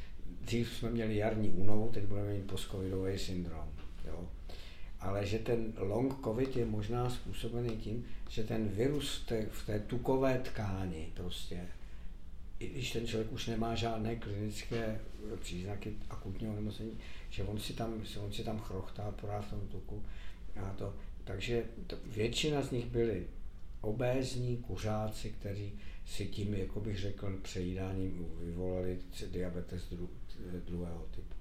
dřív 0.40 0.72
jsme 0.72 0.90
měli 0.90 1.16
jarní 1.16 1.51
únovu, 1.51 1.88
teď 1.88 2.05
budeme 2.05 2.34
mít 2.34 2.46
postcovidový 2.46 3.18
syndrom. 3.18 3.68
Jo? 4.07 4.28
Ale 5.01 5.26
že 5.26 5.38
ten 5.38 5.72
long 5.76 6.24
covid 6.24 6.57
je 6.57 6.66
možná 6.66 7.11
způsobený 7.11 7.76
tím, 7.76 8.05
že 8.28 8.44
ten 8.44 8.68
virus 8.68 9.24
té, 9.24 9.46
v 9.46 9.66
té 9.66 9.80
tukové 9.80 10.38
tkáni 10.38 11.12
prostě, 11.14 11.66
i 12.61 12.69
když 12.69 12.93
ten 12.93 13.07
člověk 13.07 13.33
už 13.33 13.47
nemá 13.47 13.75
žádné 13.75 14.17
klinické 14.17 15.01
příznaky 15.41 15.97
akutního 16.11 16.55
nemocení, 16.55 16.99
že 17.31 17.45
on 17.45 17.61
si 17.61 17.73
tam, 17.73 18.03
on 18.21 18.33
si 18.33 18.45
tam 18.45 18.59
chrochtá 18.59 19.11
pořád 19.11 19.41
v 19.41 19.51
tom 19.51 19.69
tuku. 19.69 20.05
A 20.57 20.75
to, 20.79 20.95
takže 21.25 21.65
to, 21.87 21.97
většina 22.07 22.63
z 22.63 22.71
nich 22.71 22.87
byli 22.87 23.27
obézní 23.81 24.57
kuřáci, 24.57 25.31
kteří 25.31 25.73
si 26.07 26.27
tím, 26.27 26.55
jako 26.55 26.81
bych 26.81 26.99
řekl, 26.99 27.39
přejídáním 27.43 28.27
vyvolali 28.41 28.99
diabetes 29.31 29.89
dru, 29.89 30.11
druhého 30.67 31.07
typu. 31.11 31.35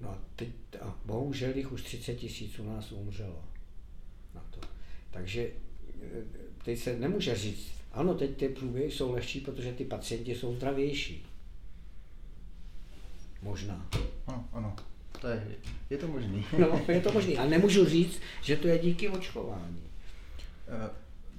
No 0.00 0.10
a, 0.10 0.18
teď, 0.36 0.48
a 0.80 0.98
bohužel 1.04 1.56
jich 1.56 1.72
už 1.72 1.82
30 1.82 2.14
tisíc 2.14 2.58
u 2.58 2.64
nás 2.64 2.92
umřelo 2.92 3.44
na 4.34 4.44
to. 4.50 4.60
Takže 5.10 5.42
e, 5.42 5.52
teď 6.64 6.78
se 6.78 6.98
nemůže 6.98 7.36
říct, 7.36 7.83
ano, 7.94 8.14
teď 8.14 8.36
ty 8.36 8.48
průběhy 8.48 8.90
jsou 8.90 9.12
lehčí, 9.12 9.40
protože 9.40 9.72
ty 9.72 9.84
pacienti 9.84 10.34
jsou 10.34 10.54
zdravější. 10.54 11.26
Možná. 13.42 13.88
Ano, 14.26 14.48
ano. 14.52 14.76
To 15.20 15.28
je, 15.28 15.46
je 15.90 15.98
to 15.98 16.08
možný. 16.08 16.44
No, 16.58 16.80
je 16.88 17.00
to 17.00 17.12
možný. 17.12 17.38
A 17.38 17.46
nemůžu 17.46 17.84
říct, 17.84 18.20
že 18.42 18.56
to 18.56 18.68
je 18.68 18.78
díky 18.78 19.08
očkování. 19.08 19.82
E, 20.68 20.90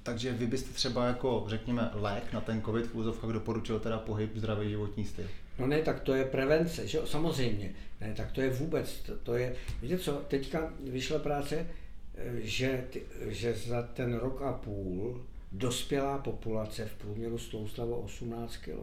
takže 0.02 0.32
vy 0.32 0.46
byste 0.46 0.72
třeba 0.72 1.06
jako, 1.06 1.44
řekněme, 1.48 1.90
lék 1.92 2.32
na 2.32 2.40
ten 2.40 2.62
covid 2.62 2.86
v 2.86 2.94
úzovkách 2.94 3.30
doporučil 3.30 3.80
teda 3.80 3.98
pohyb, 3.98 4.36
zdravý 4.36 4.70
životní 4.70 5.04
styl? 5.04 5.26
No 5.58 5.66
ne, 5.66 5.82
tak 5.82 6.00
to 6.00 6.14
je 6.14 6.24
prevence, 6.24 6.86
že 6.86 7.00
samozřejmě. 7.04 7.74
Ne, 8.00 8.14
tak 8.16 8.32
to 8.32 8.40
je 8.40 8.50
vůbec, 8.50 8.98
to, 8.98 9.16
to 9.16 9.34
je, 9.34 9.56
víte 9.82 9.98
co, 9.98 10.12
teďka 10.12 10.72
vyšla 10.80 11.18
práce, 11.18 11.66
eh, 12.14 12.40
že, 12.40 12.84
že 13.26 13.54
za 13.54 13.82
ten 13.82 14.14
rok 14.14 14.42
a 14.42 14.52
půl 14.52 15.24
dospělá 15.56 16.18
populace 16.18 16.86
v 16.86 16.94
průměru 16.94 17.38
stloustla 17.38 17.84
o 17.84 18.00
18 18.00 18.56
kg. 18.56 18.78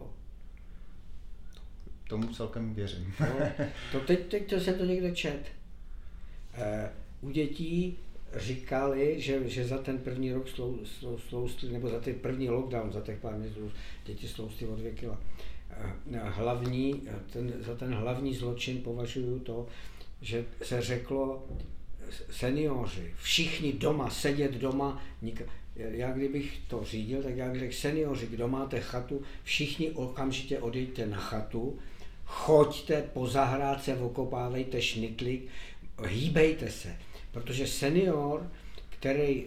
Tomu 2.08 2.34
celkem 2.34 2.74
věřím. 2.74 3.14
No, 3.20 3.26
to 3.92 4.00
teď, 4.00 4.26
teď 4.26 4.50
to 4.50 4.60
jsem 4.60 4.78
to 4.78 4.84
někde 4.84 5.14
čet. 5.14 5.42
E, 6.54 6.90
u 7.20 7.30
dětí 7.30 7.98
říkali, 8.36 9.20
že, 9.20 9.48
že 9.48 9.66
za 9.66 9.78
ten 9.78 9.98
první 9.98 10.32
rok 10.32 10.48
slou, 10.48 10.78
slou, 10.84 11.18
sloustli, 11.18 11.72
nebo 11.72 11.88
za 11.88 12.00
ten 12.00 12.14
první 12.14 12.50
lockdown, 12.50 12.92
za 12.92 13.00
těch 13.00 13.18
pár 13.18 13.34
měsíců, 13.34 13.72
děti 14.04 14.28
sloustly 14.28 14.66
o 14.66 14.76
dvě 14.76 14.90
kila. 14.90 15.20
Eh, 15.70 16.18
hlavní, 16.24 17.02
ten, 17.32 17.52
za 17.60 17.74
ten 17.74 17.94
hlavní 17.94 18.34
zločin 18.34 18.82
považuju 18.82 19.38
to, 19.38 19.66
že 20.20 20.44
se 20.62 20.82
řeklo 20.82 21.46
seniori, 22.30 23.14
všichni 23.22 23.72
doma, 23.72 24.10
sedět 24.10 24.52
doma, 24.52 25.02
nik, 25.22 25.42
já 25.76 26.12
kdybych 26.12 26.58
to 26.68 26.84
řídil, 26.84 27.22
tak 27.22 27.36
já 27.36 27.50
bych 27.50 27.60
řekl, 27.60 27.74
seniori, 27.74 28.26
kdo 28.26 28.48
máte 28.48 28.80
chatu, 28.80 29.22
všichni 29.42 29.90
okamžitě 29.90 30.58
odejďte 30.58 31.06
na 31.06 31.16
chatu, 31.16 31.78
choďte 32.24 33.02
po 33.02 33.26
zahrádce, 33.26 33.96
okopávejte 33.96 34.82
šnitlik, 34.82 35.48
hýbejte 36.06 36.70
se, 36.70 36.96
protože 37.32 37.66
senior 37.66 38.50
který 39.04 39.46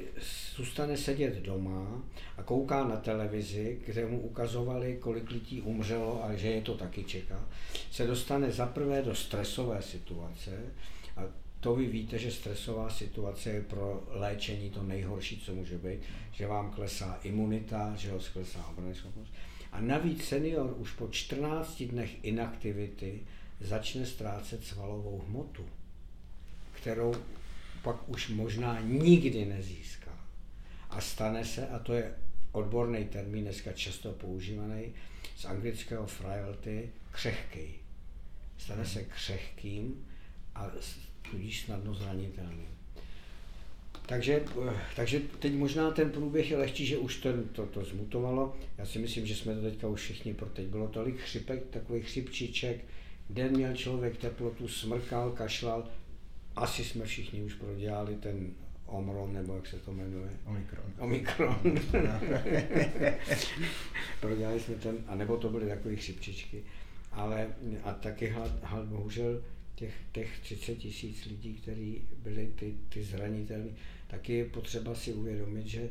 zůstane 0.55 0.97
sedět 0.97 1.35
doma 1.35 2.01
a 2.37 2.43
kouká 2.43 2.83
na 2.83 2.95
televizi, 2.95 3.79
kde 3.85 4.05
mu 4.05 4.19
ukazovali, 4.19 4.97
kolik 4.99 5.31
lidí 5.31 5.61
umřelo 5.61 6.23
a 6.23 6.35
že 6.35 6.47
je 6.47 6.61
to 6.61 6.77
taky 6.77 7.03
čeká, 7.03 7.45
se 7.91 8.07
dostane 8.07 8.51
zaprvé 8.51 9.01
do 9.01 9.15
stresové 9.15 9.81
situace 9.81 10.51
a 11.15 11.21
to 11.67 11.75
vy 11.75 11.87
víte, 11.87 12.19
že 12.19 12.31
stresová 12.31 12.89
situace 12.89 13.49
je 13.49 13.61
pro 13.61 14.03
léčení 14.09 14.69
to 14.69 14.83
nejhorší, 14.83 15.41
co 15.41 15.55
může 15.55 15.77
být, 15.77 15.99
že 16.31 16.47
vám 16.47 16.71
klesá 16.71 17.19
imunita, 17.23 17.95
že 17.95 18.11
ho 18.11 18.19
klesá 18.33 18.67
obrany 18.67 18.95
schopnost. 18.95 19.33
A 19.71 19.81
navíc 19.81 20.25
senior 20.25 20.75
už 20.77 20.91
po 20.91 21.07
14 21.07 21.83
dnech 21.83 22.25
inaktivity 22.25 23.19
začne 23.59 24.05
ztrácet 24.05 24.65
svalovou 24.65 25.23
hmotu, 25.27 25.65
kterou 26.73 27.15
pak 27.83 28.09
už 28.09 28.29
možná 28.29 28.79
nikdy 28.81 29.45
nezíská. 29.45 30.11
A 30.89 31.01
stane 31.01 31.45
se, 31.45 31.67
a 31.67 31.79
to 31.79 31.93
je 31.93 32.15
odborný 32.51 33.05
termín, 33.05 33.43
dneska 33.43 33.71
často 33.71 34.11
používaný, 34.11 34.93
z 35.37 35.45
anglického 35.45 36.07
frailty, 36.07 36.89
křehký. 37.11 37.75
Stane 38.57 38.85
se 38.85 39.03
křehkým 39.03 40.05
a 40.55 40.71
tudíž 41.31 41.61
snadno 41.61 41.93
zranitelným. 41.93 42.67
Takže, 44.05 44.43
takže 44.95 45.21
teď 45.39 45.53
možná 45.53 45.91
ten 45.91 46.11
průběh 46.11 46.51
je 46.51 46.57
lehčí, 46.57 46.85
že 46.85 46.97
už 46.97 47.15
ten, 47.17 47.43
to, 47.51 47.65
to 47.65 47.83
zmutovalo. 47.83 48.55
Já 48.77 48.85
si 48.85 48.99
myslím, 48.99 49.25
že 49.25 49.35
jsme 49.35 49.55
to 49.55 49.61
teďka 49.61 49.87
už 49.87 50.01
všichni, 50.01 50.33
pro 50.33 50.49
teď 50.49 50.65
bylo 50.65 50.87
tolik 50.87 51.17
chřipek, 51.19 51.67
takových 51.69 52.05
chřipčiček, 52.05 52.85
den 53.29 53.51
měl 53.51 53.75
člověk 53.75 54.17
teplotu, 54.17 54.67
smrkal, 54.67 55.31
kašlal, 55.31 55.87
asi 56.55 56.83
jsme 56.83 57.05
všichni 57.05 57.43
už 57.43 57.53
prodělali 57.53 58.15
ten 58.15 58.53
Omron, 58.85 59.33
nebo 59.33 59.55
jak 59.55 59.67
se 59.67 59.79
to 59.79 59.93
jmenuje? 59.93 60.29
Omikron. 60.45 60.85
Omikron. 60.99 61.55
prodělali 64.21 64.59
jsme 64.59 64.75
ten, 64.75 64.97
anebo 65.07 65.37
to 65.37 65.49
byly 65.49 65.67
takové 65.67 65.95
chřipčičky. 65.95 66.63
Ale 67.11 67.47
a 67.83 67.93
taky 67.93 68.27
hlad, 68.27 68.51
hlad 68.63 68.85
bohužel 68.85 69.41
těch, 69.77 69.93
těch 70.11 70.39
30 70.39 70.75
tisíc 70.75 71.25
lidí, 71.25 71.53
kteří 71.53 72.01
byli 72.23 72.47
ty, 72.55 72.75
ty 72.89 73.03
zranitelní, 73.03 73.75
taky 74.07 74.33
je 74.33 74.45
potřeba 74.45 74.95
si 74.95 75.13
uvědomit, 75.13 75.67
že 75.67 75.89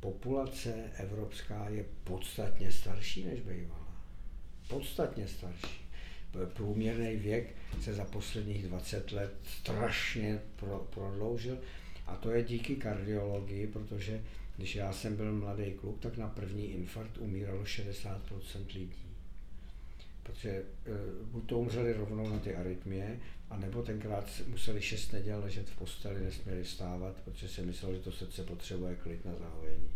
populace 0.00 0.90
evropská 0.96 1.68
je 1.68 1.84
podstatně 2.04 2.72
starší 2.72 3.24
než 3.24 3.40
bývala. 3.40 3.88
Podstatně 4.68 5.28
starší 5.28 5.84
průměrný 6.54 7.16
věk 7.16 7.56
se 7.80 7.94
za 7.94 8.04
posledních 8.04 8.62
20 8.62 9.12
let 9.12 9.34
strašně 9.44 10.40
pro, 10.56 10.86
prodloužil 10.90 11.58
a 12.06 12.16
to 12.16 12.30
je 12.30 12.42
díky 12.42 12.76
kardiologii, 12.76 13.66
protože 13.66 14.22
když 14.56 14.74
já 14.74 14.92
jsem 14.92 15.16
byl 15.16 15.32
mladý 15.32 15.72
kluk, 15.72 16.00
tak 16.00 16.16
na 16.16 16.28
první 16.28 16.66
infarkt 16.72 17.18
umíralo 17.18 17.62
60% 17.62 18.18
lidí. 18.74 19.13
Protože 20.24 20.50
e, 20.50 20.64
buď 21.24 21.46
to 21.46 21.58
umřeli 21.58 21.92
rovnou 21.92 22.28
na 22.28 22.38
ty 22.38 22.54
arytmie, 22.54 23.20
anebo 23.50 23.82
tenkrát 23.82 24.30
museli 24.48 24.82
6 24.82 25.12
neděl 25.12 25.40
ležet 25.40 25.68
v 25.70 25.76
posteli, 25.76 26.24
nesměli 26.24 26.64
stávat, 26.64 27.16
protože 27.24 27.48
si 27.48 27.62
mysleli, 27.62 27.96
že 27.96 28.02
to 28.02 28.12
srdce 28.12 28.44
potřebuje 28.44 28.94
klid 28.94 29.24
na 29.24 29.34
zahojení. 29.34 29.90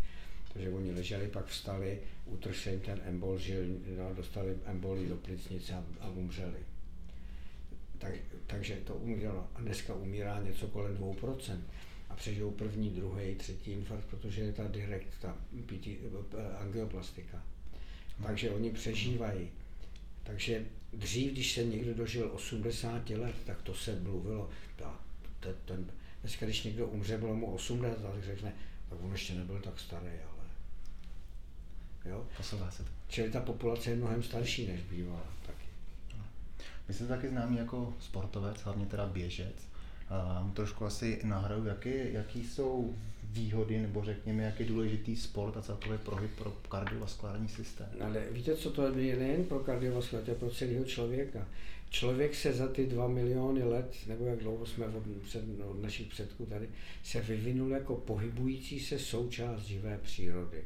Takže 0.52 0.70
oni 0.70 0.92
leželi, 0.92 1.28
pak 1.28 1.46
vstali, 1.46 1.98
utrhl 2.26 2.70
jim 2.70 2.80
ten 2.80 3.00
embol, 3.04 3.38
žil, 3.38 3.60
no, 3.98 4.14
dostali 4.14 4.56
emboli 4.64 5.08
do 5.08 5.16
plicnice 5.16 5.74
a, 5.74 5.84
a 6.00 6.08
umřeli. 6.08 6.58
Tak, 7.98 8.12
takže 8.46 8.76
to 8.76 8.94
umíralo. 8.94 9.48
A 9.54 9.60
dneska 9.60 9.94
umírá 9.94 10.42
něco 10.42 10.66
kolem 10.66 10.96
2%. 10.96 11.58
A 12.08 12.14
přežijou 12.16 12.50
první, 12.50 12.90
druhý, 12.90 13.34
třetí 13.34 13.70
infarkt, 13.70 14.04
protože 14.04 14.42
je 14.42 14.52
ta 14.52 14.68
direkt, 14.68 15.18
ta 15.20 15.36
eh, 15.72 16.56
angioplastika. 16.56 17.42
Takže 18.22 18.50
oni 18.50 18.70
přežívají. 18.70 19.50
Takže 20.28 20.64
dřív, 20.92 21.32
když 21.32 21.52
se 21.52 21.64
někdo 21.64 21.94
dožil 21.94 22.30
80 22.32 23.10
let, 23.10 23.34
tak 23.46 23.62
to 23.62 23.74
se 23.74 24.00
mluvilo. 24.00 24.50
Ta, 24.76 25.00
ten, 25.40 25.54
ten, 25.64 25.86
dneska, 26.20 26.46
když 26.46 26.62
někdo 26.62 26.86
umře, 26.86 27.18
bylo 27.18 27.36
mu 27.36 27.54
80, 27.54 28.02
tak 28.02 28.24
řekne, 28.24 28.52
tak 28.88 28.98
on 29.02 29.12
ještě 29.12 29.34
nebyl 29.34 29.60
tak 29.60 29.80
starý, 29.80 30.06
ale 30.06 30.38
Jo? 32.04 32.26
Posouvá 32.36 32.70
se 32.70 32.82
to. 32.82 32.90
Čili 33.08 33.30
ta 33.30 33.40
populace 33.40 33.90
je 33.90 33.96
mnohem 33.96 34.22
starší, 34.22 34.66
než 34.66 34.80
bývala 34.80 35.22
taky. 35.46 35.66
Vy 36.88 36.94
jste 36.94 37.06
taky 37.06 37.28
známý 37.28 37.58
jako 37.58 37.94
sportovec, 38.00 38.60
hlavně 38.60 38.86
teda 38.86 39.06
běžec. 39.06 39.68
Um, 40.42 40.52
trošku 40.52 40.84
asi 40.84 41.20
nahraju, 41.24 41.64
jaký, 41.64 41.90
jaký 42.12 42.44
jsou 42.44 42.94
výhody, 43.32 43.78
nebo 43.78 44.04
řekněme, 44.04 44.42
jak 44.42 44.60
je 44.60 44.66
důležitý 44.66 45.16
sport 45.16 45.56
a 45.56 45.62
celkově 45.62 45.98
prohyb 45.98 46.30
pro 46.38 46.50
kardiovaskulární 46.68 47.48
systém. 47.48 47.88
Ale 48.00 48.26
víte, 48.30 48.56
co 48.56 48.70
to 48.70 48.98
je 48.98 49.16
nejen 49.16 49.44
pro 49.44 49.58
kardiovaskulární, 49.58 50.24
to 50.24 50.30
je 50.30 50.38
pro 50.38 50.50
celého 50.50 50.84
člověka. 50.84 51.46
Člověk 51.90 52.34
se 52.34 52.52
za 52.52 52.68
ty 52.68 52.86
dva 52.86 53.08
miliony 53.08 53.62
let, 53.62 53.94
nebo 54.06 54.26
jak 54.26 54.38
dlouho 54.38 54.66
jsme 54.66 54.86
od, 54.86 55.02
před, 55.22 55.44
od 55.64 55.82
našich 55.82 56.06
předků 56.06 56.46
tady, 56.46 56.68
se 57.02 57.20
vyvinul 57.20 57.70
jako 57.70 57.94
pohybující 57.94 58.80
se 58.80 58.98
součást 58.98 59.62
živé 59.62 59.98
přírody. 60.02 60.64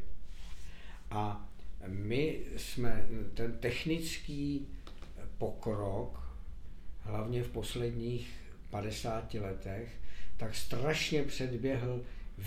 A 1.11 1.49
my 1.87 2.41
jsme 2.57 3.07
ten 3.35 3.53
technický 3.53 4.67
pokrok, 5.39 6.23
hlavně 7.01 7.43
v 7.43 7.51
posledních 7.51 8.31
50 8.71 9.35
letech, 9.35 9.93
tak 10.37 10.55
strašně 10.55 11.23
předběhl 11.23 12.01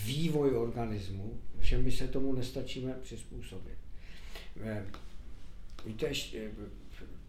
vývoj 0.03 0.57
organismu, 0.57 1.39
že 1.61 1.77
my 1.77 1.91
se 1.91 2.07
tomu 2.07 2.33
nestačíme 2.33 2.93
přizpůsobit. 2.93 3.77
Eh, 4.61 4.85
víte, 5.85 6.07
eh, 6.37 6.49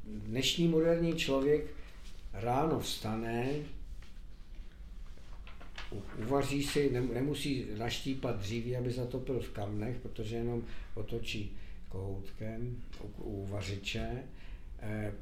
dnešní 0.04 0.68
moderní 0.68 1.16
člověk 1.16 1.66
ráno 2.32 2.80
vstane, 2.80 3.48
uvaří 6.26 6.62
si, 6.62 6.90
nemusí 6.90 7.66
naštípat 7.78 8.38
dříví, 8.38 8.76
aby 8.76 8.90
zatopil 8.90 9.40
v 9.40 9.50
kamnech, 9.50 9.96
protože 9.96 10.36
jenom 10.36 10.62
otočí 10.94 11.56
kohoutkem 11.88 12.82
u, 13.18 13.46
vařiče, 13.46 14.22
eh, 14.78 15.12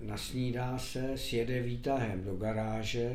nasnídá 0.00 0.78
se, 0.78 1.18
sjede 1.18 1.62
výtahem 1.62 2.24
do 2.24 2.36
garáže, 2.36 3.12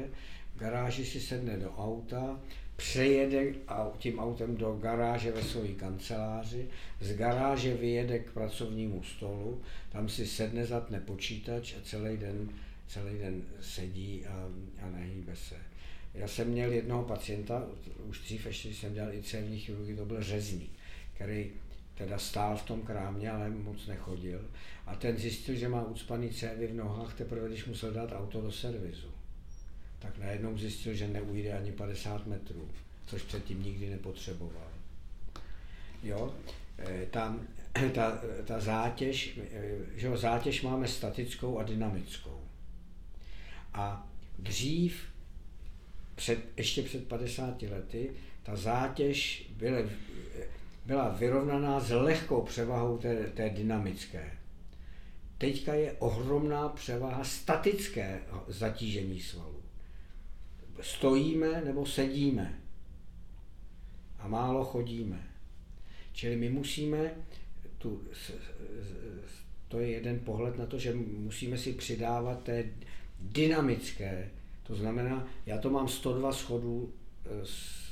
v 0.55 0.59
garáži 0.59 1.05
si 1.05 1.21
sedne 1.21 1.57
do 1.57 1.71
auta, 1.71 2.39
přejede 2.84 3.53
tím 3.97 4.19
autem 4.19 4.57
do 4.57 4.73
garáže 4.81 5.31
ve 5.31 5.43
své 5.43 5.67
kanceláři, 5.67 6.67
z 7.01 7.13
garáže 7.15 7.73
vyjede 7.73 8.19
k 8.19 8.31
pracovnímu 8.31 9.03
stolu, 9.03 9.61
tam 9.91 10.09
si 10.09 10.27
sedne, 10.27 10.65
zatne 10.65 10.99
počítač 10.99 11.73
a 11.73 11.81
celý 11.84 12.17
den, 12.17 12.49
celý 12.88 13.17
den 13.17 13.41
sedí 13.61 14.25
a, 14.25 14.49
a 14.81 14.89
nehýbe 14.89 15.36
se. 15.36 15.55
Já 16.13 16.27
jsem 16.27 16.47
měl 16.47 16.71
jednoho 16.71 17.03
pacienta, 17.03 17.67
už 18.09 18.19
dřív, 18.19 18.45
ještě 18.45 18.69
jsem 18.69 18.93
dělal 18.93 19.13
i 19.13 19.23
cévní 19.23 19.59
chirurgii, 19.59 19.95
to 19.95 20.05
byl 20.05 20.23
řezník, 20.23 20.71
který 21.13 21.51
teda 21.95 22.17
stál 22.17 22.57
v 22.57 22.63
tom 22.63 22.81
krámě, 22.81 23.31
ale 23.31 23.49
moc 23.49 23.88
nechodil. 23.88 24.41
A 24.86 24.95
ten 24.95 25.17
zjistil, 25.17 25.55
že 25.55 25.69
má 25.69 25.84
ucpaný 25.84 26.29
cévy 26.29 26.67
v 26.67 26.75
nohách 26.75 27.13
teprve, 27.13 27.47
když 27.47 27.65
musel 27.65 27.91
dát 27.91 28.11
auto 28.11 28.41
do 28.41 28.51
servisu. 28.51 29.12
Tak 30.03 30.17
najednou 30.17 30.57
zjistil, 30.57 30.93
že 30.93 31.07
neujde 31.07 31.53
ani 31.53 31.71
50 31.71 32.27
metrů, 32.27 32.69
což 33.05 33.21
předtím 33.21 33.63
nikdy 33.63 33.89
nepotřeboval. 33.89 34.67
Jo, 36.03 36.33
eh, 36.77 37.05
ta, 37.11 37.35
ta, 37.93 38.21
ta 38.45 38.59
zátěž, 38.59 39.39
eh, 39.53 39.71
že 39.95 40.07
jo, 40.07 40.17
zátěž 40.17 40.61
máme 40.61 40.87
statickou 40.87 41.59
a 41.59 41.63
dynamickou. 41.63 42.41
A 43.73 44.07
dřív, 44.39 45.03
před, 46.15 46.39
ještě 46.57 46.83
před 46.83 47.07
50 47.07 47.61
lety, 47.61 48.11
ta 48.43 48.55
zátěž 48.55 49.47
byla, 49.57 49.79
byla 50.85 51.09
vyrovnaná 51.09 51.79
s 51.79 51.91
lehkou 51.91 52.41
převahou 52.41 52.97
té, 52.97 53.15
té 53.15 53.49
dynamické. 53.49 54.37
Teďka 55.37 55.73
je 55.73 55.91
ohromná 55.91 56.69
převaha 56.69 57.23
statické 57.23 58.21
zatížení 58.47 59.21
svalů. 59.21 59.52
Stojíme 60.84 61.61
nebo 61.65 61.86
sedíme 61.86 62.59
a 64.19 64.27
málo 64.27 64.65
chodíme. 64.65 65.27
Čili 66.13 66.36
my 66.36 66.49
musíme, 66.49 67.11
tu, 67.77 68.03
to 69.67 69.79
je 69.79 69.88
jeden 69.88 70.19
pohled 70.19 70.57
na 70.57 70.65
to, 70.65 70.79
že 70.79 70.93
musíme 71.17 71.57
si 71.57 71.73
přidávat 71.73 72.43
té 72.43 72.65
dynamické. 73.19 74.29
To 74.63 74.75
znamená, 74.75 75.27
já 75.45 75.57
to 75.57 75.69
mám 75.69 75.88
102 75.88 76.34
schodů 76.34 76.93
z, 77.43 77.49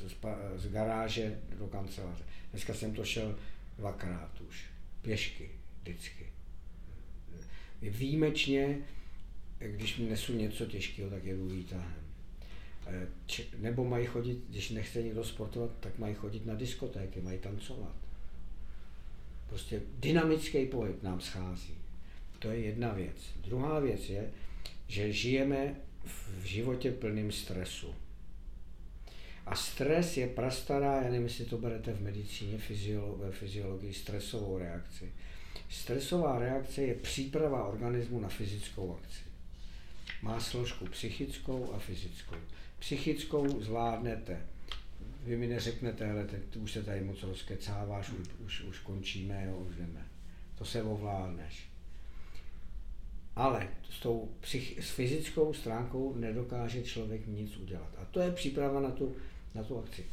z, 0.07 0.15
z 0.55 0.71
garáže 0.71 1.39
do 1.59 1.67
kanceláře. 1.67 2.23
Dneska 2.51 2.73
jsem 2.73 2.93
to 2.93 3.05
šel 3.05 3.35
dvakrát 3.77 4.41
už. 4.49 4.65
Pěšky, 5.01 5.49
vždycky. 5.81 6.25
Výjimečně, 7.81 8.77
když 9.59 9.97
mi 9.97 10.09
nesu 10.09 10.33
něco 10.33 10.65
těžkého, 10.65 11.09
tak 11.09 11.23
jedu 11.23 11.47
výtahem. 11.47 12.10
Eh, 12.91 13.07
nebo 13.57 13.83
mají 13.83 14.05
chodit, 14.05 14.37
když 14.49 14.69
nechce 14.69 15.03
někdo 15.03 15.23
sportovat, 15.23 15.71
tak 15.79 15.99
mají 15.99 16.15
chodit 16.15 16.45
na 16.45 16.55
diskotéky, 16.55 17.21
mají 17.21 17.39
tancovat. 17.39 17.95
Prostě 19.49 19.81
dynamický 19.99 20.65
pohyb 20.65 21.03
nám 21.03 21.21
schází. 21.21 21.75
To 22.39 22.51
je 22.51 22.59
jedna 22.59 22.93
věc. 22.93 23.17
Druhá 23.43 23.79
věc 23.79 24.09
je, 24.09 24.29
že 24.87 25.11
žijeme 25.11 25.75
v 26.03 26.43
životě 26.43 26.91
plným 26.91 27.31
stresu. 27.31 27.95
A 29.45 29.55
stres 29.55 30.17
je 30.17 30.27
prastará, 30.27 30.95
já 30.95 31.09
nevím, 31.09 31.23
jestli 31.23 31.45
to 31.45 31.57
berete 31.57 31.93
v 31.93 32.01
medicíně, 32.01 32.57
fyziolo, 32.57 33.17
ve 33.17 33.31
fyziologii, 33.31 33.93
stresovou 33.93 34.57
reakci. 34.57 35.11
Stresová 35.69 36.39
reakce 36.39 36.81
je 36.81 36.95
příprava 36.95 37.67
organismu 37.67 38.19
na 38.19 38.29
fyzickou 38.29 38.95
akci. 38.95 39.23
Má 40.21 40.39
složku 40.39 40.85
psychickou 40.85 41.73
a 41.73 41.79
fyzickou. 41.79 42.35
Psychickou 42.81 43.61
zvládnete. 43.61 44.41
Vy 45.25 45.37
mi 45.37 45.47
neřeknete, 45.47 46.11
ale 46.11 46.25
ty 46.25 46.59
už 46.59 46.71
se 46.71 46.83
tady 46.83 47.01
moc 47.01 47.23
rozkecáváš, 47.23 48.09
už, 48.09 48.27
už, 48.45 48.61
už 48.61 48.79
končíme, 48.79 49.45
jo, 49.47 49.57
už 49.57 49.75
jdeme. 49.75 50.05
To 50.57 50.65
se 50.65 50.83
ovládneš. 50.83 51.69
Ale 53.35 53.67
s 53.89 53.99
tou 53.99 54.29
psych, 54.39 54.83
s 54.83 54.89
fyzickou 54.89 55.53
stránkou 55.53 56.15
nedokáže 56.15 56.83
člověk 56.83 57.27
nic 57.27 57.57
udělat. 57.57 57.95
A 58.01 58.05
to 58.05 58.19
je 58.19 58.31
příprava 58.31 58.79
na 58.79 58.91
tu 58.91 59.15
na 59.55 59.63
tu 59.63 59.79
akci. 59.79 60.05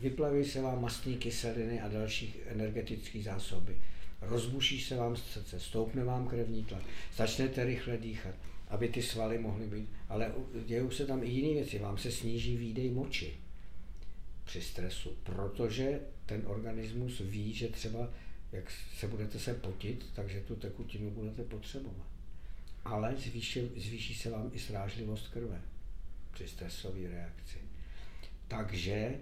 Vyplaví 0.00 0.44
se 0.44 0.62
vám 0.62 0.82
mastní 0.82 1.16
kyseliny 1.16 1.80
a 1.80 1.88
další 1.88 2.34
energetické 2.46 3.22
zásoby. 3.22 3.76
Rozbuší 4.20 4.80
se 4.80 4.96
vám 4.96 5.16
srdce, 5.16 5.60
stoupne 5.60 6.04
vám 6.04 6.28
krevní 6.28 6.64
tlak, 6.64 6.82
začnete 7.16 7.64
rychle 7.64 7.96
dýchat, 7.96 8.34
aby 8.68 8.88
ty 8.88 9.02
svaly 9.02 9.38
mohly 9.38 9.66
být. 9.66 9.88
Ale 10.08 10.32
dějou 10.66 10.90
se 10.90 11.06
tam 11.06 11.22
i 11.22 11.28
jiné 11.28 11.54
věci. 11.54 11.78
Vám 11.78 11.98
se 11.98 12.12
sníží 12.12 12.56
výdej 12.56 12.90
moči 12.90 13.34
při 14.44 14.62
stresu, 14.62 15.16
protože 15.22 16.00
ten 16.26 16.42
organismus 16.46 17.20
ví, 17.20 17.54
že 17.54 17.68
třeba 17.68 18.08
jak 18.52 18.70
se 18.70 19.08
budete 19.08 19.38
se 19.38 19.54
potit, 19.54 20.06
takže 20.14 20.40
tu 20.40 20.56
tekutinu 20.56 21.10
budete 21.10 21.44
potřebovat. 21.44 22.06
Ale 22.84 23.14
zvýší, 23.16 23.60
zvýší 23.76 24.14
se 24.14 24.30
vám 24.30 24.50
i 24.52 24.58
srážlivost 24.58 25.28
krve 25.28 25.62
při 26.32 26.48
stresové 26.48 27.08
reakci. 27.08 27.58
Takže 28.48 29.14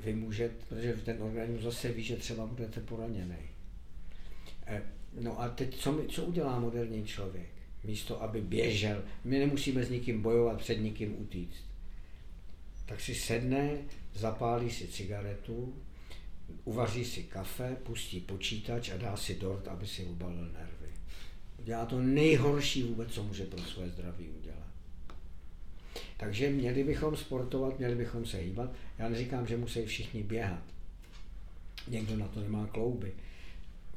vy 0.00 0.14
můžete, 0.14 0.54
protože 0.68 0.92
ten 0.92 1.22
organismus 1.22 1.62
zase 1.62 1.92
ví, 1.92 2.02
že 2.02 2.16
třeba 2.16 2.46
budete 2.46 2.80
poraněný. 2.80 3.36
Eh, 4.66 4.82
no 5.20 5.40
a 5.40 5.48
teď, 5.48 5.76
co, 5.76 5.92
my, 5.92 6.08
co 6.08 6.24
udělá 6.24 6.60
moderní 6.60 7.06
člověk? 7.06 7.53
Místo, 7.84 8.22
aby 8.22 8.40
běžel, 8.40 9.02
my 9.24 9.38
nemusíme 9.38 9.84
s 9.84 9.90
nikým 9.90 10.22
bojovat, 10.22 10.58
před 10.58 10.74
nikým 10.74 11.20
utíct. 11.20 11.64
Tak 12.86 13.00
si 13.00 13.14
sedne, 13.14 13.78
zapálí 14.14 14.70
si 14.70 14.88
cigaretu, 14.88 15.74
uvaří 16.64 17.04
si 17.04 17.22
kafe, 17.22 17.76
pustí 17.82 18.20
počítač 18.20 18.90
a 18.90 18.96
dá 18.96 19.16
si 19.16 19.34
dort, 19.34 19.68
aby 19.68 19.86
si 19.86 20.04
ubalil 20.04 20.48
nervy. 20.52 20.88
Dělá 21.64 21.86
to 21.86 22.00
nejhorší 22.00 22.82
vůbec, 22.82 23.12
co 23.12 23.22
může 23.22 23.44
pro 23.44 23.62
své 23.62 23.88
zdraví 23.88 24.28
udělat. 24.28 24.68
Takže 26.16 26.50
měli 26.50 26.84
bychom 26.84 27.16
sportovat, 27.16 27.78
měli 27.78 27.94
bychom 27.94 28.26
se 28.26 28.38
hýbat. 28.38 28.70
Já 28.98 29.08
neříkám, 29.08 29.46
že 29.46 29.56
musí 29.56 29.86
všichni 29.86 30.22
běhat. 30.22 30.62
Někdo 31.88 32.16
na 32.16 32.28
to 32.28 32.40
nemá 32.40 32.66
klouby. 32.66 33.12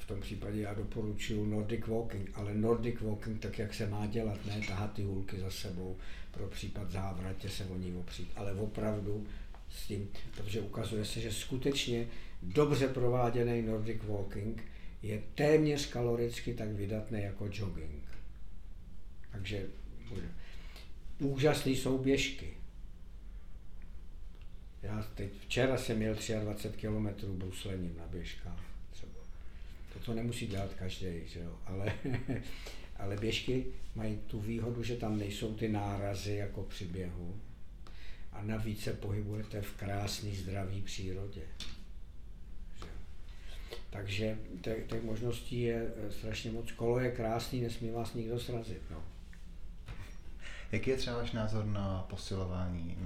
V 0.07 0.09
tom 0.09 0.21
případě 0.21 0.61
já 0.61 0.73
doporučuji 0.73 1.45
Nordic 1.45 1.87
Walking, 1.87 2.31
ale 2.33 2.53
Nordic 2.53 3.01
Walking 3.01 3.41
tak, 3.41 3.59
jak 3.59 3.73
se 3.73 3.89
má 3.89 4.05
dělat, 4.05 4.45
ne 4.45 4.61
tahat 4.67 4.93
ty 4.93 5.03
hůlky 5.03 5.39
za 5.39 5.51
sebou, 5.51 5.97
pro 6.31 6.47
případ 6.47 6.91
závratě 6.91 7.49
se 7.49 7.65
o 7.65 7.77
ní 7.77 7.93
opřít, 7.93 8.31
ale 8.35 8.53
opravdu 8.53 9.27
s 9.69 9.87
tím, 9.87 10.09
protože 10.35 10.61
ukazuje 10.61 11.05
se, 11.05 11.21
že 11.21 11.31
skutečně 11.31 12.07
dobře 12.41 12.87
prováděný 12.87 13.61
Nordic 13.61 14.03
Walking 14.03 14.63
je 15.03 15.23
téměř 15.35 15.89
kaloricky 15.89 16.53
tak 16.53 16.69
vydatný 16.69 17.21
jako 17.21 17.49
jogging. 17.51 18.03
Takže 19.31 19.65
bude 20.09 20.29
úžasné 21.19 21.75
souběžky. 21.75 22.53
Já 24.83 25.07
teď, 25.15 25.31
včera 25.41 25.77
jsem 25.77 25.97
měl 25.97 26.15
23 26.41 26.87
km 26.87 27.07
bruslením 27.37 27.97
na 27.97 28.07
běžkách. 28.07 28.66
To 30.07 30.13
nemusí 30.13 30.47
dělat 30.47 30.73
každý, 30.73 31.27
že 31.27 31.39
jo? 31.39 31.59
Ale, 31.65 31.93
ale 32.97 33.17
běžky 33.17 33.65
mají 33.95 34.17
tu 34.27 34.39
výhodu, 34.39 34.83
že 34.83 34.95
tam 34.95 35.17
nejsou 35.17 35.53
ty 35.55 35.67
nárazy 35.67 36.33
jako 36.33 36.63
při 36.63 36.85
běhu. 36.85 37.35
a 38.31 38.41
navíc 38.41 38.83
se 38.83 38.93
pohybujete 38.93 39.61
v 39.61 39.73
krásné, 39.73 40.29
zdravé 40.31 40.81
přírodě. 40.83 41.41
Takže 43.89 44.37
těch 44.61 45.03
možností 45.03 45.61
je 45.61 45.87
eh, 45.97 46.11
strašně 46.11 46.51
moc. 46.51 46.71
Kolo 46.71 46.99
je 46.99 47.11
krásný, 47.11 47.61
nesmí 47.61 47.91
vás 47.91 48.13
nikdo 48.13 48.39
srazit. 48.39 48.81
No. 48.91 49.03
Jaký 50.71 50.89
je 50.89 50.97
třeba 50.97 51.17
váš 51.17 51.31
názor 51.31 51.65
na 51.65 52.05
posilování, 52.09 52.97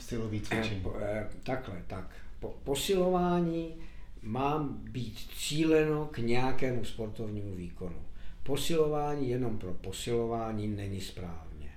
silový 0.00 0.40
cvičení? 0.40 0.84
Eh, 1.00 1.28
takhle, 1.42 1.82
tak. 1.86 2.16
Po, 2.40 2.48
posilování 2.64 3.87
má 4.22 4.58
být 4.68 5.18
cíleno 5.36 6.06
k 6.06 6.18
nějakému 6.18 6.84
sportovnímu 6.84 7.54
výkonu. 7.54 8.02
Posilování 8.42 9.30
jenom 9.30 9.58
pro 9.58 9.74
posilování 9.74 10.68
není 10.68 11.00
správně. 11.00 11.70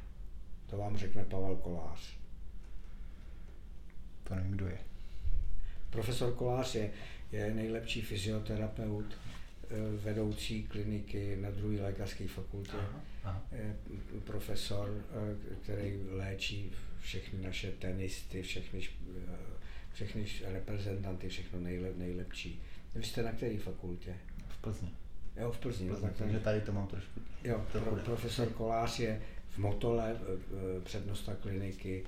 To 0.69 0.77
vám 0.77 0.97
řekne 0.97 1.25
Pavel 1.25 1.55
Kolář. 1.55 2.17
To 4.23 4.35
nevím, 4.35 4.51
kdo 4.51 4.67
je. 4.67 4.77
Profesor 5.89 6.33
Kolář 6.33 6.75
je, 6.75 6.91
je 7.31 7.53
nejlepší 7.53 8.01
fyzioterapeut, 8.01 9.05
eh, 9.13 9.67
vedoucí 10.03 10.63
kliniky 10.63 11.37
na 11.41 11.51
druhé 11.51 11.81
lékařské 11.81 12.27
fakultě. 12.27 12.77
Aha, 12.77 13.01
aha. 13.23 13.43
Profesor, 14.23 14.89
eh, 14.89 15.55
který 15.63 15.99
léčí 16.09 16.71
všechny 17.01 17.43
naše 17.43 17.71
tenisty, 17.71 18.41
všechny, 18.41 18.79
eh, 18.79 19.50
všechny 19.93 20.25
reprezentanty, 20.43 21.29
všechno 21.29 21.59
nejlep, 21.59 21.97
nejlepší. 21.97 22.61
Vy 22.95 23.03
jste 23.03 23.23
na 23.23 23.31
které 23.31 23.57
fakultě? 23.57 24.15
V 24.47 24.61
Plzni. 24.61 24.89
Jo, 25.37 25.51
v 25.51 25.59
Plzni. 25.59 25.89
Plzni 25.89 26.07
no, 26.07 26.13
takže 26.17 26.39
tady 26.39 26.61
to 26.61 26.71
mám 26.71 26.87
trošku. 26.87 27.19
Jo, 27.43 27.65
pro, 27.71 27.81
profesor 27.81 28.49
Kolář 28.49 28.99
je 28.99 29.21
v 29.49 29.57
Motole, 29.57 30.17
přednosta 30.83 31.35
kliniky, 31.35 32.03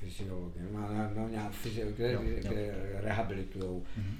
fyziologie, 0.00 0.64
má 0.72 0.92
na, 0.92 1.10
na 1.14 1.28
nějak 1.28 1.52
fyzio, 1.52 1.92
kde, 1.92 2.12
jo, 2.12 2.20
kde 2.22 2.66
jo. 2.66 2.74
rehabilitují, 3.00 3.82
mm-hmm. 3.82 4.16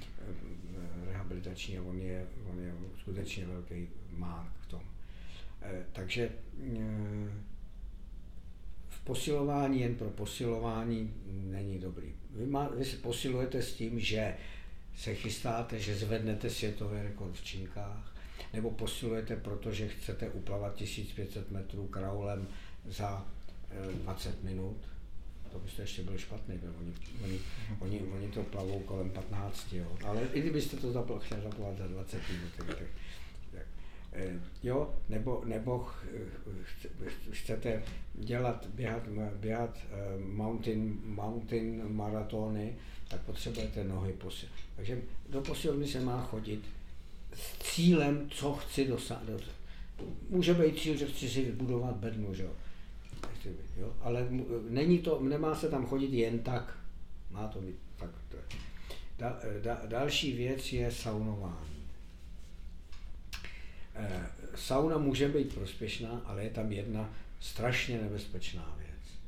rehabilitační 1.05 1.77
a 1.77 1.81
on 1.81 1.99
je, 1.99 2.25
on 2.51 2.59
je 2.59 2.73
skutečně 2.99 3.45
velký 3.45 3.87
mák 4.11 4.51
v 4.61 4.67
tom. 4.67 4.81
Eh, 5.61 5.85
takže 5.91 6.23
eh, 6.23 7.29
v 7.50 7.50
posilování 9.03 9.81
jen 9.81 9.95
pro 9.95 10.09
posilování 10.09 11.13
není 11.27 11.79
dobrý. 11.79 12.13
Vy, 12.35 12.45
má, 12.45 12.69
vy 12.77 12.85
posilujete 12.85 13.61
s 13.61 13.73
tím, 13.73 13.99
že 13.99 14.35
se 14.97 15.15
chystáte, 15.15 15.79
že 15.79 15.95
zvednete 15.95 16.49
světový 16.49 17.01
rekord 17.01 17.35
v 17.35 17.43
činkách, 17.43 18.15
nebo 18.53 18.71
posilujete, 18.71 19.35
protože 19.35 19.87
chcete 19.87 20.29
uplavat 20.29 20.75
1500 20.75 21.51
metrů 21.51 21.87
kraulem 21.87 22.47
za 22.85 23.27
20 24.03 24.43
minut, 24.43 24.77
to 25.51 25.59
byste 25.59 25.81
ještě 25.81 26.03
byl 26.03 26.17
špatný, 26.17 26.57
byl. 26.57 26.73
Oni, 26.79 26.93
oni, 27.21 27.39
oni, 27.79 28.01
oni 28.13 28.27
to 28.27 28.43
plavou 28.43 28.79
kolem 28.79 29.09
15, 29.09 29.73
jo. 29.73 29.97
Ale 30.05 30.21
i 30.33 30.41
kdybyste 30.41 30.77
to 30.77 31.19
chtěli 31.19 31.41
zaplavat 31.41 31.77
za 31.77 31.87
20 31.87 32.21
minut, 32.29 32.51
tak, 32.57 32.67
tak, 32.67 32.81
eh, 32.81 32.87
jo, 34.63 34.95
nebo, 35.09 35.41
nebo 35.45 35.87
chcete 37.31 37.83
dělat, 38.13 38.67
běhat, 38.67 39.07
běhat 39.35 39.77
eh, 39.91 40.17
mountain, 40.19 40.99
mountain 41.05 41.93
maratony, 41.93 42.75
tak 43.07 43.21
potřebujete 43.21 43.83
nohy 43.83 44.13
posil. 44.13 44.49
Takže 44.75 45.01
do 45.29 45.41
posilovny 45.41 45.87
se 45.87 46.01
má 46.01 46.23
chodit 46.23 46.61
s 47.33 47.73
cílem, 47.73 48.29
co 48.29 48.53
chci 48.53 48.87
dosáhnout. 48.87 49.43
Může 50.29 50.53
být 50.53 50.79
cíl, 50.79 50.97
že 50.97 51.07
chci 51.07 51.29
si 51.29 51.45
vybudovat 51.45 51.95
bednu, 51.95 52.33
že 52.33 52.43
jo 52.43 52.51
jo? 53.77 53.93
ale 54.01 54.27
není 54.69 54.99
to, 54.99 55.19
nemá 55.21 55.55
se 55.55 55.69
tam 55.69 55.85
chodit 55.85 56.13
jen 56.13 56.39
tak, 56.39 56.77
má 57.31 57.47
to 57.47 57.61
být 57.61 57.75
tak. 57.99 58.09
Da, 59.17 59.39
da, 59.61 59.81
další 59.85 60.33
věc 60.33 60.73
je 60.73 60.91
saunování. 60.91 61.70
E, 63.95 64.29
sauna 64.55 64.97
může 64.97 65.27
být 65.27 65.53
prospěšná, 65.53 66.21
ale 66.25 66.43
je 66.43 66.49
tam 66.49 66.71
jedna 66.71 67.13
strašně 67.39 68.01
nebezpečná 68.01 68.75
věc. 68.77 69.19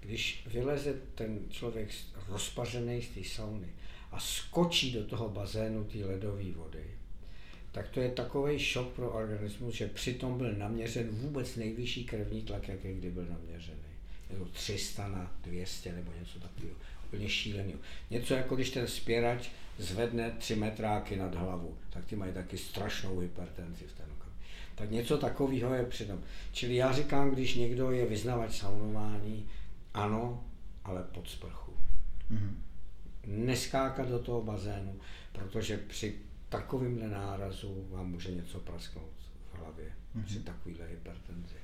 Když 0.00 0.42
vyleze 0.46 0.94
ten 1.14 1.38
člověk 1.50 1.88
rozpařený 2.28 3.02
z 3.02 3.08
té 3.08 3.24
sauny 3.24 3.68
a 4.12 4.20
skočí 4.20 4.92
do 4.92 5.04
toho 5.04 5.28
bazénu 5.28 5.84
té 5.84 5.98
ledové 5.98 6.52
vody, 6.52 6.84
tak 7.72 7.88
to 7.88 8.00
je 8.00 8.10
takový 8.10 8.58
šok 8.58 8.92
pro 8.92 9.10
organismus, 9.10 9.74
že 9.74 9.86
přitom 9.86 10.38
byl 10.38 10.52
naměřen 10.52 11.08
vůbec 11.08 11.56
nejvyšší 11.56 12.04
krevní 12.04 12.42
tlak, 12.42 12.68
jaký 12.68 12.94
kdy 12.94 13.10
byl 13.10 13.26
naměřený. 13.26 13.78
Je 14.30 14.36
to 14.38 14.44
300 14.44 15.08
na 15.08 15.36
200 15.42 15.92
nebo 15.92 16.12
něco 16.20 16.40
takového. 16.40 16.76
Úplně 17.06 17.28
šílený. 17.28 17.74
Něco 18.10 18.34
jako 18.34 18.56
když 18.56 18.70
ten 18.70 18.86
spěrač 18.86 19.48
zvedne 19.78 20.30
3 20.30 20.56
metráky 20.56 21.16
nad 21.16 21.34
hlavu, 21.34 21.76
tak 21.90 22.04
ty 22.04 22.16
mají 22.16 22.32
taky 22.32 22.58
strašnou 22.58 23.18
hypertenzi 23.18 23.84
v 23.84 23.92
ten 23.92 24.06
okamžik. 24.06 24.42
Tak 24.74 24.90
něco 24.90 25.18
takového 25.18 25.74
je 25.74 25.86
přitom. 25.86 26.20
Čili 26.52 26.74
já 26.74 26.92
říkám, 26.92 27.30
když 27.30 27.54
někdo 27.54 27.90
je 27.90 28.06
vyznavač 28.06 28.58
saunování, 28.58 29.48
ano, 29.94 30.44
ale 30.84 31.02
pod 31.02 31.28
sprchu. 31.28 31.72
Mm-hmm. 32.30 32.54
Neskákat 33.26 34.08
do 34.08 34.18
toho 34.18 34.42
bazénu, 34.42 35.00
protože 35.32 35.76
při 35.76 36.18
takovýmhle 36.48 37.08
nárazu 37.08 37.86
vám 37.90 38.10
může 38.10 38.30
něco 38.30 38.60
prasknout 38.60 39.12
v 39.52 39.58
hlavě 39.58 39.92
mm-hmm. 40.16 40.24
při 40.24 40.40
takovýhle 40.40 40.86
hypertenzi. 40.86 41.56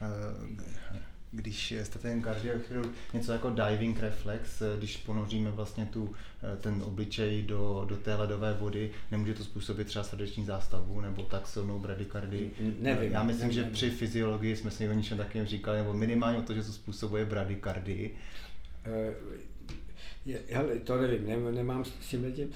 Eh, 0.00 0.98
když 1.32 1.70
jste 1.70 1.98
ten 1.98 2.22
kardiochirurg, 2.22 2.90
něco 3.12 3.32
jako 3.32 3.50
diving 3.50 4.00
reflex, 4.00 4.62
eh, 4.62 4.76
když 4.78 4.96
ponoříme 4.96 5.50
vlastně 5.50 5.86
tu, 5.86 6.14
eh, 6.42 6.56
ten 6.56 6.82
obličej 6.82 7.42
do, 7.42 7.86
do 7.88 7.96
té 7.96 8.14
ledové 8.14 8.54
vody, 8.54 8.90
nemůže 9.10 9.34
to 9.34 9.44
způsobit 9.44 9.86
třeba 9.86 10.04
srdeční 10.04 10.44
zástavu 10.44 11.00
nebo 11.00 11.22
tak 11.22 11.46
silnou 11.46 11.78
bradykardii? 11.78 12.50
Nevím. 12.80 13.12
Já 13.12 13.22
myslím, 13.22 13.48
nevím, 13.48 13.64
že 13.64 13.70
při 13.70 13.90
fyziologii 13.90 14.56
jsme 14.56 14.70
si 14.70 14.88
o 14.88 14.92
ničem 14.92 15.18
takovém 15.18 15.46
říkali, 15.46 15.78
nebo 15.78 15.92
minimálně 15.92 16.42
to, 16.42 16.54
že 16.54 16.62
to 16.62 16.72
způsobuje 16.72 17.24
bradykardii. 17.24 18.16
Je, 20.26 20.40
hele, 20.50 20.78
to 20.78 20.96
nevím, 20.96 21.26
ne, 21.26 21.52
nemám 21.52 21.84
s 21.84 21.90
tím 21.90 22.32
tím, 22.32 22.50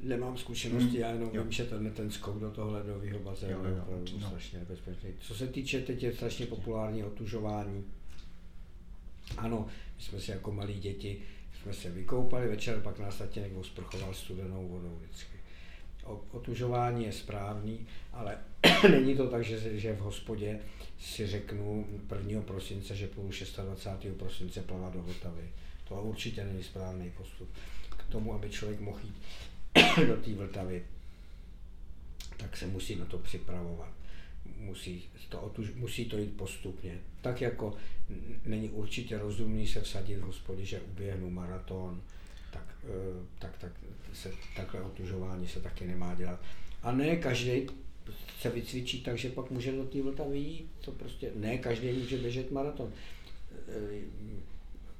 nemám 0.00 0.36
zkušenosti, 0.36 0.88
hmm. 0.88 1.00
já 1.00 1.10
jenom 1.10 1.30
jo. 1.32 1.42
vím, 1.42 1.52
že 1.52 1.64
ten, 1.64 1.90
ten 1.90 2.10
skok 2.10 2.40
do 2.40 2.50
toho 2.50 2.70
ledového 2.72 3.18
bazénu 3.18 3.66
je 3.66 3.80
opravdu 3.82 4.18
no. 4.20 4.26
strašně 4.26 4.58
nebezpečný. 4.58 5.10
Co 5.20 5.34
se 5.34 5.46
týče, 5.46 5.80
teď 5.80 6.02
je 6.02 6.12
strašně 6.12 6.46
populární 6.46 7.04
otužování. 7.04 7.84
Ano, 9.38 9.66
my 9.96 10.02
jsme 10.02 10.20
si 10.20 10.30
jako 10.30 10.52
malí 10.52 10.80
děti, 10.80 11.22
jsme 11.62 11.74
se 11.74 11.90
vykoupali, 11.90 12.48
večer 12.48 12.80
pak 12.80 12.98
nás 12.98 13.18
tatínek 13.18 13.56
osprchoval 13.56 14.14
studenou 14.14 14.68
vodou 14.68 14.98
vždycky. 15.00 15.36
Otužování 16.30 17.04
je 17.04 17.12
správný, 17.12 17.86
ale 18.12 18.38
není 18.90 19.16
to 19.16 19.30
tak, 19.30 19.44
že, 19.44 19.78
že 19.78 19.92
v 19.92 20.00
hospodě 20.00 20.60
si 21.00 21.26
řeknu 21.26 21.86
1. 22.18 22.42
prosince, 22.42 22.96
že 22.96 23.06
půjdu 23.06 23.30
26. 23.64 24.16
prosince 24.16 24.62
plavat 24.62 24.92
do 24.92 25.02
Vltavy 25.02 25.48
to 25.92 26.02
určitě 26.02 26.44
není 26.44 26.62
správný 26.62 27.10
postup. 27.10 27.48
K 27.90 28.12
tomu, 28.12 28.34
aby 28.34 28.50
člověk 28.50 28.80
mohl 28.80 29.00
jít 29.04 29.22
do 30.06 30.16
té 30.16 30.34
Vltavy, 30.34 30.84
tak 32.36 32.56
se 32.56 32.66
musí 32.66 32.96
na 32.96 33.04
to 33.04 33.18
připravovat. 33.18 33.92
Musí 34.62 35.04
to, 35.28 35.40
otuž, 35.40 35.74
musí 35.74 36.04
to 36.04 36.18
jít 36.18 36.36
postupně. 36.36 36.98
Tak 37.20 37.40
jako 37.40 37.74
není 38.46 38.70
určitě 38.70 39.18
rozumný 39.18 39.66
se 39.66 39.80
vsadit 39.80 40.16
v 40.16 40.22
hospodě, 40.22 40.64
že 40.64 40.80
uběhnu 40.80 41.30
maraton, 41.30 42.02
tak, 42.50 42.76
eh, 42.84 43.26
tak, 43.38 43.58
tak 43.58 43.72
se, 44.12 44.32
takhle 44.56 44.82
otužování 44.82 45.48
se 45.48 45.60
taky 45.60 45.86
nemá 45.86 46.14
dělat. 46.14 46.40
A 46.82 46.92
ne 46.92 47.16
každý 47.16 47.66
se 48.40 48.50
vycvičí 48.50 49.02
tak, 49.02 49.18
že 49.18 49.28
pak 49.28 49.50
může 49.50 49.72
do 49.72 49.84
té 49.84 50.02
Vltavy 50.02 50.38
jít. 50.38 50.70
To 50.80 50.92
prostě 50.92 51.32
ne 51.34 51.58
každý 51.58 51.92
může 51.92 52.16
běžet 52.16 52.50
maraton 52.50 52.92
eh, 53.68 54.00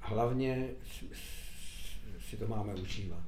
hlavně 0.00 0.68
si 2.30 2.36
to 2.36 2.48
máme 2.48 2.74
užívat. 2.74 3.22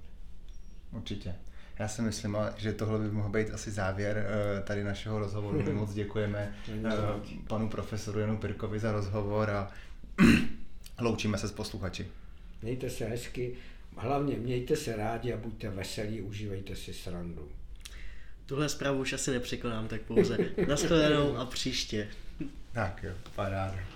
Určitě. 0.93 1.35
Já 1.79 1.89
si 1.89 2.03
myslím, 2.03 2.37
že 2.57 2.73
tohle 2.73 2.99
by 2.99 3.11
mohl 3.11 3.29
být 3.29 3.51
asi 3.51 3.71
závěr 3.71 4.27
eh, 4.27 4.63
tady 4.63 4.85
našeho 4.85 5.19
rozhovoru. 5.19 5.63
My 5.63 5.73
moc 5.73 5.95
děkujeme 5.95 6.55
eh, 6.69 6.91
panu 7.49 7.69
profesoru 7.69 8.19
Janu 8.19 8.37
Pirkovi 8.37 8.79
za 8.79 8.93
rozhovor 8.93 9.51
a 9.51 9.71
loučíme 11.01 11.39
se 11.39 11.49
s 11.49 11.53
posluchači. 11.53 12.09
Mějte 12.63 12.91
se 12.91 13.05
hezky, 13.05 13.55
hlavně 13.97 14.37
mějte 14.37 14.77
se 14.77 14.97
rádi 14.97 15.33
a 15.33 15.37
buďte 15.37 15.71
veselí, 15.71 16.23
užívejte 16.23 16.77
si 16.77 16.95
srandu. 16.95 17.49
Tuhle 18.47 18.69
zprávu 18.69 19.01
už 19.01 19.13
asi 19.13 19.31
nepřekonám, 19.31 19.89
tak 19.89 20.01
pouze 20.01 20.39
nashledanou 20.69 21.37
a 21.37 21.45
příště. 21.47 22.09
Tak 22.73 23.03
jo, 23.03 23.13
paráda. 23.35 23.94